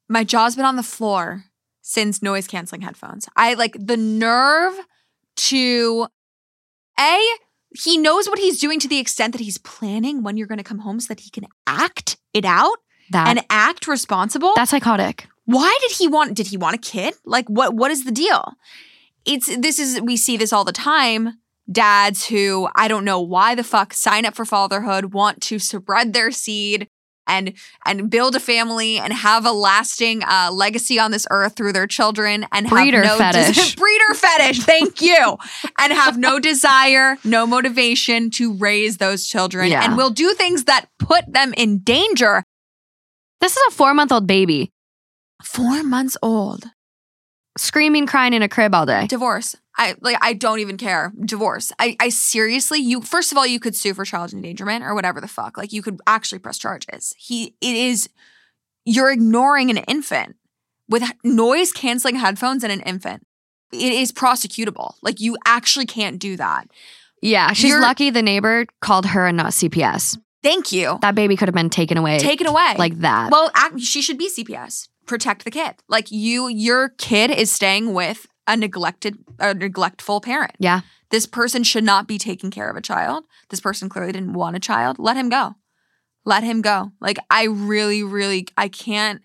[0.09, 1.45] My jaw's been on the floor
[1.81, 3.29] since noise canceling headphones.
[3.37, 4.75] I like the nerve
[5.37, 6.07] to
[6.99, 7.21] A,
[7.77, 10.65] he knows what he's doing to the extent that he's planning when you're going to
[10.65, 12.79] come home so that he can act it out
[13.11, 14.53] That and act responsible.
[14.55, 15.27] that's psychotic.
[15.47, 17.15] Why did he want did he want a kid?
[17.25, 18.55] Like what what is the deal?
[19.25, 21.39] It's this is we see this all the time.
[21.71, 26.13] Dads who I don't know why the fuck sign up for fatherhood, want to spread
[26.13, 26.89] their seed,
[27.27, 27.53] and
[27.87, 31.87] and build a family and have a lasting uh, legacy on this earth through their
[31.87, 33.77] children and Breeder have no fetish.
[33.77, 34.61] breeder fetish.
[34.61, 35.39] Thank you,
[35.79, 39.85] and have no desire, no motivation to raise those children, Yeah.
[39.85, 42.45] and will do things that put them in danger.
[43.41, 44.71] This is a four month old baby
[45.43, 46.65] Four months old,
[47.59, 49.07] screaming, crying in a crib all day.
[49.07, 49.57] divorce.
[49.77, 50.17] I like.
[50.21, 51.13] I don't even care.
[51.25, 51.73] Divorce.
[51.79, 51.97] I.
[52.01, 52.79] I seriously.
[52.79, 53.01] You.
[53.01, 55.57] First of all, you could sue for child endangerment or whatever the fuck.
[55.57, 57.15] Like you could actually press charges.
[57.19, 57.57] He.
[57.61, 58.09] It is.
[58.85, 60.37] You're ignoring an infant
[60.89, 63.27] with noise canceling headphones and an infant.
[63.73, 64.95] It is prosecutable.
[65.03, 66.69] Like you actually can't do that.
[67.23, 70.19] Yeah, she's You're- lucky the neighbor called her and not CPS.
[70.43, 70.99] Thank you.
[71.01, 72.19] That baby could have been taken away.
[72.19, 72.75] Taken away.
[72.79, 73.31] like that.
[73.33, 74.89] Well, act, she should be CPS.
[75.07, 75.77] Protect the kid.
[75.89, 80.53] Like you, your kid is staying with a neglected, a neglectful parent.
[80.59, 80.81] yeah.
[81.11, 83.25] This person should not be taking care of a child.
[83.49, 84.99] This person clearly didn't want a child.
[84.99, 85.55] Let him go.
[86.25, 86.91] Let him go.
[87.01, 89.23] Like I really, really, I can't.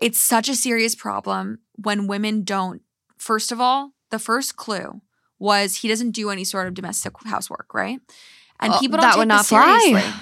[0.00, 2.80] It's such a serious problem when women don't.
[3.18, 5.02] First of all, the first clue
[5.38, 8.00] was he doesn't do any sort of domestic housework, right?
[8.60, 9.78] And Well, people don't that take would this not fly.
[9.82, 10.12] seriously.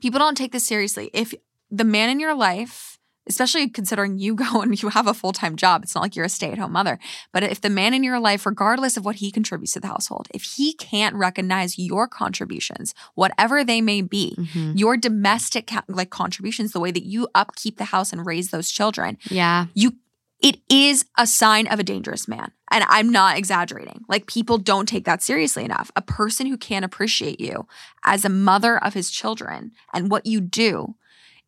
[0.00, 1.10] People don't take this seriously.
[1.12, 1.32] If
[1.70, 2.97] the man in your life,
[3.28, 6.24] especially considering you go and you have a full time job, it's not like you're
[6.24, 6.98] a stay at home mother.
[7.32, 10.28] But if the man in your life, regardless of what he contributes to the household,
[10.34, 14.78] if he can't recognize your contributions, whatever they may be, Mhm.
[14.78, 19.18] your domestic like contributions, the way that you upkeep the house and raise those children,
[19.30, 19.66] Yeah.
[19.74, 19.96] you
[20.40, 22.52] it is a sign of a dangerous man.
[22.70, 24.04] And I'm not exaggerating.
[24.08, 25.90] Like people don't take that seriously enough.
[25.96, 27.66] A person who can't appreciate you
[28.04, 30.94] as a mother of his children and what you do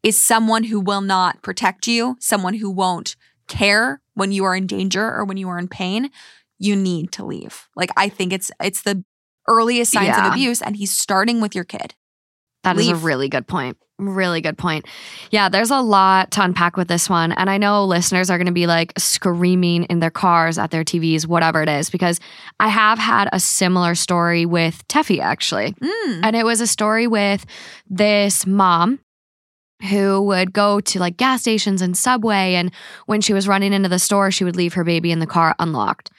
[0.02, 3.16] is someone who will not protect you, someone who won't
[3.48, 6.10] care when you are in danger or when you are in pain.
[6.58, 7.68] You need to leave.
[7.74, 9.04] Like I think it's it's the
[9.48, 10.26] earliest signs Yeah.
[10.28, 11.94] of abuse and he's starting with your kid.
[12.62, 13.78] That is a really good point.
[13.98, 14.86] Really good point.
[15.30, 17.32] Yeah, there's a lot to unpack with this one.
[17.32, 20.84] And I know listeners are going to be like screaming in their cars, at their
[20.84, 22.20] TVs, whatever it is, because
[22.58, 25.72] I have had a similar story with Teffy actually.
[25.72, 26.20] Mm.
[26.22, 27.46] And it was a story with
[27.88, 28.98] this mom
[29.88, 32.54] who would go to like gas stations and Subway.
[32.54, 32.70] And
[33.06, 35.54] when she was running into the store, she would leave her baby in the car
[35.58, 36.10] unlocked.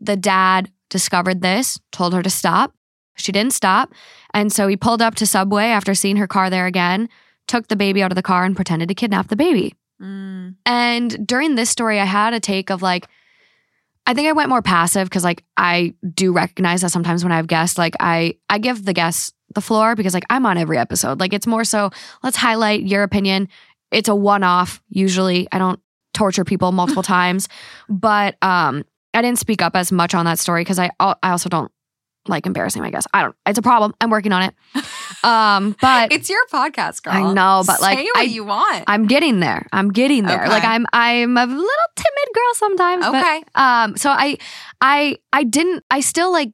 [0.00, 2.74] The dad discovered this, told her to stop.
[3.16, 3.92] She didn't stop.
[4.32, 7.08] And so he pulled up to Subway after seeing her car there again,
[7.46, 9.74] took the baby out of the car and pretended to kidnap the baby.
[10.00, 10.54] Mm.
[10.64, 13.08] And during this story, I had a take of like,
[14.06, 17.36] I think I went more passive because like I do recognize that sometimes when I
[17.36, 20.78] have guests, like I I give the guests the floor because like I'm on every
[20.78, 21.20] episode.
[21.20, 21.90] Like it's more so
[22.22, 23.48] let's highlight your opinion.
[23.90, 25.48] It's a one off usually.
[25.52, 25.80] I don't
[26.14, 27.48] torture people multiple times,
[27.88, 28.84] but um
[29.14, 31.72] I didn't speak up as much on that story because I I also don't
[32.26, 33.06] like embarrassing my guess.
[33.14, 33.34] I don't.
[33.46, 33.94] It's a problem.
[34.02, 34.54] I'm working on it.
[35.24, 37.12] Um, but It's your podcast, girl.
[37.12, 38.84] I know, but, like, Say what I- you want.
[38.86, 39.66] I'm getting there.
[39.72, 40.42] I'm getting there.
[40.42, 40.48] Okay.
[40.48, 43.04] Like I'm I'm a little timid girl sometimes.
[43.04, 43.42] but, okay.
[43.56, 44.38] um so I
[44.80, 46.52] I I didn't I still like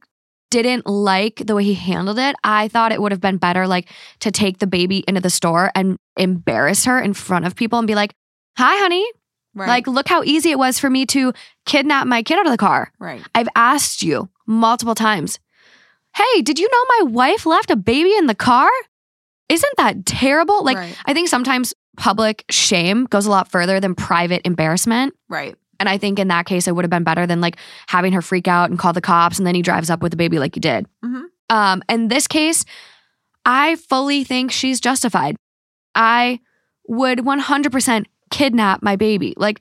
[0.63, 2.37] didn't like the way he handled it.
[2.45, 3.89] I thought it would have been better like
[4.21, 7.87] to take the baby into the store and embarrass her in front of people and
[7.87, 8.15] be like,
[8.57, 9.05] "Hi honey.
[9.55, 9.69] Right.
[9.69, 11.33] Like look how easy it was for me to
[11.65, 12.93] kidnap my kid out of the car.
[12.99, 13.23] right.
[13.35, 15.39] I've asked you multiple times.
[16.17, 18.69] Hey, did you know my wife left a baby in the car?
[19.49, 20.65] Isn't that terrible?
[20.65, 20.97] Like right.
[21.07, 25.15] I think sometimes public shame goes a lot further than private embarrassment.
[25.29, 25.57] Right.
[25.81, 27.57] And I think in that case, it would have been better than like
[27.87, 30.17] having her freak out and call the cops and then he drives up with the
[30.17, 30.87] baby like you did.
[31.05, 31.25] Mhm.
[31.51, 32.65] Um, in this case,
[33.45, 35.37] I fully think she's justified.
[35.95, 36.41] I
[36.89, 39.35] would 100% kidnap my baby.
[39.37, 39.61] Like,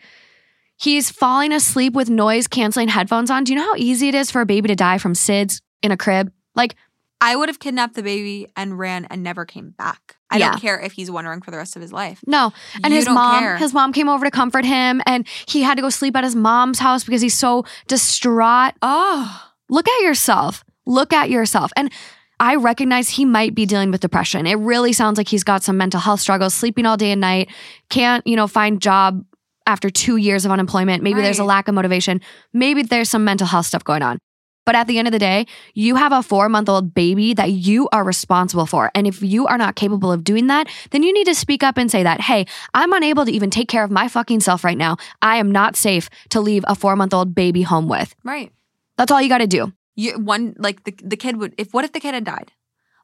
[0.78, 3.44] he's falling asleep with noise canceling headphones on.
[3.44, 5.92] Do you know how easy it is for a baby to die from SIDS in
[5.92, 6.32] a crib?
[6.56, 6.76] Like,
[7.24, 10.18] I would have kidnapped the baby and ran and never came back.
[10.30, 10.52] I Yeah.
[10.52, 12.20] don't care if he's wondering for the rest of his life.
[12.28, 12.52] no.
[12.84, 13.58] And You his mom, care.
[13.58, 16.36] his mom came over to comfort him and he had to go sleep at his
[16.36, 18.74] mom's house because he's so distraught.
[18.82, 20.64] oh, look at yourself.
[20.86, 21.72] Look at yourself.
[21.78, 21.92] And
[22.40, 24.46] I recognize he might be dealing with depression.
[24.46, 27.50] It really sounds like he's got some mental health struggles, sleeping all day and night,
[27.90, 29.24] can't, you know, find job
[29.66, 31.04] after 2 years of unemployment.
[31.04, 32.20] Maybe there's a lack of motivation.
[32.52, 34.18] Maybe there's some mental health stuff going on.
[34.66, 38.04] But at the end of the day, you have a 4-month-old baby that you are
[38.04, 38.92] responsible for.
[38.96, 41.78] And if you are not capable of doing that, then you need to speak up
[41.78, 44.78] and say that, "Hey, I'm unable to even take care of my fucking self right
[44.78, 44.98] now.
[45.22, 48.52] I am not safe to leave a 4-month-old baby home with." right.
[48.96, 49.74] That's all you got to do.
[49.96, 52.52] You one like the the kid would if what if the kid had died?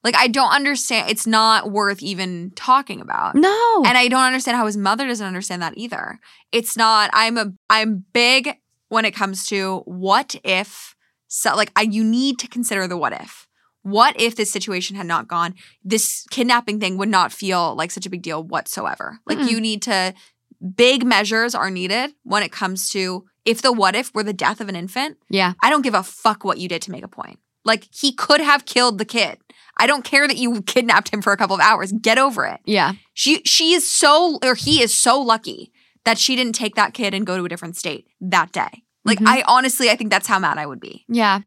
[0.04, 1.10] Like I don't understand.
[1.10, 3.36] It's not worth even talking about.
[3.36, 3.84] No.
[3.86, 6.20] And I don't understand how his mother doesn't understand that either.
[6.52, 7.10] It's not.
[7.12, 7.52] I'm a.
[7.70, 8.58] I'm big
[8.88, 10.96] when it comes to what if.
[11.30, 13.48] So like I, you need to consider the what if.
[13.84, 15.56] what if this situation had not gone?
[15.84, 19.20] This kidnapping thing would not feel like such a big deal whatsoever.
[19.26, 19.50] Like Mm-mm.
[19.50, 20.14] you need to
[20.76, 24.60] big measures are needed when it comes to if the what if were the death
[24.60, 25.18] of an infant.
[25.30, 25.54] Yeah.
[25.64, 27.40] I don't give a fuck what you did to make a point.
[27.64, 29.38] Like he could have killed the kid.
[29.78, 31.94] I don't care that you kidnapped him for a couple of hours.
[31.94, 32.60] Get over it.
[32.66, 32.94] Yeah.
[33.14, 35.72] She she is so or he is so lucky
[36.04, 38.84] that she didn't take that kid and go to a different state that day.
[39.06, 39.28] Like Mhm.
[39.28, 41.06] I honestly I think that's how mad I would be.
[41.08, 41.42] Yeah.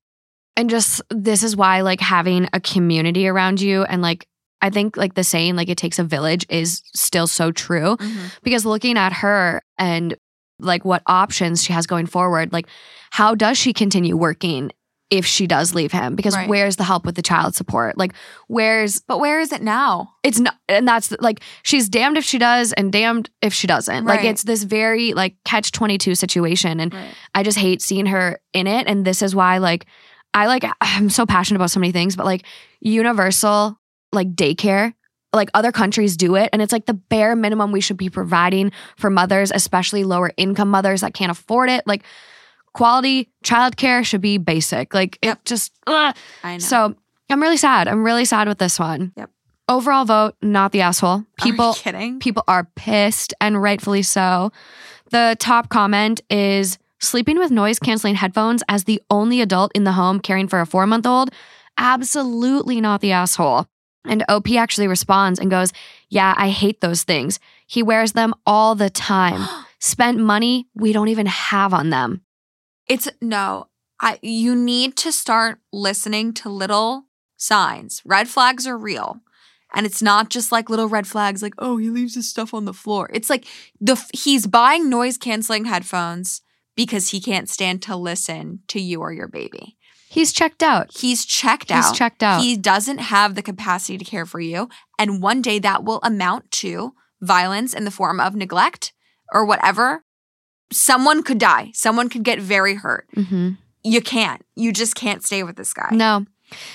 [0.56, 4.26] And just this is why like having a community around you and like
[4.60, 7.96] I think like the saying like it takes a village is still so true
[8.42, 10.16] because looking at her and
[10.60, 12.66] like what options she has going forward like
[13.10, 14.70] how does she continue working
[15.12, 16.48] if she does leave him because Right.
[16.48, 18.12] where's the help with the child support like
[18.48, 20.14] where's But where is it now?
[20.22, 24.06] it's not and that's like she's damned if she does and damned if she doesn't
[24.06, 26.94] like it's this very like catch 22 situation and
[27.34, 28.86] I just hate seeing her in it.
[28.86, 29.86] And this is why, like,
[30.34, 32.44] I like, I'm so passionate about so many things, but like,
[32.80, 33.78] universal,
[34.12, 34.92] like, daycare,
[35.32, 36.50] like, other countries do it.
[36.52, 40.70] And it's like the bare minimum we should be providing for mothers, especially lower income
[40.70, 41.86] mothers that can't afford it.
[41.86, 42.02] Like,
[42.74, 44.94] quality childcare should be basic.
[44.94, 45.38] Like, Yep.
[45.38, 46.14] it just, ugh.
[46.42, 46.58] I know.
[46.58, 46.94] so
[47.30, 47.88] I'm really sad.
[47.88, 49.12] I'm really sad with this one.
[49.16, 49.30] Yep.
[49.68, 51.10] Overall vote, not the asshole.
[51.20, 52.18] Are you People, kidding?
[52.18, 54.50] people are pissed and rightfully so.
[55.10, 59.92] The top comment is sleeping with noise canceling headphones as the only adult in the
[59.92, 61.30] home caring for a four month old.
[61.78, 63.66] Absolutely not the asshole.
[64.04, 65.72] And OP actually responds and goes,
[66.08, 67.38] Yeah, I hate those things.
[67.66, 69.46] He wears them all the time.
[69.78, 72.22] Spent money we don't even have on them.
[72.88, 73.68] It's no.
[74.00, 77.04] I you need to start listening to little
[77.36, 78.02] signs.
[78.04, 79.20] Red flags are real.
[79.74, 82.66] And it's not just like little red flags like, "Oh, he leaves his stuff on
[82.66, 83.46] the floor." It's like
[83.80, 86.42] the he's buying noise canceling headphones
[86.76, 89.76] because he can't stand to listen to you or your baby.
[90.08, 90.90] He's checked out.
[90.94, 91.84] He's checked He's out.
[91.88, 92.42] He's checked out.
[92.42, 94.68] He doesn't have the capacity to care for you.
[94.98, 96.92] And one day that will amount to
[97.22, 98.92] violence in the form of neglect
[99.32, 100.04] or whatever.
[100.72, 101.70] Someone could die.
[101.74, 103.06] Someone could get very hurt.
[103.16, 103.58] Mhm.
[103.84, 104.42] You can't.
[104.56, 105.88] You just can't stay with this guy.
[105.92, 106.26] No.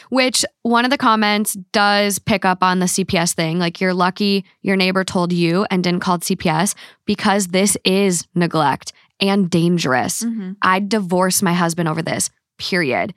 [0.10, 3.60] Which one of the comments does pick up on the CPS thing.
[3.60, 6.74] Like, you're lucky your neighbor told you and didn't call CPS
[7.06, 10.24] because this is neglect and dangerous.
[10.24, 10.56] Mhm.
[10.62, 13.14] I'd divorce my husband over this, period.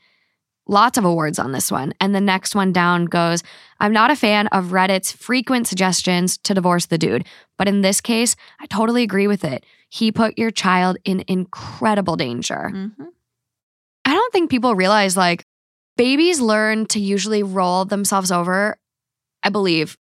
[0.70, 1.92] Lots of awards on this one.
[2.00, 3.42] And the next one down goes
[3.80, 7.26] I'm not a fan of Reddit's frequent suggestions to divorce the dude,
[7.58, 9.66] but in this case, I totally agree with it.
[9.88, 12.70] He put your child in incredible danger.
[12.72, 13.08] Mhm.
[14.04, 15.44] I don't think people realize like
[15.96, 18.78] babies learn to usually roll themselves over.
[19.42, 19.96] I believe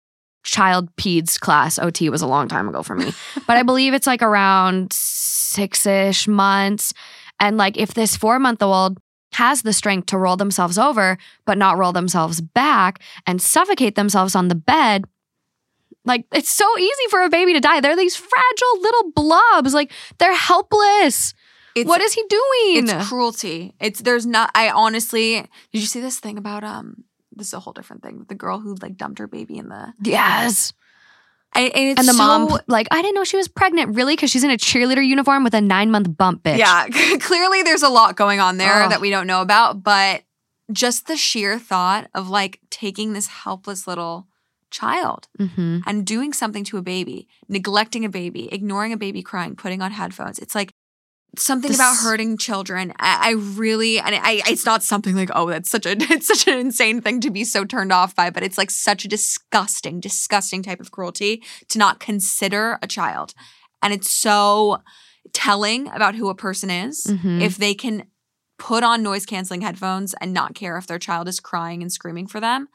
[0.44, 3.14] child peds class OT was a long time ago for me,
[3.46, 6.92] but I believe it's like around six ish months.
[7.40, 8.98] And like if this four month old
[9.32, 14.34] has the strength to roll themselves over, but not roll themselves back and suffocate themselves
[14.34, 15.04] on the bed.
[16.04, 17.80] Like it's so easy for a baby to die.
[17.80, 19.74] They're these fragile little blobs.
[19.74, 21.34] Like they're helpless.
[21.74, 22.88] It's, what is he doing?
[22.88, 23.74] it's cruelty.
[23.78, 25.40] It's there's not I honestly
[25.72, 28.24] did you see this thing about um this is a whole different thing.
[28.28, 30.72] The girl who like dumped her baby in the yes.
[30.72, 30.87] I,
[31.54, 33.94] and, it's And the so- mom, like, I didn't know she was pregnant.
[33.96, 34.14] Really?
[34.14, 36.58] Because she's in a cheerleader uniform with a nine month bump, bitch.
[36.58, 36.86] Yeah,
[37.20, 38.90] clearly there's a lot going on there Ugh.
[38.90, 40.22] that we don't know about, but
[40.72, 44.26] just the sheer thought of like taking this helpless little
[44.70, 45.78] child Mm-hmm.
[45.86, 49.92] and doing something to a baby, neglecting a baby, ignoring a baby crying, putting on
[49.92, 50.38] headphones.
[50.38, 50.74] It's like
[51.36, 52.92] something about hurting children.
[52.98, 56.46] I, I really, and I, it's not something like, oh, that's such a, it's such
[56.48, 60.00] an insane thing to be so turned off by, but it's like such a disgusting,
[60.00, 63.34] disgusting type of cruelty to not consider a child.
[63.82, 64.78] And it's so
[65.32, 67.42] telling about who a person is Mhm.
[67.42, 68.04] if they can
[68.58, 72.26] put on noise canceling headphones and not care if their child is crying and screaming
[72.26, 72.66] for them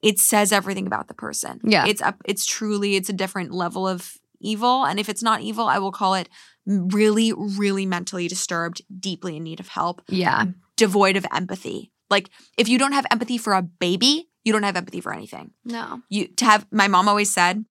[0.00, 1.84] it says everything about the person Yeah.
[1.86, 5.66] it's up it's truly it's a different level of evil and if it's not evil
[5.66, 6.28] i will call it
[6.66, 10.46] really really mentally disturbed deeply in need of help Yeah.
[10.76, 14.76] devoid of empathy like if you don't have empathy for a baby you don't have
[14.76, 16.02] empathy for anything No.
[16.08, 17.64] you to have my mom always said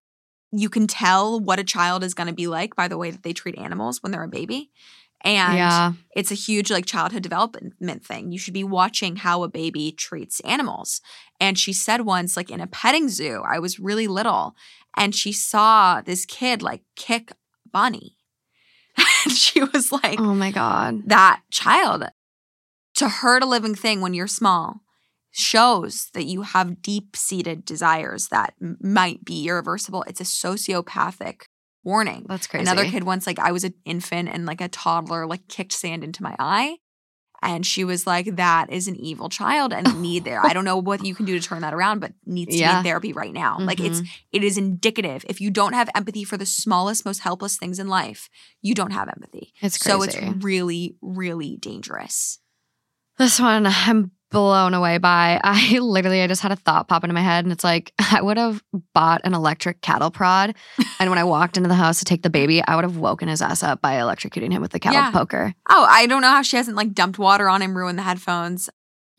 [0.52, 3.22] you can tell what a child is going to be like by the way that
[3.24, 4.70] they treat animals when they're a baby
[5.26, 5.92] and yeah.
[6.14, 8.30] it's a huge like childhood development thing.
[8.30, 11.00] You should be watching how a baby treats animals.
[11.40, 14.54] And she said once, like in a petting zoo, I was really little,
[14.98, 17.32] and she saw this kid like kick
[17.72, 18.18] Bunny.
[19.24, 21.02] And she was like, Oh my God.
[21.06, 22.04] that child
[22.96, 24.80] to hurt a living thing when you're small
[25.32, 30.04] shows that you have deep seated desires that m- might be irreversible.
[30.06, 31.42] It's a sociopathic
[31.82, 32.24] warning.
[32.28, 32.62] That's crazy.
[32.62, 36.04] Another kid once, like I was an infant and like a toddler, like kicked sand
[36.04, 36.76] into my eye.
[37.44, 40.44] And she was like, that is an evil child and need there.
[40.44, 42.72] I don't know what you can do to turn that around, but needs to Yeah.
[42.72, 43.58] be in therapy right now.
[43.60, 44.06] Like it's mm-hmm.
[44.32, 45.24] it is indicative.
[45.28, 48.30] If you don't have empathy for the smallest, most helpless things in life,
[48.62, 49.52] you don't have empathy.
[49.60, 52.38] It's So it's really, really dangerous.
[53.18, 55.40] This one I'm blown away by.
[55.44, 58.20] I literally I just had a thought pop into my head and it's like I
[58.20, 58.62] would have
[58.92, 60.54] bought an electric cattle prod
[61.00, 63.28] and when I walked into the house to take the baby, I would have woken
[63.28, 65.10] his ass up by electrocuting him with the cattle Yeah.
[65.10, 65.54] poker.
[65.70, 68.68] Oh, I don't know how she hasn't like dumped water on him, ruined the headphones.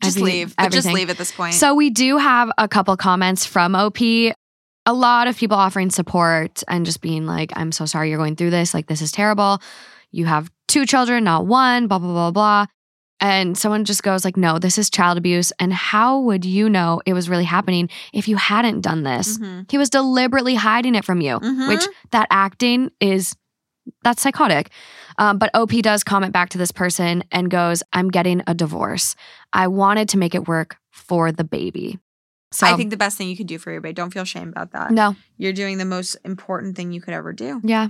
[0.02, 0.54] Just leave.
[0.70, 1.54] Just leave at this point.
[1.54, 3.98] So we do have a couple comments from OP.
[4.02, 8.36] A lot of people offering support and just being like, I'm so sorry you're going
[8.36, 8.72] through this.
[8.74, 9.58] Like, this is terrible.
[10.12, 12.66] You have two children, not one, blah, blah, blah, blah.
[13.20, 15.50] And someone just goes like, no, this is child abuse.
[15.58, 19.38] And how would you know it was really happening if you hadn't done this?
[19.38, 19.70] Mhm.
[19.70, 21.68] He was deliberately hiding it from you, Mhm.
[21.68, 23.34] which that acting is
[24.02, 24.70] that's psychotic.
[25.16, 29.14] Um, but OP does comment back to this person and goes, I'm getting a divorce.
[29.52, 32.00] I wanted to make it work for the baby.
[32.52, 33.92] So I think the best thing you could do for your baby.
[33.92, 34.90] Don't feel shame about that.
[34.90, 37.60] no, You're doing the most important thing you could ever do.
[37.62, 37.88] yeah,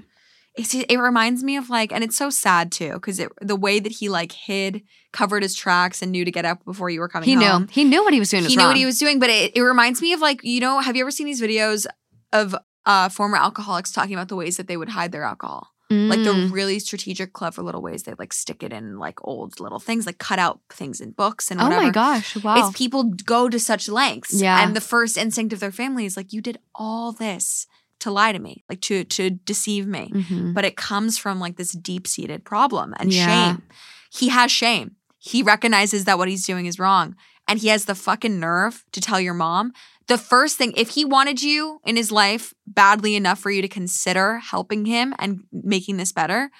[0.56, 3.92] It's, it reminds me of like, and it's so sad too, because the way that
[3.92, 7.28] he like hid, covered his tracks, and knew to get up before you were coming
[7.28, 7.62] he home.
[7.62, 7.68] knew.
[7.70, 8.42] He knew what he was doing.
[8.44, 10.60] He was knew what he was doing, but it, it reminds me of like, you
[10.60, 11.86] know, have you ever seen these videos
[12.32, 12.54] of
[12.86, 15.68] uh, former alcoholics talking about the ways that they would hide their alcohol?
[15.88, 16.50] Like the Mm.
[16.52, 20.18] really strategic, clever little ways they like stick it in like old little things, like
[20.18, 21.80] cut out things in books and whatever.
[21.80, 22.34] oh my gosh!
[22.42, 22.56] Wow.
[22.68, 24.34] It's people go to such lengths.
[24.42, 24.64] Yeah.
[24.64, 27.68] And the first instinct of their family is like, you did all this
[28.06, 30.10] to lie to me, like to to deceive me.
[30.14, 30.54] Mhm.
[30.54, 33.26] But it comes from like this deep-seated problem and Yeah.
[33.26, 33.62] shame.
[34.10, 34.96] He has shame.
[35.18, 37.16] He recognizes that what he's doing is wrong.
[37.48, 39.72] And he has the fucking nerve to tell your mom.
[40.08, 43.68] The first thing, if he wanted you in his life badly enough for you to
[43.68, 46.50] consider helping him and making this better,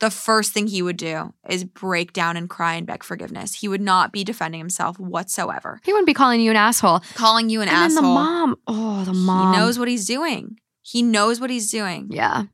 [0.00, 3.54] the first thing he would do is break down and cry and beg forgiveness.
[3.54, 5.80] He would not be defending himself whatsoever.
[5.84, 7.00] he wouldn't be calling you an asshole.
[7.14, 8.02] Calling you an and asshole.
[8.02, 8.56] then the mom.
[8.68, 9.52] Oh, the mom.
[9.54, 10.58] He knows what he's doing.
[10.90, 12.08] He knows what he's doing.
[12.10, 12.44] Yeah.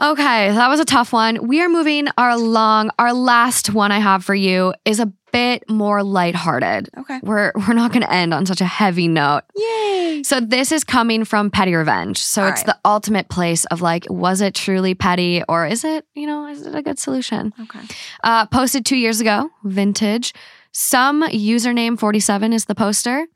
[0.00, 1.48] Okay, that was a tough one.
[1.48, 2.90] We are moving our along.
[2.98, 6.90] Our last one I have for you is a bit more lighthearted.
[6.98, 7.18] Okay.
[7.22, 9.42] We're we're not going to end on such a heavy note.
[9.56, 10.22] Yay.
[10.22, 12.18] So this is coming from petty revenge.
[12.18, 12.66] So All it's right.
[12.66, 16.66] the ultimate place of like, was it truly petty or is it, you know, is
[16.66, 17.54] it a good solution?
[17.60, 17.80] Okay.
[18.22, 20.34] Uh, posted two years ago, vintage.
[20.72, 23.26] Some username 47 is the poster.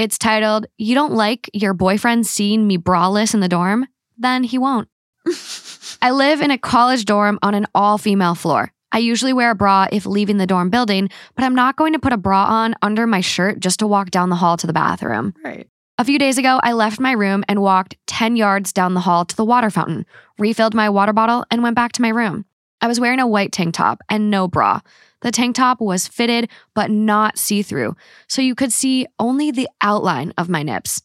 [0.00, 3.86] It's titled, You don't like your boyfriend seeing me braless in the dorm?
[4.16, 4.88] Then he won't.
[6.00, 8.72] I live in a college dorm on an all female floor.
[8.92, 11.98] I usually wear a bra if leaving the dorm building, but I'm not going to
[11.98, 14.72] put a bra on under my shirt just to walk down the hall to the
[14.72, 15.34] bathroom.
[15.44, 15.68] Right.
[15.98, 19.26] A few days ago, I left my room and walked 10 yards down the hall
[19.26, 20.06] to the water fountain,
[20.38, 22.46] refilled my water bottle, and went back to my room.
[22.80, 24.80] I was wearing a white tank top and no bra.
[25.20, 29.68] The tank top was fitted but not see through, so you could see only the
[29.80, 31.02] outline of my nips.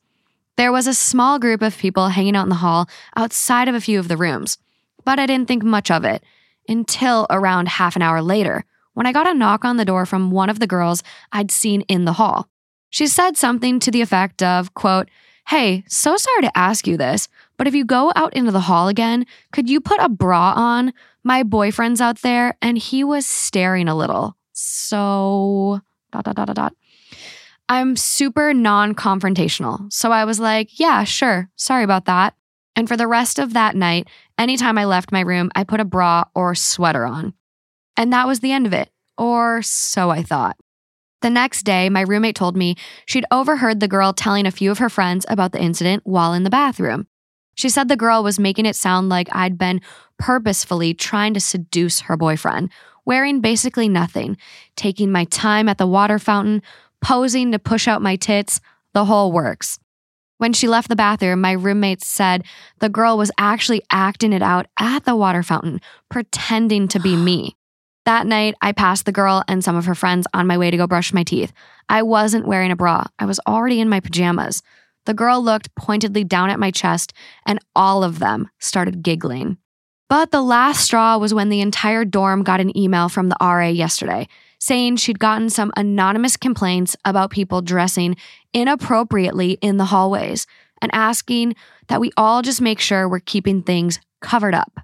[0.57, 3.81] There was a small group of people hanging out in the hall outside of a
[3.81, 4.57] few of the rooms,
[5.03, 6.23] but I didn't think much of it
[6.67, 8.63] until around half an hour later
[8.93, 11.81] when I got a knock on the door from one of the girls I'd seen
[11.81, 12.49] in the hall.
[12.89, 15.09] She said something to the effect of, quote,
[15.49, 17.27] Hey, so sorry to ask you this,
[17.57, 20.91] but if you go out into the hall again, could you put a bra on?
[21.25, 24.37] My boyfriend's out there and he was staring a little.
[24.53, 25.81] So,
[26.11, 26.73] dot, dot, dot, dot, dot.
[27.67, 29.91] I'm super non confrontational.
[29.91, 31.49] So I was like, yeah, sure.
[31.55, 32.35] Sorry about that.
[32.75, 34.07] And for the rest of that night,
[34.37, 37.33] anytime I left my room, I put a bra or sweater on.
[37.97, 38.91] And that was the end of it.
[39.17, 40.57] Or so I thought.
[41.21, 42.75] The next day, my roommate told me
[43.07, 46.43] she'd overheard the girl telling a few of her friends about the incident while in
[46.43, 47.07] the bathroom.
[47.55, 49.81] She said the girl was making it sound like I'd been
[50.19, 52.69] purposefully trying to seduce her boyfriend,
[53.05, 54.37] wearing basically nothing,
[54.75, 56.61] taking my time at the water fountain,
[57.01, 58.61] posing to push out my tits,
[58.93, 59.79] the whole works.
[60.37, 62.43] When she left the bathroom, my roommates said
[62.79, 65.79] the girl was actually acting it out at the water fountain,
[66.09, 67.55] pretending to be me.
[68.05, 70.77] That night, I passed the girl and some of her friends on my way to
[70.77, 71.51] go brush my teeth.
[71.89, 74.61] I wasn't wearing a bra, I was already in my pajamas.
[75.05, 77.13] The girl looked pointedly down at my chest,
[77.45, 79.57] and all of them started giggling.
[80.07, 83.67] But the last straw was when the entire dorm got an email from the RA
[83.67, 84.27] yesterday
[84.59, 88.15] saying she'd gotten some anonymous complaints about people dressing
[88.53, 90.47] inappropriately in the hallways
[90.81, 91.55] and asking
[91.87, 94.79] that we all just make sure we're keeping things covered up.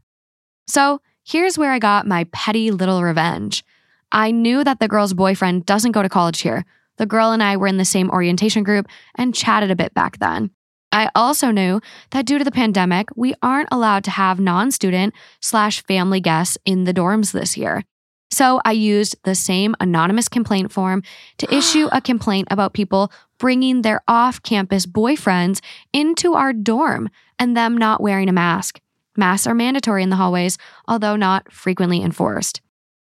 [0.68, 3.64] So here's where I got my petty little revenge.
[4.12, 6.66] I knew that the girl's boyfriend doesn't go to college here.
[7.02, 10.20] The girl and I were in the same orientation group and chatted a bit back
[10.20, 10.52] then.
[10.92, 15.16] I also knew that due to the pandemic, we aren't allowed to have non student
[15.40, 17.84] slash family guests in the dorms this year.
[18.30, 21.02] So I used the same anonymous complaint form
[21.40, 25.60] to issue a complaint about people bringing their off campus boyfriends
[25.92, 27.10] into our dorm
[27.40, 28.80] and them not wearing a mask.
[29.18, 32.62] Masks are mandatory in the hallways, although not frequently enforced.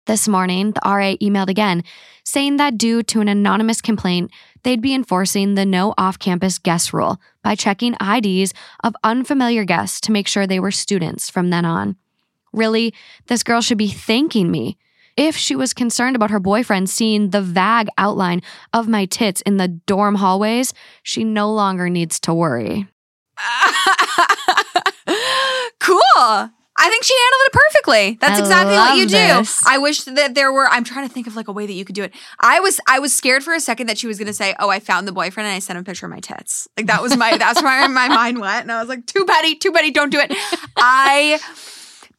[0.07, 1.83] This morning, the RA emailed again,
[2.23, 4.31] saying that due to an anonymous complaint,
[4.63, 8.53] they'd be enforcing the no off campus guest rule by checking IDs
[8.85, 11.97] of unfamiliar guests to make sure they were students from then on.
[12.53, 12.93] Really,
[13.25, 14.77] this girl should be thanking me.
[15.17, 19.57] If she was concerned about her boyfriend seeing the vague outline of my tits in
[19.57, 20.73] the dorm hallways,
[21.03, 22.87] she no longer needs to worry.
[25.81, 26.51] cool.
[26.79, 28.17] I think she handled it perfectly.
[28.21, 29.39] That's I exactly what you do.
[29.39, 29.65] this.
[29.65, 31.83] I wish that there were I'm trying to think of like a way that you
[31.83, 32.13] could do it.
[32.39, 34.79] I was I was scared for a second that she was gonna say, Oh, I
[34.79, 36.67] found the boyfriend and I sent him a picture of my tits.
[36.77, 38.61] Like that was my that's where my mind went.
[38.63, 40.31] And I was like, too petty, too petty, don't do it.
[40.75, 41.39] I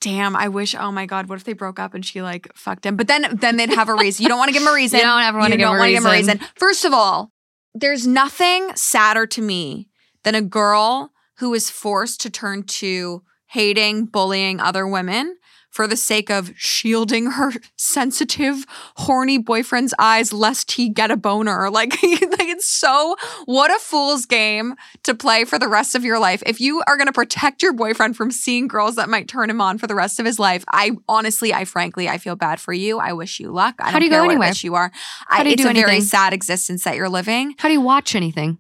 [0.01, 2.85] damn, I wish, oh my God, what if they broke up and she like fucked
[2.85, 2.97] him?
[2.97, 4.25] But then then they'd have a reason.
[4.25, 4.99] You don't want to give him a reason.
[4.99, 6.41] You don't ever wanna give him a give him a reason.
[6.57, 7.31] First of all,
[7.75, 9.89] there's nothing sadder to me
[10.25, 15.37] than a girl who is forced to turn to hating, bullying other women
[15.71, 18.65] for the sake of shielding her sensitive,
[18.97, 21.69] horny boyfriend's eyes lest he get a boner.
[21.79, 23.15] Like, like it's so
[23.45, 26.43] what a fool's game to play for the rest of your life.
[26.47, 29.61] If you are going to protect your boyfriend from seeing girls that might turn him
[29.61, 32.73] on for the rest of his life, I honestly, I frankly, I feel bad for
[32.73, 32.99] you.
[32.99, 33.77] I wish you luck.
[33.79, 34.53] I How don't do you go what anywhere?
[34.63, 34.91] you are.
[35.29, 36.03] How I, do you it's do a very anything?
[36.03, 37.55] sad existence that you're living.
[37.59, 38.59] How do you watch anything?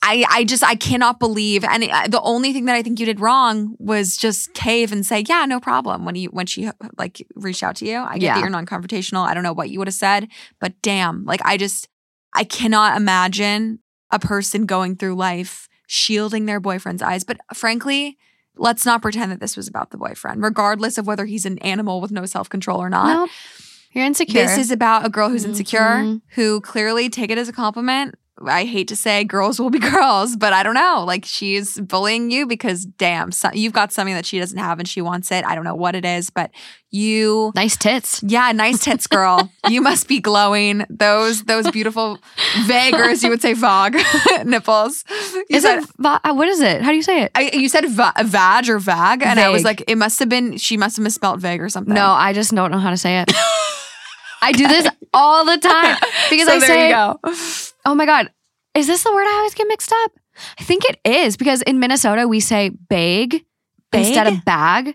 [0.00, 3.06] I, I just I cannot believe and it- the only thing that I think you
[3.06, 7.26] did wrong was just cave and say yeah no problem when you when she like
[7.34, 8.34] reached out to you I get Yeah.
[8.34, 10.28] that you're non-confrontational I don't know what you would have said
[10.60, 11.88] but damn like I just
[12.32, 13.80] I cannot imagine
[14.12, 18.16] a person going through life shielding their boyfriend's eyes but frankly
[18.56, 22.00] let's not pretend that this was about the boyfriend regardless of whether he's an animal
[22.00, 23.30] with no self-control or not nope.
[23.92, 24.44] You're insecure.
[24.44, 26.20] this is about a girl who's insecure, Mhm.
[26.34, 28.16] who clearly take it as a compliment.
[28.46, 31.04] I hate to say girls will be girls, but I don't know.
[31.06, 34.88] Like she's bullying you because damn, so, you've got something that she doesn't have and
[34.88, 35.44] she wants it.
[35.44, 36.50] I don't know what it is, but
[36.90, 38.22] you nice tits.
[38.26, 39.50] yeah, nice tits girl.
[39.68, 40.86] you must be glowing.
[40.88, 42.18] Those those beautiful
[42.66, 43.96] vagors, you would say vog
[44.44, 45.04] nipples.
[45.34, 46.80] You Is said, it va- uh, what is it?
[46.82, 47.32] How do you say it?
[47.34, 50.56] I, you said va- vag or vag, and I was like, it must have been
[50.56, 51.92] she must have misspelled vag or something.
[51.94, 53.32] No, I just don't know how to say it.
[54.40, 55.96] I do this all the time
[56.30, 57.20] because So I there say, you go.
[57.88, 58.30] "Oh my god,
[58.74, 60.12] is this the word I always get mixed up?"
[60.58, 63.44] I think it is because in Minnesota we say bag,
[63.92, 64.94] instead of bag.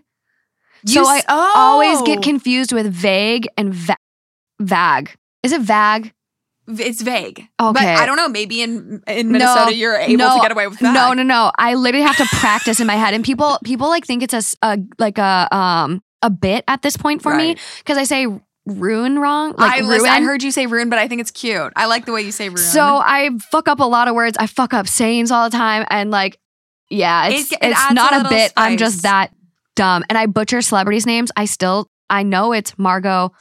[0.86, 1.52] You so I oh.
[1.56, 3.96] always get confused with vague and va-
[4.60, 5.14] vag.
[5.42, 6.12] Is it vag?
[6.66, 7.46] It's vague.
[7.58, 7.94] But Okay.
[7.94, 8.28] I don't know.
[8.28, 10.94] Maybe in in Minnesota No, you're able no, to get away with that.
[10.94, 11.52] No, no, no.
[11.58, 14.42] I literally have to practice in my head, and people people like think it's a,
[14.62, 18.26] a- like a um a bit at this point for me because I say
[18.66, 19.88] ruin wrong, like I, ruin.
[19.90, 21.72] listen, I heard you say ruin, but I think it's cute.
[21.76, 22.58] I like the way you say ruin.
[22.58, 24.36] So I fuck up a lot of words.
[24.38, 26.38] I fuck up sayings all the time, and like,
[26.90, 28.52] yeah, it's It- it it's a not a, little bit.
[28.56, 29.32] I'm just that
[29.76, 31.30] dumb, and I butcher celebrities' names.
[31.36, 33.32] I still I know it's Margot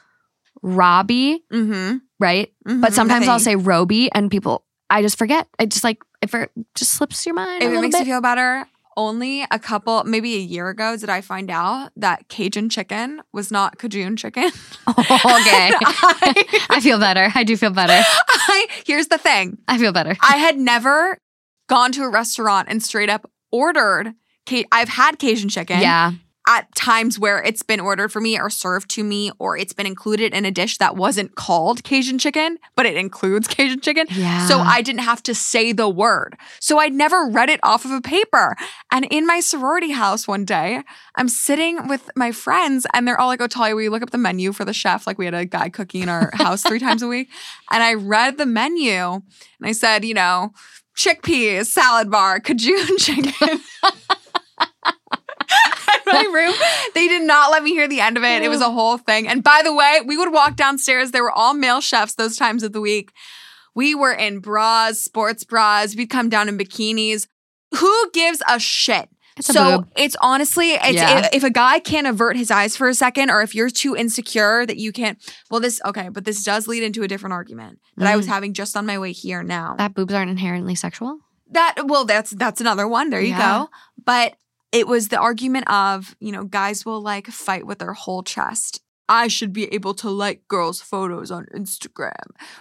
[0.62, 1.98] Robbie, mm-hmm.
[2.20, 2.52] right?
[2.68, 5.48] Mhm, But sometimes I'll say Roby, and people I just forget.
[5.60, 7.64] I just like if it just slips your mind.
[7.64, 8.08] a If it makes bit.
[8.08, 8.66] you feel better,
[8.98, 13.52] only a couple, maybe a year ago, did I find out that Cajun chicken was
[13.52, 14.46] not Cajun chicken.
[14.88, 17.32] okay, I, I feel better.
[17.36, 17.94] I do feel better.
[18.30, 20.16] I- here's the thing I feel better.
[20.22, 21.18] I had never
[21.70, 24.14] gone to a restaurant and straight up ordered.
[24.72, 25.80] I've had Cajun chicken.
[25.80, 26.12] yeah,
[26.48, 29.86] at times where it's been ordered for me or served to me or it's been
[29.86, 34.08] included in a dish that wasn't called Cajun chicken, but it includes Cajun chicken.
[34.10, 34.48] yeah.
[34.48, 36.36] So I didn't have to say the word.
[36.60, 38.56] So I'd never read it off of a paper.
[38.92, 40.82] And in my sorority house one day,
[41.16, 44.12] I'm sitting with my friends and they're all like, Oh, Talia, will you look up
[44.12, 45.08] the menu for the chef?
[45.08, 47.30] Like we had a guy cooking in our house three times a week.
[47.72, 49.22] And I read the menu and
[49.64, 50.54] I said, you know,
[50.96, 53.60] chickpeas, salad bar, Cajun chicken.
[56.34, 56.54] Room,
[56.94, 58.42] they did not let me hear the end of it.
[58.42, 59.28] It was a whole thing.
[59.28, 61.12] And by the way, we would walk downstairs.
[61.12, 63.12] They were all male chefs those times of the week.
[63.76, 65.96] We were in bras, sports bras.
[65.96, 67.28] We'd come down in bikinis.
[67.80, 69.10] Who gives a shit?
[69.36, 69.90] It's a so boob.
[69.98, 71.20] it's honestly, it's Yeah.
[71.26, 73.96] if, if a guy can't avert his eyes for a second, or if you're too
[73.96, 75.18] insecure that you can't.
[75.50, 78.30] Well, this okay, but this does lead into a different argument that I was Mm.
[78.30, 79.74] having just on my way here now.
[79.80, 81.18] that boobs aren't inherently sexual.
[81.50, 83.10] That well, that's that's another one.
[83.10, 83.40] There you Yeah.
[83.64, 83.70] go.
[84.06, 84.36] But
[84.74, 88.82] it was the argument of you know guys will like fight with their whole chest
[89.10, 92.14] I should be able to like girls' photos on Instagram.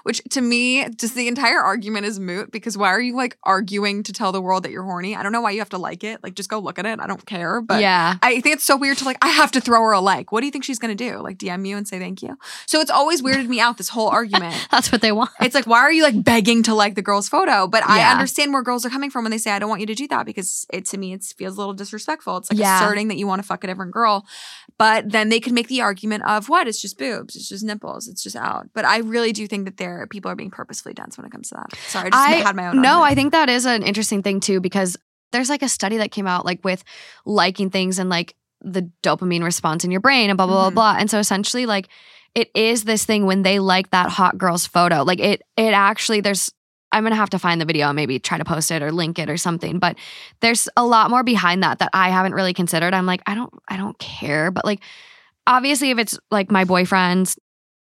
[0.02, 4.02] Which to me, just the entire argument is moot because why are you like arguing
[4.02, 5.14] to tell the world that you're horny?
[5.14, 6.22] I don't know why you have to like it.
[6.22, 6.98] Like just go look at it.
[7.00, 7.60] I don't care.
[7.60, 8.16] But yeah.
[8.22, 10.32] I think it's so weird to like, I have to throw her a like.
[10.32, 11.18] What do you think she's gonna do?
[11.18, 12.36] Like DM you and say thank you?
[12.66, 14.54] So it's always weirded me out, this whole argument.
[14.70, 15.30] That's what they want.
[15.40, 17.66] It's like, why are you like begging to like the girl's photo?
[17.68, 19.86] But I understand where girls are coming from when they say, I don't want you
[19.86, 22.36] to do that because it to me it feels a little disrespectful.
[22.38, 22.78] It's like Yeah.
[22.84, 24.26] asserting that you want to fuck a different girl.
[24.82, 26.66] But then they could make the argument of what?
[26.66, 28.68] It's just boobs, it's just nipples, it's just out.
[28.74, 31.50] But I really do think that there people are being purposefully dense when it comes
[31.50, 31.76] to that.
[31.88, 32.82] Sorry, I just I had my own.
[32.82, 34.96] No, I think that is an interesting thing too because
[35.30, 36.82] there's like a study that came out like with
[37.24, 40.74] liking things and like the dopamine response in your brain and blah blah Mhm.
[40.74, 41.00] blah blah.
[41.00, 41.88] And so essentially like
[42.34, 45.04] it is this thing when they like that hot girl's photo.
[45.04, 46.50] Like it it actually there's
[46.92, 49.18] I'm gonna have to find the video and maybe try to post it or link
[49.18, 49.78] it or something.
[49.78, 49.96] But
[50.40, 52.94] there's a lot more behind that that I haven't really considered.
[52.94, 54.50] I'm like, I don't I don't care.
[54.50, 54.80] But like
[55.46, 57.38] obviously if it's like my boyfriend's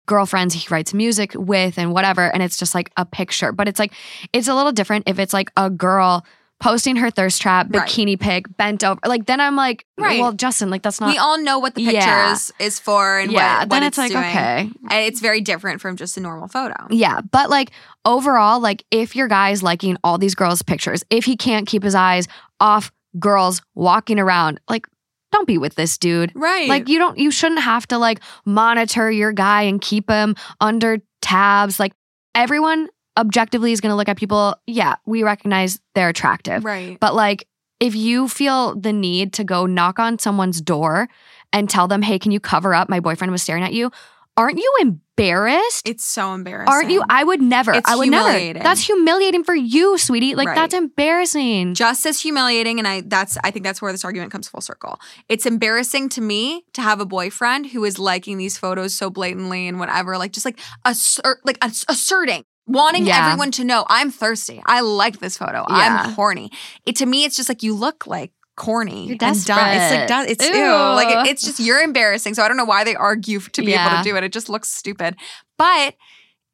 [0.07, 3.77] girlfriends he writes music with and whatever and it's just like a picture but it's
[3.77, 3.93] like
[4.33, 6.25] it's a little different if it's like a girl
[6.59, 7.87] posting her thirst trap Right.
[7.87, 10.19] bikini pic bent over like then i'm like Right.
[10.19, 12.33] well justin like that's not we all know what the picture Yeah.
[12.33, 14.23] is, is for and yeah what, then what it's, like doing.
[14.25, 16.75] okay And it's very different from just a normal photo.
[16.89, 17.71] yeah but like
[18.05, 21.95] overall like if your guy's liking all these girls pictures if he can't keep his
[21.95, 22.27] eyes
[22.59, 24.85] off girls walking around like
[25.31, 26.67] don't be with this dude Right.
[26.67, 30.97] Like you don't you shouldn't have to like monitor your guy and keep him under
[31.21, 31.79] tabs.
[31.79, 31.93] Like
[32.33, 32.87] everyone
[33.19, 36.63] objectively is going to look at people, yeah, we recognize they're attractive.
[36.65, 36.97] right.
[36.99, 37.47] But like
[37.79, 41.07] if you feel the need to go knock on someone's door
[41.53, 42.89] and tell them, "Hey, can you cover up?
[42.89, 43.91] My boyfriend was staring at you."
[44.37, 45.87] Aren't you embarrassed?
[45.87, 46.71] It's so embarrassing.
[46.73, 47.03] Aren't you?
[47.09, 47.73] I would never.
[47.73, 48.29] It's I would never.
[48.29, 48.63] humiliating.
[48.63, 50.33] That's humiliating for you, sweetie.
[50.35, 50.55] Like Right.
[50.55, 51.73] that's embarrassing.
[51.73, 54.99] just as humiliating and i that's i think that's where this argument comes full circle
[55.27, 59.67] it's embarrassing to me to have a boyfriend who is liking these photos so blatantly
[59.67, 63.25] and whatever like just like assert like ass- asserting wanting Yeah.
[63.27, 66.03] everyone to know i'm thirsty i like this photo Yeah.
[66.05, 66.51] i'm horny
[66.85, 69.59] it to me it's just like you look like corny You're and dumb.
[69.59, 70.53] it's like it's ew.
[70.53, 70.71] Ew.
[70.71, 73.73] like it- it's just you're embarrassing so i don't know why they argue to be
[73.73, 75.15] able to do it it just looks stupid
[75.57, 75.95] but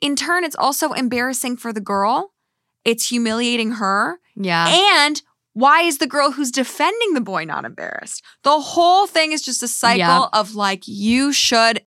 [0.01, 2.31] in turn it's also embarrassing for the girl
[2.83, 4.67] it's humiliating her yeah.
[5.03, 5.21] and
[5.53, 8.21] why is the girl who's defending the boy not embarrassed?
[8.43, 10.25] The whole thing is just a cycle Yeah.
[10.33, 11.81] of like, you should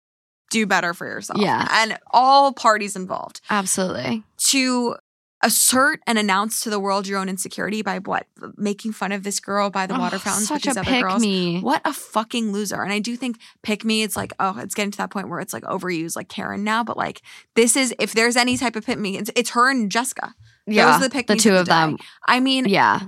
[0.51, 1.39] do better for yourself.
[1.39, 1.67] Yeah.
[1.71, 4.23] And all parties involved Absolutely.
[4.37, 4.95] to
[5.43, 8.25] assert and announce to the world your own insecurity by what?
[8.57, 10.89] Making fun of this girl by the water Oh, fountains Such with these a other
[10.89, 11.21] pick girls.
[11.21, 11.59] me.
[11.61, 12.81] What a fucking loser.
[12.81, 15.39] And I do think pick me, it's like, oh, it's getting to that point where
[15.39, 16.83] it's like overused, like Karen now.
[16.83, 17.21] But like,
[17.55, 20.33] this is, if there's any type of pick me, it's, it's her and Jessica.
[20.65, 20.85] Yeah.
[20.93, 21.75] Those are the pick the two of of the day.
[21.79, 21.97] them.
[22.27, 23.01] I mean, Yeah.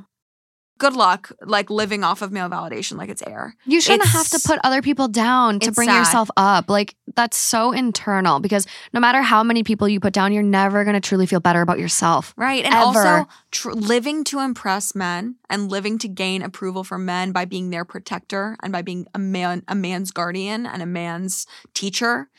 [0.78, 3.56] Good luck like living off of male validation like it's air.
[3.66, 6.00] You shouldn't have to put other people down to bring sad.
[6.00, 6.70] yourself up.
[6.70, 10.84] Like that's so internal because no matter how many people you put down, you're never
[10.84, 12.34] going to truly feel better about yourself.
[12.38, 12.64] Right.
[12.64, 12.84] And Ever.
[12.84, 17.70] also tr- living to impress men and living to gain approval from men by being
[17.70, 22.30] their protector and by being a man a man's guardian and a man's teacher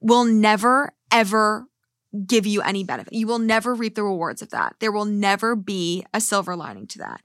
[0.00, 1.66] will never ever
[2.26, 3.12] give you any benefit.
[3.12, 4.76] You will never reap the rewards of that.
[4.80, 7.20] There will never be a silver lining to that.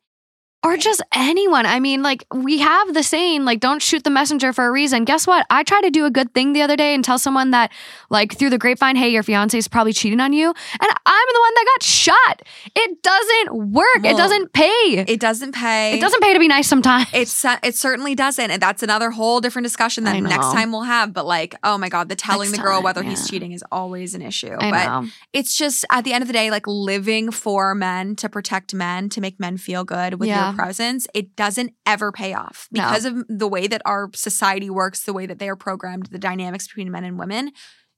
[0.66, 1.66] Or just anyone.
[1.66, 5.06] I mean, like, we have the saying, like, don't shoot the messenger for a reason.
[5.06, 5.46] Guess what?
[5.50, 7.72] I tried to do a good thing the other day and tell someone that,
[8.10, 10.48] like, through the grapevine, hey, your fiance is probably cheating on you.
[10.50, 12.42] And I'm the one that got shot.
[12.76, 13.86] It doesn't work.
[14.02, 15.06] Well, it doesn't pay.
[15.08, 15.94] It doesn't pay.
[15.98, 17.08] It doesn't pay to be nice sometimes.
[17.14, 21.14] It's it certainly doesn't, and that's another whole different discussion that next time we'll have.
[21.14, 23.12] But like, oh my god, the telling Next the girl time, whether yeah.
[23.12, 24.56] he's cheating is always an issue.
[24.60, 25.10] I but know.
[25.34, 29.10] it's just at the end of the day, like living for men to protect men
[29.10, 30.50] to make men feel good with Yeah.
[30.50, 30.64] your Mm-hmm.
[30.64, 31.08] presence.
[31.14, 32.82] It doesn't ever pay off No.
[32.84, 36.18] because of the way that our society works, the way that they are programmed, the
[36.20, 37.52] dynamics between men and women.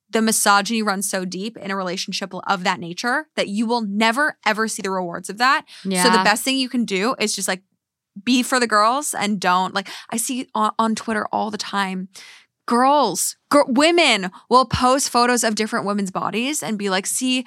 [0.10, 4.38] The misogyny runs so deep in a relationship of that nature that you will never
[4.46, 5.66] ever see the rewards of that.
[5.84, 6.04] Yeah.
[6.04, 7.64] So the best thing you can do is just like
[8.24, 12.08] be for the girls and don't like I see on, on Twitter all the time.
[12.66, 17.46] Girls, gir- women will post photos of different women's bodies and be like, "See,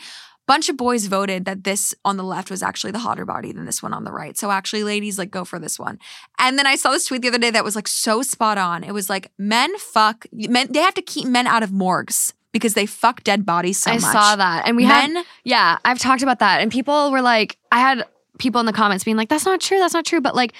[0.51, 3.66] bunch of boys voted that this on the left was actually the hotter body than
[3.66, 4.36] this one on the right.
[4.36, 5.98] So actually, ladies, like go for this one."
[6.39, 8.82] And then I saw this tweet the other day that was like so spot on.
[8.82, 10.66] It was like men fuck men.
[10.70, 13.94] They have to keep men out of morgues because they fuck dead bodies so I
[13.94, 14.05] much.
[14.05, 14.66] I saw that.
[14.66, 15.24] And we had.
[15.44, 16.60] Yeah, I've talked about that.
[16.60, 18.05] And people were like, I had
[18.39, 19.78] people in the comments being like, that's not true.
[19.78, 20.20] That's not true.
[20.20, 20.55] But like,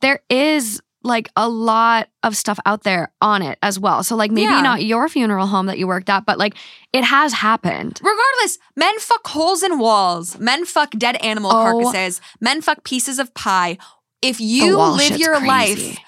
[0.00, 4.02] there is like a lot of stuff out there on it as well.
[4.02, 4.60] So, like, maybe Yeah.
[4.60, 6.54] not your funeral home that you worked at, but like,
[6.92, 8.00] it has happened.
[8.02, 10.38] Regardless, men fuck holes in walls.
[10.38, 11.54] Men fuck dead animal Oh.
[11.54, 12.20] carcasses.
[12.40, 13.78] Men fuck pieces of pie.
[14.22, 15.46] If you live your crazy.
[15.48, 15.98] life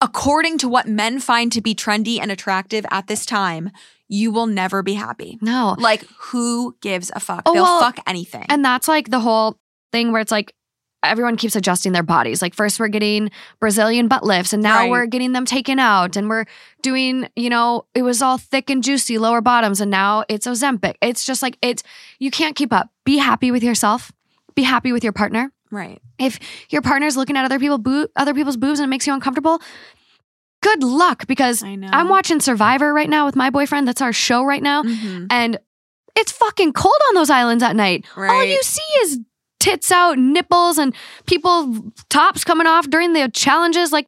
[0.00, 3.70] according to what men find to be trendy and attractive at this time,
[4.08, 5.38] you will never be happy.
[5.40, 5.74] No.
[5.78, 7.42] Like, who gives a fuck?
[7.46, 8.46] Oh, They'll well, fuck anything.
[8.48, 9.58] And that's like the whole
[9.92, 10.54] thing where it's like
[11.02, 12.42] everyone keeps adjusting their bodies.
[12.42, 13.30] Like first we're getting
[13.60, 14.90] Brazilian butt lifts and now Right.
[14.90, 16.44] we're getting them taken out and we're
[16.82, 20.94] doing, you know, it was all thick and juicy lower bottoms and now it's Ozempic.
[21.00, 21.82] It's just like it's
[22.18, 22.90] you can't keep up.
[23.04, 24.10] Be happy with yourself.
[24.54, 25.52] Be happy with your partner.
[25.70, 26.00] right.
[26.18, 29.14] If your partner's looking at other people boo- other people's boobs and it makes you
[29.14, 29.60] uncomfortable,
[30.62, 31.62] good luck because.
[31.62, 33.86] I'm watching Survivor right now with my boyfriend.
[33.86, 34.82] That's our show right now.
[34.82, 35.28] Mhm.
[35.30, 35.58] And
[36.16, 38.04] it's fucking cold on those islands at night.
[38.16, 39.20] All you see is
[39.60, 40.94] tits out, nipples, and
[41.26, 43.92] people tops coming off during the challenges.
[43.92, 44.06] Like,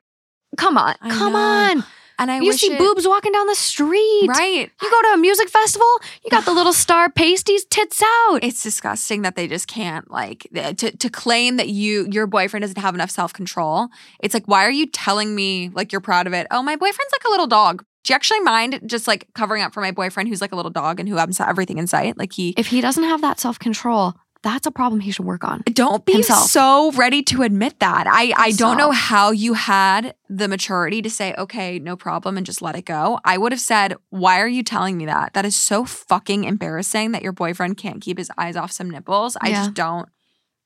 [0.56, 1.38] come on, I come know.
[1.78, 1.84] on.
[2.18, 4.26] And I you wish see it- boobs walking down the street.
[4.28, 4.70] Right.
[4.82, 5.86] You go to a music festival,
[6.22, 8.40] you got the little star pasties, tits out.
[8.44, 12.78] It's disgusting that they just can't like to to claim that you your boyfriend doesn't
[12.78, 13.88] have enough self control.
[14.22, 16.46] It's like why are you telling me like you're proud of it?
[16.50, 17.84] Oh, my boyfriend's like a little dog.
[18.04, 20.70] Do you actually mind just like covering up for my boyfriend who's like a little
[20.70, 22.18] dog and who has everything in sight?
[22.18, 24.12] Like he if he doesn't have that self control,
[24.42, 25.62] that's a problem he should work on.
[25.72, 26.48] don't be Himself.
[26.50, 28.06] so ready to admit that.
[28.06, 32.46] I I don't know how you had the maturity to say okay, no problem and
[32.46, 33.20] just let it go.
[33.24, 35.34] I would have said, "Why are you telling me that?
[35.34, 39.36] That is so fucking embarrassing that your boyfriend can't keep his eyes off some nipples."
[39.40, 39.54] I Yeah.
[39.64, 40.08] just don't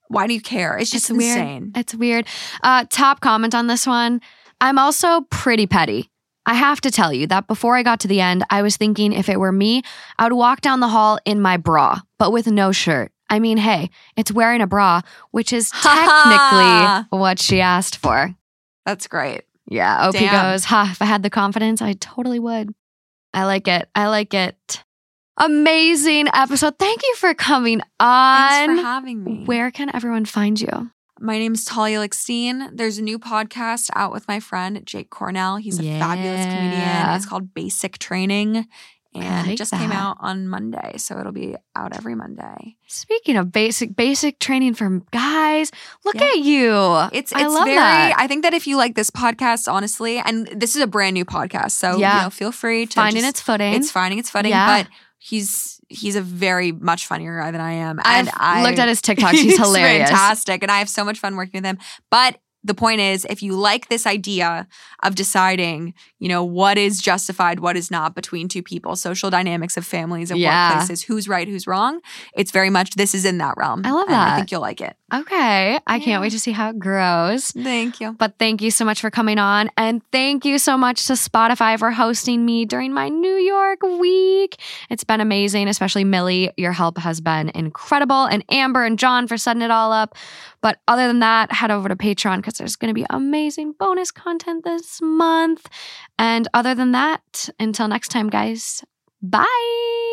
[0.08, 0.76] why do you care?
[0.78, 1.38] It's just It's weird.
[1.38, 1.72] insane.
[1.74, 2.26] It's weird.
[2.62, 4.20] Uh, top comment on this one.
[4.60, 6.10] I'm also pretty petty.
[6.46, 9.14] I have to tell you that before I got to the end, I was thinking
[9.14, 9.82] if it were me,
[10.18, 13.12] I would walk down the hall in my bra, but with no shirt.
[13.30, 18.34] I mean, hey, it's wearing a bra, which is technically what she asked for.
[18.84, 19.42] That's great.
[19.66, 20.52] Yeah, OP Damn.
[20.52, 22.74] goes, ha, if I had the confidence, I totally would.
[23.32, 23.88] I like it.
[23.94, 24.84] I like it.
[25.38, 26.78] Amazing episode.
[26.78, 28.48] Thank you for coming on.
[28.48, 29.44] Thanks for having me.
[29.44, 30.90] Where can everyone find you?
[31.18, 32.76] My name's Talia Lichtstein.
[32.76, 35.56] There's a new podcast out with my friend Jake Cornell.
[35.56, 37.14] He's a fabulous comedian.
[37.16, 38.66] It's called Basic Training.
[39.14, 40.94] And like it just came out on Monday.
[40.98, 42.76] So it'll be out every Monday.
[42.88, 45.70] Speaking of basic basic training for guys,
[46.04, 46.24] look Yeah.
[46.24, 46.72] at you.
[47.12, 48.14] It's I it's love very that.
[48.18, 51.24] I think that if you like this podcast, honestly, and this is a brand new
[51.24, 52.16] podcast, so Yeah.
[52.18, 53.74] you know, feel free to finding just- its footing.
[53.74, 54.50] it's finding its footing.
[54.50, 54.82] Yeah.
[54.82, 58.00] But he's he's a very much funnier guy than I am.
[58.04, 59.30] I've And I looked at his TikToks.
[59.32, 60.08] He's hilarious.
[60.08, 60.62] fantastic.
[60.62, 61.78] And I have so much fun working with him.
[62.10, 64.66] But the point is, if you like this idea
[65.02, 69.76] of deciding, you know, what is justified, what is not between two people, social dynamics
[69.76, 70.72] of families, of Yeah.
[70.72, 72.00] workplaces, who's right, who's wrong,
[72.34, 73.82] it's very much this is in that realm.
[73.84, 74.96] I love And I think you'll like it.
[75.14, 75.78] Okay.
[75.86, 76.04] I Yeah.
[76.04, 77.50] can't wait to see how it grows.
[77.52, 78.12] Thank you.
[78.12, 79.70] But thank you so much for coming on.
[79.76, 84.56] And thank you so much to Spotify for hosting me during my New York week.
[84.90, 86.52] It's been amazing, especially Millie.
[86.56, 88.24] Your help has been incredible.
[88.24, 90.16] And Amber and John for setting it all up.
[90.60, 94.10] But other than that, head over to Patreon because there's going to be amazing bonus
[94.10, 95.68] content this month.
[96.18, 98.82] And other than that, until next time, guys,
[99.22, 100.03] bye.